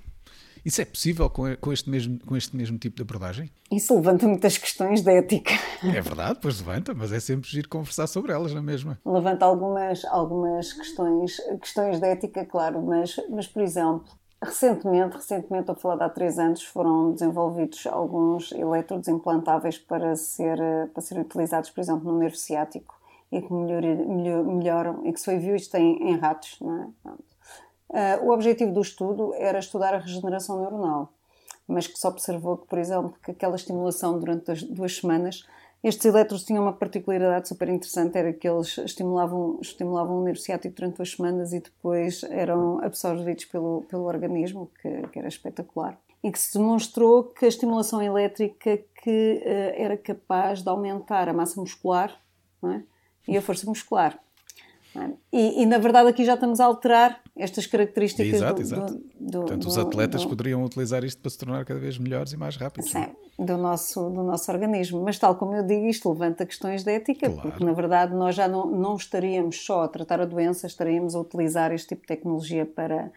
Isso 0.64 0.80
é 0.80 0.84
possível 0.84 1.30
com 1.30 1.72
este, 1.72 1.88
mesmo, 1.88 2.18
com 2.26 2.36
este 2.36 2.56
mesmo 2.56 2.78
tipo 2.78 2.96
de 2.96 3.02
abordagem? 3.02 3.50
Isso 3.70 3.94
levanta 3.94 4.26
muitas 4.26 4.58
questões 4.58 5.02
de 5.02 5.10
ética. 5.10 5.52
É 5.82 6.00
verdade, 6.00 6.38
pois 6.40 6.58
levanta, 6.60 6.94
mas 6.94 7.12
é 7.12 7.20
sempre 7.20 7.48
giro 7.48 7.68
conversar 7.68 8.06
sobre 8.06 8.32
elas, 8.32 8.52
não 8.52 8.60
é 8.60 8.64
mesmo? 8.64 8.96
Levanta 9.04 9.44
algumas, 9.44 10.04
algumas 10.06 10.72
questões, 10.72 11.36
questões 11.60 12.00
de 12.00 12.06
ética, 12.06 12.44
claro, 12.44 12.82
mas, 12.82 13.16
mas 13.30 13.46
por 13.46 13.62
exemplo, 13.62 14.04
recentemente, 14.42 15.16
recentemente, 15.16 15.62
estou 15.62 15.74
a 15.74 15.78
falar 15.78 15.96
de 15.96 16.02
há 16.04 16.08
três 16.08 16.38
anos, 16.38 16.62
foram 16.62 17.12
desenvolvidos 17.12 17.86
alguns 17.86 18.52
elétrodos 18.52 19.08
implantáveis 19.08 19.78
para 19.78 20.14
ser, 20.16 20.58
para 20.92 21.02
ser 21.02 21.18
utilizados, 21.18 21.70
por 21.70 21.80
exemplo, 21.80 22.12
no 22.12 22.18
nervo 22.18 22.36
ciático 22.36 22.98
e 23.30 23.42
que 23.42 23.52
melhoram, 23.52 24.46
melhoram 24.56 25.06
e 25.06 25.12
que 25.12 25.18
se 25.18 25.26
foi 25.26 25.38
visto 25.38 25.74
em, 25.74 26.10
em 26.10 26.16
ratos, 26.16 26.56
não 26.60 26.82
é? 26.82 27.12
Uh, 27.88 28.26
o 28.26 28.32
objetivo 28.32 28.72
do 28.72 28.82
estudo 28.82 29.32
era 29.34 29.58
estudar 29.58 29.94
a 29.94 29.98
regeneração 29.98 30.60
neuronal, 30.60 31.12
mas 31.66 31.86
que 31.86 31.98
se 31.98 32.06
observou 32.06 32.58
que, 32.58 32.66
por 32.66 32.78
exemplo, 32.78 33.14
que 33.22 33.30
aquela 33.30 33.56
estimulação 33.56 34.18
durante 34.18 34.50
as 34.50 34.62
duas 34.62 34.96
semanas, 34.96 35.44
estes 35.82 36.04
elétrodos 36.04 36.44
tinham 36.44 36.64
uma 36.64 36.72
particularidade 36.72 37.48
super 37.48 37.68
interessante, 37.68 38.18
era 38.18 38.32
que 38.32 38.48
eles 38.48 38.76
estimulavam, 38.78 39.58
estimulavam 39.62 40.20
o 40.20 40.24
nervo 40.24 40.40
ciático 40.40 40.74
durante 40.74 40.96
duas 40.96 41.12
semanas 41.12 41.52
e 41.52 41.60
depois 41.60 42.24
eram 42.24 42.82
absorvidos 42.84 43.44
pelo, 43.44 43.82
pelo 43.88 44.04
organismo, 44.04 44.70
que, 44.82 45.06
que 45.08 45.18
era 45.18 45.28
espetacular. 45.28 45.96
E 46.22 46.32
que 46.32 46.38
se 46.38 46.58
demonstrou 46.58 47.24
que 47.24 47.44
a 47.44 47.48
estimulação 47.48 48.02
elétrica 48.02 48.76
que 49.02 49.42
uh, 49.44 49.80
era 49.80 49.96
capaz 49.96 50.62
de 50.62 50.68
aumentar 50.68 51.28
a 51.28 51.32
massa 51.32 51.60
muscular 51.60 52.20
é? 52.64 52.82
e 53.28 53.36
a 53.36 53.42
força 53.42 53.64
muscular. 53.64 54.18
É? 54.98 55.10
E, 55.32 55.62
e, 55.62 55.66
na 55.66 55.78
verdade 55.78 56.08
aqui 56.08 56.24
já 56.24 56.34
estamos 56.34 56.60
a 56.60 56.64
alterar 56.64 57.20
estas 57.36 57.66
características 57.66 58.34
exato, 58.34 58.54
do, 58.54 58.60
exato. 58.60 58.94
Do, 58.94 59.30
do, 59.30 59.38
Portanto, 59.40 59.68
os 59.68 59.78
atletas 59.78 60.24
poderiam 60.24 60.64
utilizar 60.64 61.04
isto 61.04 61.20
para 61.20 61.30
se 61.30 61.38
tornar 61.38 61.64
cada 61.64 61.78
vez 61.78 61.98
melhores 61.98 62.32
e 62.32 62.36
mais 62.36 62.56
rápidos. 62.56 62.90
Sim, 62.90 63.06
do 63.38 63.56
nosso, 63.56 64.10
do 64.10 64.22
nosso 64.22 64.50
organismo. 64.50 65.02
Mas 65.02 65.18
tal 65.18 65.36
como 65.36 65.54
eu 65.54 65.62
digo, 65.62 65.86
isto 65.86 66.10
levanta 66.10 66.44
questões 66.44 66.82
de 66.82 66.92
ética, 66.92 67.30
claro. 67.30 67.48
porque 67.48 67.64
na 67.64 67.72
verdade 67.72 68.14
nós 68.14 68.34
já 68.34 68.48
não, 68.48 68.66
não 68.66 68.96
estaríamos 68.96 69.64
só 69.64 69.82
a 69.82 69.88
tratar 69.88 70.20
a 70.20 70.24
doença, 70.24 70.66
estaríamos 70.66 71.14
a 71.14 71.20
utilizar 71.20 71.72
este 71.72 71.88
tipo 71.88 72.02
de 72.02 72.08
tecnologia 72.08 72.66
para, 72.66 73.12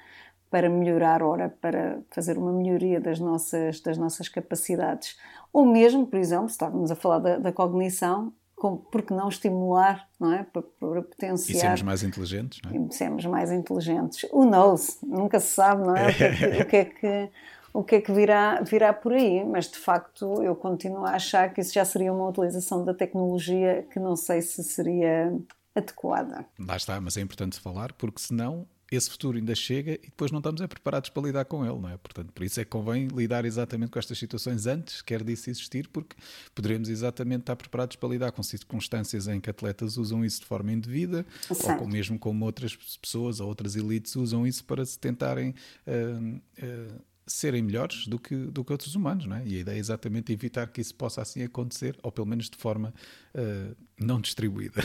para 0.50 0.70
melhorar, 0.70 1.24
ora, 1.24 1.50
para 1.62 2.02
fazer 2.12 2.38
uma 2.38 2.52
melhoria 2.52 3.00
das 3.00 3.20
nossas, 3.20 3.80
das 3.80 3.98
nossas 3.98 4.28
capacidades. 4.30 5.18
Ou 5.52 5.66
mesmo, 5.66 6.06
por 6.06 6.20
exemplo, 6.20 6.50
se 6.50 6.54
estávamos 6.54 6.92
a 6.92 6.96
falar 6.96 7.20
da, 7.20 7.38
da 7.40 7.52
cognição, 7.52 8.32
porque 8.70 9.14
não 9.14 9.30
estimular, 9.30 10.08
não 10.20 10.34
é? 10.34 10.44
Para, 10.44 10.62
para 10.62 11.02
potenciar. 11.02 11.56
E 11.56 11.60
sermos 11.60 11.82
mais 11.82 12.04
inteligentes, 12.04 12.62
não 12.64 12.72
é? 12.72 12.88
E 12.88 12.94
sermos 12.94 13.26
mais 13.26 13.52
inteligentes. 13.52 14.30
Who 14.32 14.46
knows? 14.46 15.00
Nunca 15.02 15.40
se 15.40 15.48
sabe, 15.48 15.86
não 15.86 15.96
é? 15.96 16.10
O 16.10 16.16
que 16.16 16.24
é 16.24 16.36
que, 16.36 16.46
o 16.62 16.66
que, 16.66 16.76
é 16.76 16.86
que, 16.86 17.30
o 17.74 17.84
que, 17.84 17.96
é 17.96 18.02
que 18.02 18.12
virá, 18.12 18.62
virá 18.62 18.94
por 18.94 19.14
aí, 19.14 19.44
mas 19.44 19.70
de 19.70 19.78
facto 19.78 20.44
eu 20.44 20.56
continuo 20.56 21.06
a 21.06 21.16
achar 21.16 21.54
que 21.54 21.62
isso 21.62 21.74
já 21.74 21.86
seria 21.86 22.14
uma 22.14 22.28
utilização 22.28 22.86
da 22.86 22.94
tecnologia 22.94 23.86
que 23.92 24.00
não 24.00 24.16
sei 24.16 24.42
se 24.42 24.64
seria 24.64 25.34
adequada. 25.76 26.46
Lá 26.60 26.76
está, 26.76 27.00
mas 27.00 27.18
é 27.18 27.22
importante 27.22 27.60
falar 27.60 27.94
porque 27.94 28.22
senão 28.22 28.68
esse 28.92 29.10
futuro 29.10 29.38
ainda 29.38 29.56
chega 29.56 29.94
e 29.94 30.08
depois 30.08 30.32
não 30.32 30.40
estamos 30.40 30.60
é 30.60 30.68
preparados 30.68 31.10
para 31.10 31.24
lidar 31.24 31.46
com 31.46 31.66
ele, 31.66 31.80
não 31.80 31.90
é? 31.90 31.96
Portanto, 31.96 32.34
por 32.34 32.44
isso 32.44 32.60
é 32.60 32.66
que 32.66 32.70
convém 32.70 33.08
lidar 33.08 33.46
exatamente 33.46 33.90
com 33.90 33.98
estas 33.98 34.18
situações 34.18 34.68
antes, 34.68 35.02
quer 35.02 35.24
disso 35.24 35.50
existir, 35.50 35.88
porque 35.88 36.16
poderemos 36.54 36.90
exatamente 36.90 37.42
estar 37.42 37.56
preparados 37.56 37.96
para 37.96 38.10
lidar 38.10 38.34
com 38.34 38.44
circunstâncias 38.44 39.30
em 39.30 39.40
que 39.40 39.50
atletas 39.50 39.96
usam 39.96 40.26
isso 40.26 40.42
de 40.42 40.46
forma 40.46 40.74
indevida, 40.74 41.26
certo. 41.42 41.82
ou 41.82 41.88
mesmo 41.88 42.20
como 42.20 42.44
outras 42.44 42.76
pessoas 42.76 43.40
ou 43.40 43.48
outras 43.48 43.78
elites 43.78 44.16
usam 44.18 44.46
isso 44.46 44.66
para 44.66 44.86
se 44.86 45.00
tentarem 45.00 45.56
uh, 45.88 46.36
uh, 46.62 47.02
serem 47.26 47.62
melhores 47.62 48.08
do 48.08 48.20
que, 48.20 48.36
do 48.36 48.64
que 48.64 48.72
outros 48.72 48.96
humanos, 48.96 49.26
não 49.26 49.38
é? 49.38 49.44
E 49.46 49.56
a 49.56 49.60
ideia 49.60 49.78
é 49.78 49.80
exatamente 49.80 50.34
evitar 50.34 50.68
que 50.68 50.82
isso 50.82 50.94
possa 50.96 51.22
assim 51.22 51.42
acontecer, 51.44 51.98
ou 52.04 52.12
pelo 52.12 52.28
menos 52.28 52.50
de 52.50 52.58
forma 52.58 52.94
uh, 53.36 53.76
não 54.00 54.20
distribuída. 54.20 54.84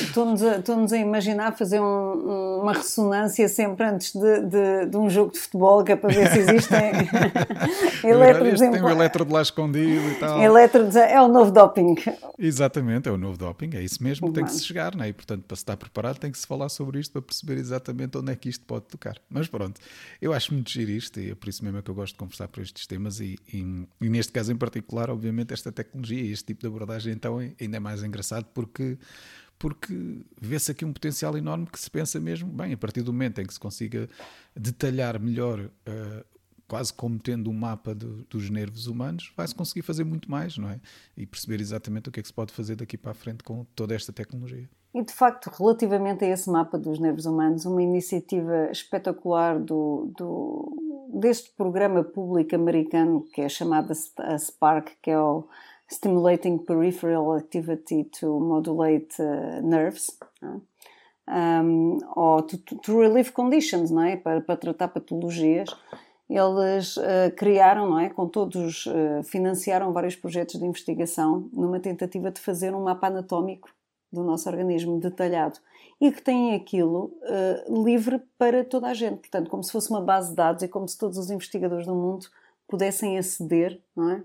Estou-nos 0.00 0.92
a, 0.92 0.96
a 0.96 0.98
imaginar 0.98 1.56
fazer 1.56 1.80
um, 1.80 2.60
uma 2.60 2.72
ressonância 2.72 3.48
sempre 3.48 3.86
antes 3.86 4.12
de, 4.12 4.40
de, 4.40 4.86
de, 4.86 4.96
um 4.96 5.08
jogo 5.08 5.32
de 5.32 5.38
futebol, 5.38 5.84
que 5.84 5.92
é 5.92 5.96
para 5.96 6.12
ver 6.12 6.28
se 6.32 6.38
existem 6.40 6.90
elétrodos. 8.02 8.58
Tem 8.58 8.82
um 8.82 8.88
elétrodo 8.88 9.32
lá 9.32 9.42
escondido 9.42 10.10
e 10.10 10.14
tal. 10.16 10.42
Elétrodos 10.42 10.96
é 10.96 11.20
o 11.20 11.28
novo 11.28 11.52
doping. 11.52 11.94
Exatamente, 12.36 13.08
é 13.08 13.12
o 13.12 13.16
novo 13.16 13.38
doping, 13.38 13.70
é 13.74 13.82
isso 13.82 14.02
mesmo, 14.02 14.32
tem 14.32 14.44
que 14.44 14.52
se 14.52 14.64
chegar, 14.64 14.96
não 14.96 15.04
é? 15.04 15.08
E 15.08 15.12
portanto, 15.12 15.44
para 15.44 15.56
se 15.56 15.62
estar 15.62 15.76
preparado, 15.76 16.18
tem 16.18 16.32
que 16.32 16.38
se 16.38 16.46
falar 16.46 16.68
sobre 16.68 16.98
isto 16.98 17.12
para 17.12 17.22
perceber 17.22 17.58
exatamente 17.58 18.18
onde 18.18 18.32
é 18.32 18.36
que 18.36 18.48
isto 18.48 18.64
pode 18.64 18.86
tocar. 18.86 19.16
Mas 19.30 19.46
pronto, 19.46 19.80
eu 20.20 20.32
acho 20.32 20.52
muito 20.52 20.70
giro 20.70 20.90
isto 20.90 21.20
e 21.20 21.30
é 21.30 21.34
por 21.34 21.48
isso 21.48 21.64
mesmo 21.64 21.78
é 21.78 21.82
que 21.82 21.90
eu 21.90 21.94
gosto 21.94 22.14
de 22.14 22.18
conversar 22.18 22.48
por 22.48 22.60
estes 22.60 22.86
temas 22.86 23.20
e, 23.20 23.38
e, 23.52 23.86
e 24.00 24.08
neste 24.08 24.32
caso 24.32 24.50
em 24.50 24.56
particular, 24.56 25.10
obviamente, 25.10 25.54
esta 25.54 25.70
tecnologia 25.70 26.20
e 26.20 26.32
este 26.32 26.46
tipo 26.46 26.62
de 26.62 26.66
abordagem 26.74 27.12
então 27.12 27.38
ainda 27.38 27.76
é 27.76 27.80
mais 27.80 28.02
engraçado 28.02 28.46
porque 28.52 28.98
porque 29.58 30.20
vê-se 30.40 30.70
aqui 30.70 30.84
um 30.84 30.92
potencial 30.92 31.38
enorme 31.38 31.66
que 31.66 31.78
se 31.78 31.90
pensa 31.90 32.20
mesmo, 32.20 32.50
bem, 32.50 32.72
a 32.72 32.76
partir 32.76 33.02
do 33.02 33.12
momento 33.12 33.40
em 33.40 33.46
que 33.46 33.54
se 33.54 33.60
consiga 33.60 34.08
detalhar 34.54 35.18
melhor, 35.18 35.60
uh, 35.60 36.24
quase 36.68 36.92
como 36.92 37.18
tendo 37.18 37.48
um 37.50 37.54
mapa 37.54 37.94
do, 37.94 38.24
dos 38.24 38.50
nervos 38.50 38.86
humanos, 38.86 39.32
vai-se 39.36 39.54
conseguir 39.54 39.82
fazer 39.82 40.04
muito 40.04 40.30
mais, 40.30 40.58
não 40.58 40.68
é? 40.68 40.80
E 41.16 41.24
perceber 41.24 41.60
exatamente 41.60 42.08
o 42.08 42.12
que 42.12 42.20
é 42.20 42.22
que 42.22 42.28
se 42.28 42.34
pode 42.34 42.52
fazer 42.52 42.76
daqui 42.76 42.98
para 42.98 43.12
a 43.12 43.14
frente 43.14 43.42
com 43.42 43.64
toda 43.74 43.94
esta 43.94 44.12
tecnologia. 44.12 44.68
E 44.94 45.02
de 45.02 45.12
facto, 45.12 45.46
relativamente 45.46 46.24
a 46.24 46.28
esse 46.28 46.48
mapa 46.48 46.78
dos 46.78 46.98
nervos 46.98 47.26
humanos, 47.26 47.64
uma 47.64 47.82
iniciativa 47.82 48.70
espetacular 48.70 49.58
do, 49.58 50.12
do 50.16 50.84
deste 51.20 51.50
programa 51.56 52.02
público 52.04 52.54
americano 52.54 53.24
que 53.32 53.40
é 53.40 53.48
chamada 53.48 53.94
SPARC, 53.94 54.92
que 55.00 55.10
é 55.10 55.18
o 55.18 55.48
stimulating 55.90 56.58
peripheral 56.58 57.36
activity 57.36 58.04
to 58.04 58.40
modulate 58.40 59.20
uh, 59.20 59.60
nerves, 59.62 60.10
um, 61.28 61.98
ou 62.14 62.42
to, 62.42 62.58
to, 62.58 63.00
relieve 63.00 63.32
conditions, 63.32 63.90
não 63.90 64.02
é? 64.02 64.16
Para, 64.16 64.40
para 64.40 64.56
tratar 64.56 64.88
patologias. 64.88 65.68
Eles 66.28 66.96
uh, 66.96 67.30
criaram, 67.36 67.90
não 67.90 67.98
é? 67.98 68.08
Com 68.08 68.28
todos, 68.28 68.86
uh, 68.86 69.22
financiaram 69.24 69.92
vários 69.92 70.16
projetos 70.16 70.58
de 70.58 70.66
investigação 70.66 71.48
numa 71.52 71.78
tentativa 71.78 72.30
de 72.30 72.40
fazer 72.40 72.74
um 72.74 72.84
mapa 72.84 73.08
anatómico 73.08 73.68
do 74.10 74.22
nosso 74.22 74.48
organismo 74.48 74.98
detalhado 74.98 75.58
e 76.00 76.10
que 76.10 76.22
têm 76.22 76.54
aquilo 76.54 77.12
uh, 77.22 77.84
livre 77.84 78.22
para 78.38 78.64
toda 78.64 78.88
a 78.88 78.94
gente. 78.94 79.18
Portanto, 79.18 79.50
como 79.50 79.62
se 79.62 79.72
fosse 79.72 79.90
uma 79.90 80.00
base 80.00 80.30
de 80.30 80.36
dados 80.36 80.62
e 80.62 80.68
como 80.68 80.88
se 80.88 80.96
todos 80.96 81.18
os 81.18 81.30
investigadores 81.30 81.86
do 81.86 81.94
mundo 81.94 82.26
pudessem 82.66 83.18
aceder 83.18 83.80
não 83.94 84.10
é? 84.10 84.22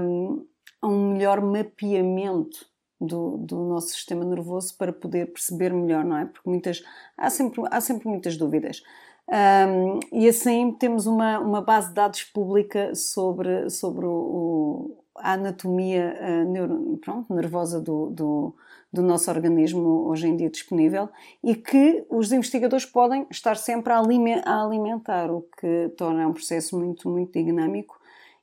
Um, 0.00 0.46
a 0.80 0.88
um 0.88 1.12
melhor 1.12 1.40
mapeamento 1.40 2.66
do, 3.00 3.38
do, 3.38 3.56
nosso 3.64 3.88
sistema 3.88 4.24
nervoso 4.24 4.76
para 4.76 4.92
poder 4.92 5.32
perceber 5.32 5.72
melhor, 5.72 6.04
não 6.04 6.16
é? 6.18 6.26
Porque 6.26 6.48
muitas, 6.48 6.82
há, 7.16 7.30
sempre, 7.30 7.62
há 7.70 7.80
sempre 7.80 8.08
muitas 8.08 8.36
dúvidas. 8.36 8.82
Um, 9.28 10.00
e 10.12 10.28
assim 10.28 10.72
temos 10.72 11.06
uma, 11.06 11.38
uma 11.38 11.62
base 11.62 11.88
de 11.88 11.94
dados 11.94 12.24
pública 12.24 12.94
sobre, 12.96 13.70
sobre 13.70 14.04
o, 14.04 14.98
a 15.16 15.34
anatomia 15.34 16.18
uh, 16.20 16.50
neuro, 16.50 16.98
pronto, 17.00 17.32
nervosa 17.32 17.80
do, 17.80 18.10
do, 18.10 18.56
do, 18.92 19.02
nosso 19.02 19.30
organismo 19.30 20.08
hoje 20.08 20.26
em 20.26 20.36
dia 20.36 20.50
disponível 20.50 21.08
e 21.44 21.54
que 21.54 22.04
os 22.10 22.32
investigadores 22.32 22.84
podem 22.84 23.24
estar 23.30 23.56
sempre 23.56 23.92
a, 23.92 24.00
alimentar, 24.00 25.30
o 25.30 25.42
que 25.60 25.90
torna 25.96 26.26
um 26.26 26.32
processo 26.32 26.76
muito, 26.76 27.08
muito 27.08 27.32
dinâmico 27.32 28.00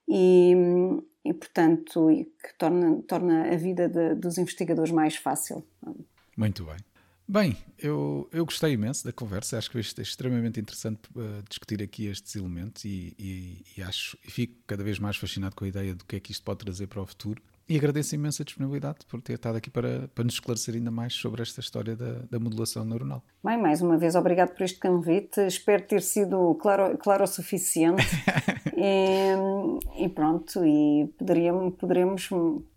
e, 0.07 0.55
e 1.27 1.33
portanto, 1.33 2.09
e 2.09 2.25
que 2.25 2.57
torna, 2.57 3.01
torna 3.03 3.53
a 3.53 3.55
vida 3.57 3.89
de, 3.89 4.15
dos 4.15 4.37
investigadores 4.37 4.91
mais 4.91 5.15
fácil. 5.15 5.65
Muito 6.35 6.63
bem. 6.63 6.77
Bem, 7.29 7.57
eu, 7.77 8.29
eu 8.31 8.45
gostei 8.45 8.71
imenso 8.71 9.03
da 9.03 9.11
conversa, 9.11 9.57
acho 9.57 9.69
que 9.69 9.83
foi 9.83 10.01
extremamente 10.01 10.61
interessante 10.61 11.01
uh, 11.13 11.43
discutir 11.49 11.83
aqui 11.83 12.05
estes 12.05 12.33
elementos 12.37 12.85
e, 12.85 13.13
e, 13.19 13.65
e, 13.75 13.83
acho, 13.83 14.17
e 14.25 14.31
fico 14.31 14.53
cada 14.65 14.81
vez 14.81 14.97
mais 14.97 15.17
fascinado 15.17 15.53
com 15.53 15.65
a 15.65 15.67
ideia 15.67 15.93
do 15.93 16.05
que 16.05 16.15
é 16.15 16.19
que 16.21 16.31
isto 16.31 16.43
pode 16.45 16.59
trazer 16.59 16.87
para 16.87 17.01
o 17.01 17.05
futuro. 17.05 17.41
E 17.69 17.75
agradeço 17.75 18.15
imenso 18.15 18.41
a 18.41 18.45
disponibilidade 18.45 18.99
por 19.09 19.21
ter 19.21 19.33
estado 19.33 19.57
aqui 19.57 19.69
para, 19.69 20.07
para 20.15 20.23
nos 20.23 20.35
esclarecer 20.35 20.75
ainda 20.75 20.89
mais 20.89 21.13
sobre 21.13 21.41
esta 21.41 21.59
história 21.59 21.95
da, 21.97 22.19
da 22.29 22.39
modulação 22.39 22.85
neuronal. 22.85 23.21
Bem, 23.43 23.57
mais 23.57 23.81
uma 23.81 23.97
vez, 23.97 24.15
obrigado 24.15 24.55
por 24.55 24.63
este 24.63 24.79
convite. 24.79 25.41
Espero 25.41 25.83
ter 25.83 26.01
sido 26.01 26.55
claro, 26.55 26.97
claro 26.97 27.25
o 27.25 27.27
suficiente. 27.27 28.05
e, 28.77 30.05
e, 30.05 30.07
pronto, 30.07 30.65
e 30.65 31.13
poderíamos, 31.17 31.75
poderemos 31.75 32.29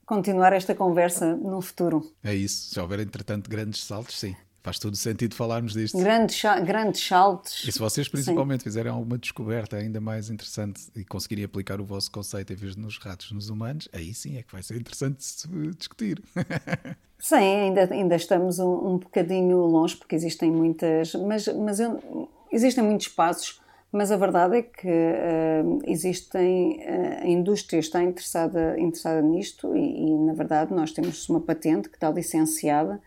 continuar 0.05 0.53
esta 0.53 0.75
conversa 0.75 1.37
no 1.37 1.61
futuro. 1.61 2.03
É 2.25 2.35
isso. 2.35 2.75
Se 2.75 2.81
houver, 2.81 2.99
entretanto, 2.99 3.49
grandes 3.49 3.85
saltos, 3.85 4.19
sim. 4.19 4.35
Faz 4.63 4.79
todo 4.79 4.95
sentido 4.95 5.35
falarmos 5.35 5.73
disto. 5.73 5.99
Grandes, 5.99 6.43
grandes 6.65 7.07
saltos. 7.07 7.65
E 7.67 7.73
se 7.73 7.79
vocês 7.79 8.09
principalmente 8.09 8.61
Sim. 8.61 8.65
fizerem 8.65 8.93
alguma 8.93 9.17
descoberta 9.17 9.77
ainda 9.77 10.01
mais 10.01 10.29
interessante 10.29 10.83
e 10.95 11.03
conseguirem 11.03 11.45
aplicar 11.45 11.81
o 11.81 11.85
vosso 11.85 12.11
conceito 12.11 12.53
em 12.53 12.57
vez 12.57 12.75
de 12.75 12.81
nos 12.81 12.99
ratos, 12.99 13.33
nos 13.33 13.49
humanos, 13.49 13.89
aí 13.93 14.13
sim 14.13 14.37
é 14.37 14.43
que 14.43 14.53
vai 14.53 14.63
ser 14.63 14.77
interessante 14.77 15.25
se 15.25 15.49
discutir. 15.77 16.23
Sim, 17.23 17.37
ainda, 17.37 17.87
ainda 17.93 18.17
estamos 18.17 18.59
um, 18.59 18.95
um 18.95 18.99
bocadinho 18.99 19.59
longe 19.59 19.95
porque 19.95 20.17
existem 20.17 20.51
muitas, 20.51 21.15
mas, 21.15 21.47
mas 21.49 21.79
eu, 21.79 22.31
existem 22.51 22.83
muitos 22.83 23.09
passos, 23.09 23.61
mas 23.93 24.11
a 24.11 24.17
verdade 24.17 24.57
é 24.57 24.63
que 24.63 24.89
uh, 24.89 25.83
existem, 25.85 26.81
uh, 26.81 27.25
a 27.25 27.27
indústria 27.27 27.79
está 27.79 28.03
interessada, 28.03 28.75
interessada 28.79 29.21
nisto 29.21 29.77
e, 29.77 30.07
e, 30.07 30.19
na 30.19 30.33
verdade 30.33 30.73
nós 30.73 30.93
temos 30.93 31.29
uma 31.29 31.41
patente 31.41 31.91
que 31.91 31.97
está 31.97 32.11
licenciada 32.11 32.99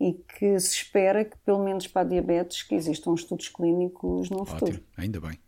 e 0.00 0.12
que 0.12 0.58
se 0.60 0.74
espera 0.76 1.24
que, 1.24 1.36
pelo 1.38 1.64
menos 1.64 1.86
para 1.86 2.02
a 2.02 2.04
diabetes, 2.04 2.62
que 2.62 2.74
existam 2.74 3.14
estudos 3.14 3.48
clínicos 3.48 4.30
no 4.30 4.42
Ótimo, 4.42 4.58
futuro. 4.58 4.80
Ainda 4.96 5.20
bem. 5.20 5.38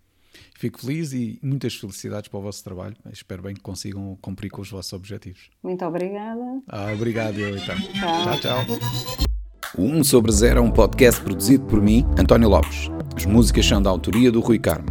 Fico 0.58 0.80
feliz 0.80 1.12
e 1.12 1.38
muitas 1.42 1.74
felicidades 1.74 2.28
para 2.28 2.40
o 2.40 2.42
vosso 2.42 2.64
trabalho. 2.64 2.96
Espero 3.12 3.42
bem 3.42 3.54
que 3.54 3.60
consigam 3.60 4.18
cumprir 4.20 4.50
com 4.50 4.60
os 4.60 4.70
vossos 4.70 4.92
objetivos. 4.92 5.50
Muito 5.62 5.84
obrigada. 5.84 6.62
Ah, 6.66 6.92
obrigado, 6.92 7.38
eu 7.38 7.56
então. 7.56 7.76
Tchau, 7.76 8.40
tchau. 8.40 8.64
O 9.76 9.82
1 9.82 10.02
sobre 10.02 10.32
0 10.32 10.58
é 10.58 10.62
um 10.62 10.70
podcast 10.70 11.20
produzido 11.20 11.64
por 11.66 11.80
mim, 11.80 12.04
António 12.18 12.48
Lopes. 12.48 12.88
As 13.14 13.26
músicas 13.26 13.66
são 13.66 13.80
da 13.80 13.90
autoria 13.90 14.32
do 14.32 14.40
Rui 14.40 14.58
Carmo. 14.58 14.88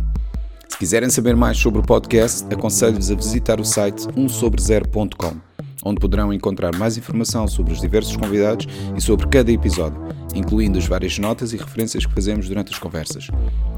Se 0.69 0.77
quiserem 0.77 1.09
saber 1.09 1.35
mais 1.35 1.57
sobre 1.57 1.79
o 1.79 1.83
podcast, 1.83 2.45
aconselho-vos 2.53 3.11
a 3.11 3.15
visitar 3.15 3.59
o 3.59 3.65
site 3.65 4.05
1sobre0.com 4.07 5.46
onde 5.87 5.99
poderão 5.99 6.33
encontrar 6.33 6.75
mais 6.75 6.97
informação 6.97 7.47
sobre 7.47 7.73
os 7.73 7.81
diversos 7.81 8.15
convidados 8.15 8.67
e 8.95 9.01
sobre 9.01 9.27
cada 9.27 9.51
episódio, 9.51 10.01
incluindo 10.35 10.77
as 10.77 10.85
várias 10.85 11.17
notas 11.17 11.53
e 11.53 11.57
referências 11.57 12.05
que 12.05 12.13
fazemos 12.13 12.47
durante 12.47 12.73
as 12.73 12.79
conversas. 12.79 13.29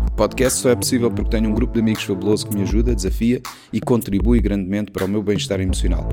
O 0.08 0.12
podcast 0.20 0.60
só 0.60 0.70
é 0.70 0.76
possível 0.76 1.10
porque 1.10 1.30
tenho 1.30 1.50
um 1.50 1.54
grupo 1.54 1.74
de 1.74 1.80
amigos 1.80 2.04
fabuloso 2.04 2.48
que 2.48 2.56
me 2.56 2.64
ajuda, 2.64 2.94
desafia 2.94 3.42
e 3.72 3.80
contribui 3.80 4.42
grandemente 4.42 4.92
para 4.92 5.06
o 5.06 5.08
meu 5.08 5.24
bem-estar 5.24 5.62
emocional. 5.62 6.10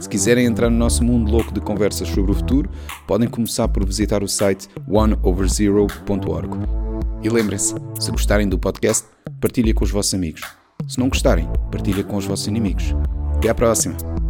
Se 0.00 0.08
quiserem 0.08 0.46
entrar 0.46 0.70
no 0.70 0.78
nosso 0.78 1.04
mundo 1.04 1.30
louco 1.30 1.52
de 1.52 1.60
conversas 1.60 2.08
sobre 2.08 2.30
o 2.32 2.34
futuro, 2.34 2.70
podem 3.06 3.28
começar 3.28 3.68
por 3.68 3.84
visitar 3.84 4.22
o 4.22 4.28
site 4.28 4.68
oneoverzero.org. 4.88 6.56
E 7.22 7.28
lembrem-se, 7.28 7.74
se 7.98 8.10
gostarem 8.10 8.48
do 8.48 8.58
podcast, 8.58 9.06
partilhem 9.40 9.74
com 9.74 9.84
os 9.84 9.90
vossos 9.90 10.14
amigos. 10.14 10.42
Se 10.88 10.98
não 10.98 11.10
gostarem, 11.10 11.46
partilhem 11.70 12.02
com 12.02 12.16
os 12.16 12.24
vossos 12.24 12.46
inimigos. 12.46 12.94
Até 13.36 13.50
à 13.50 13.54
próxima! 13.54 14.29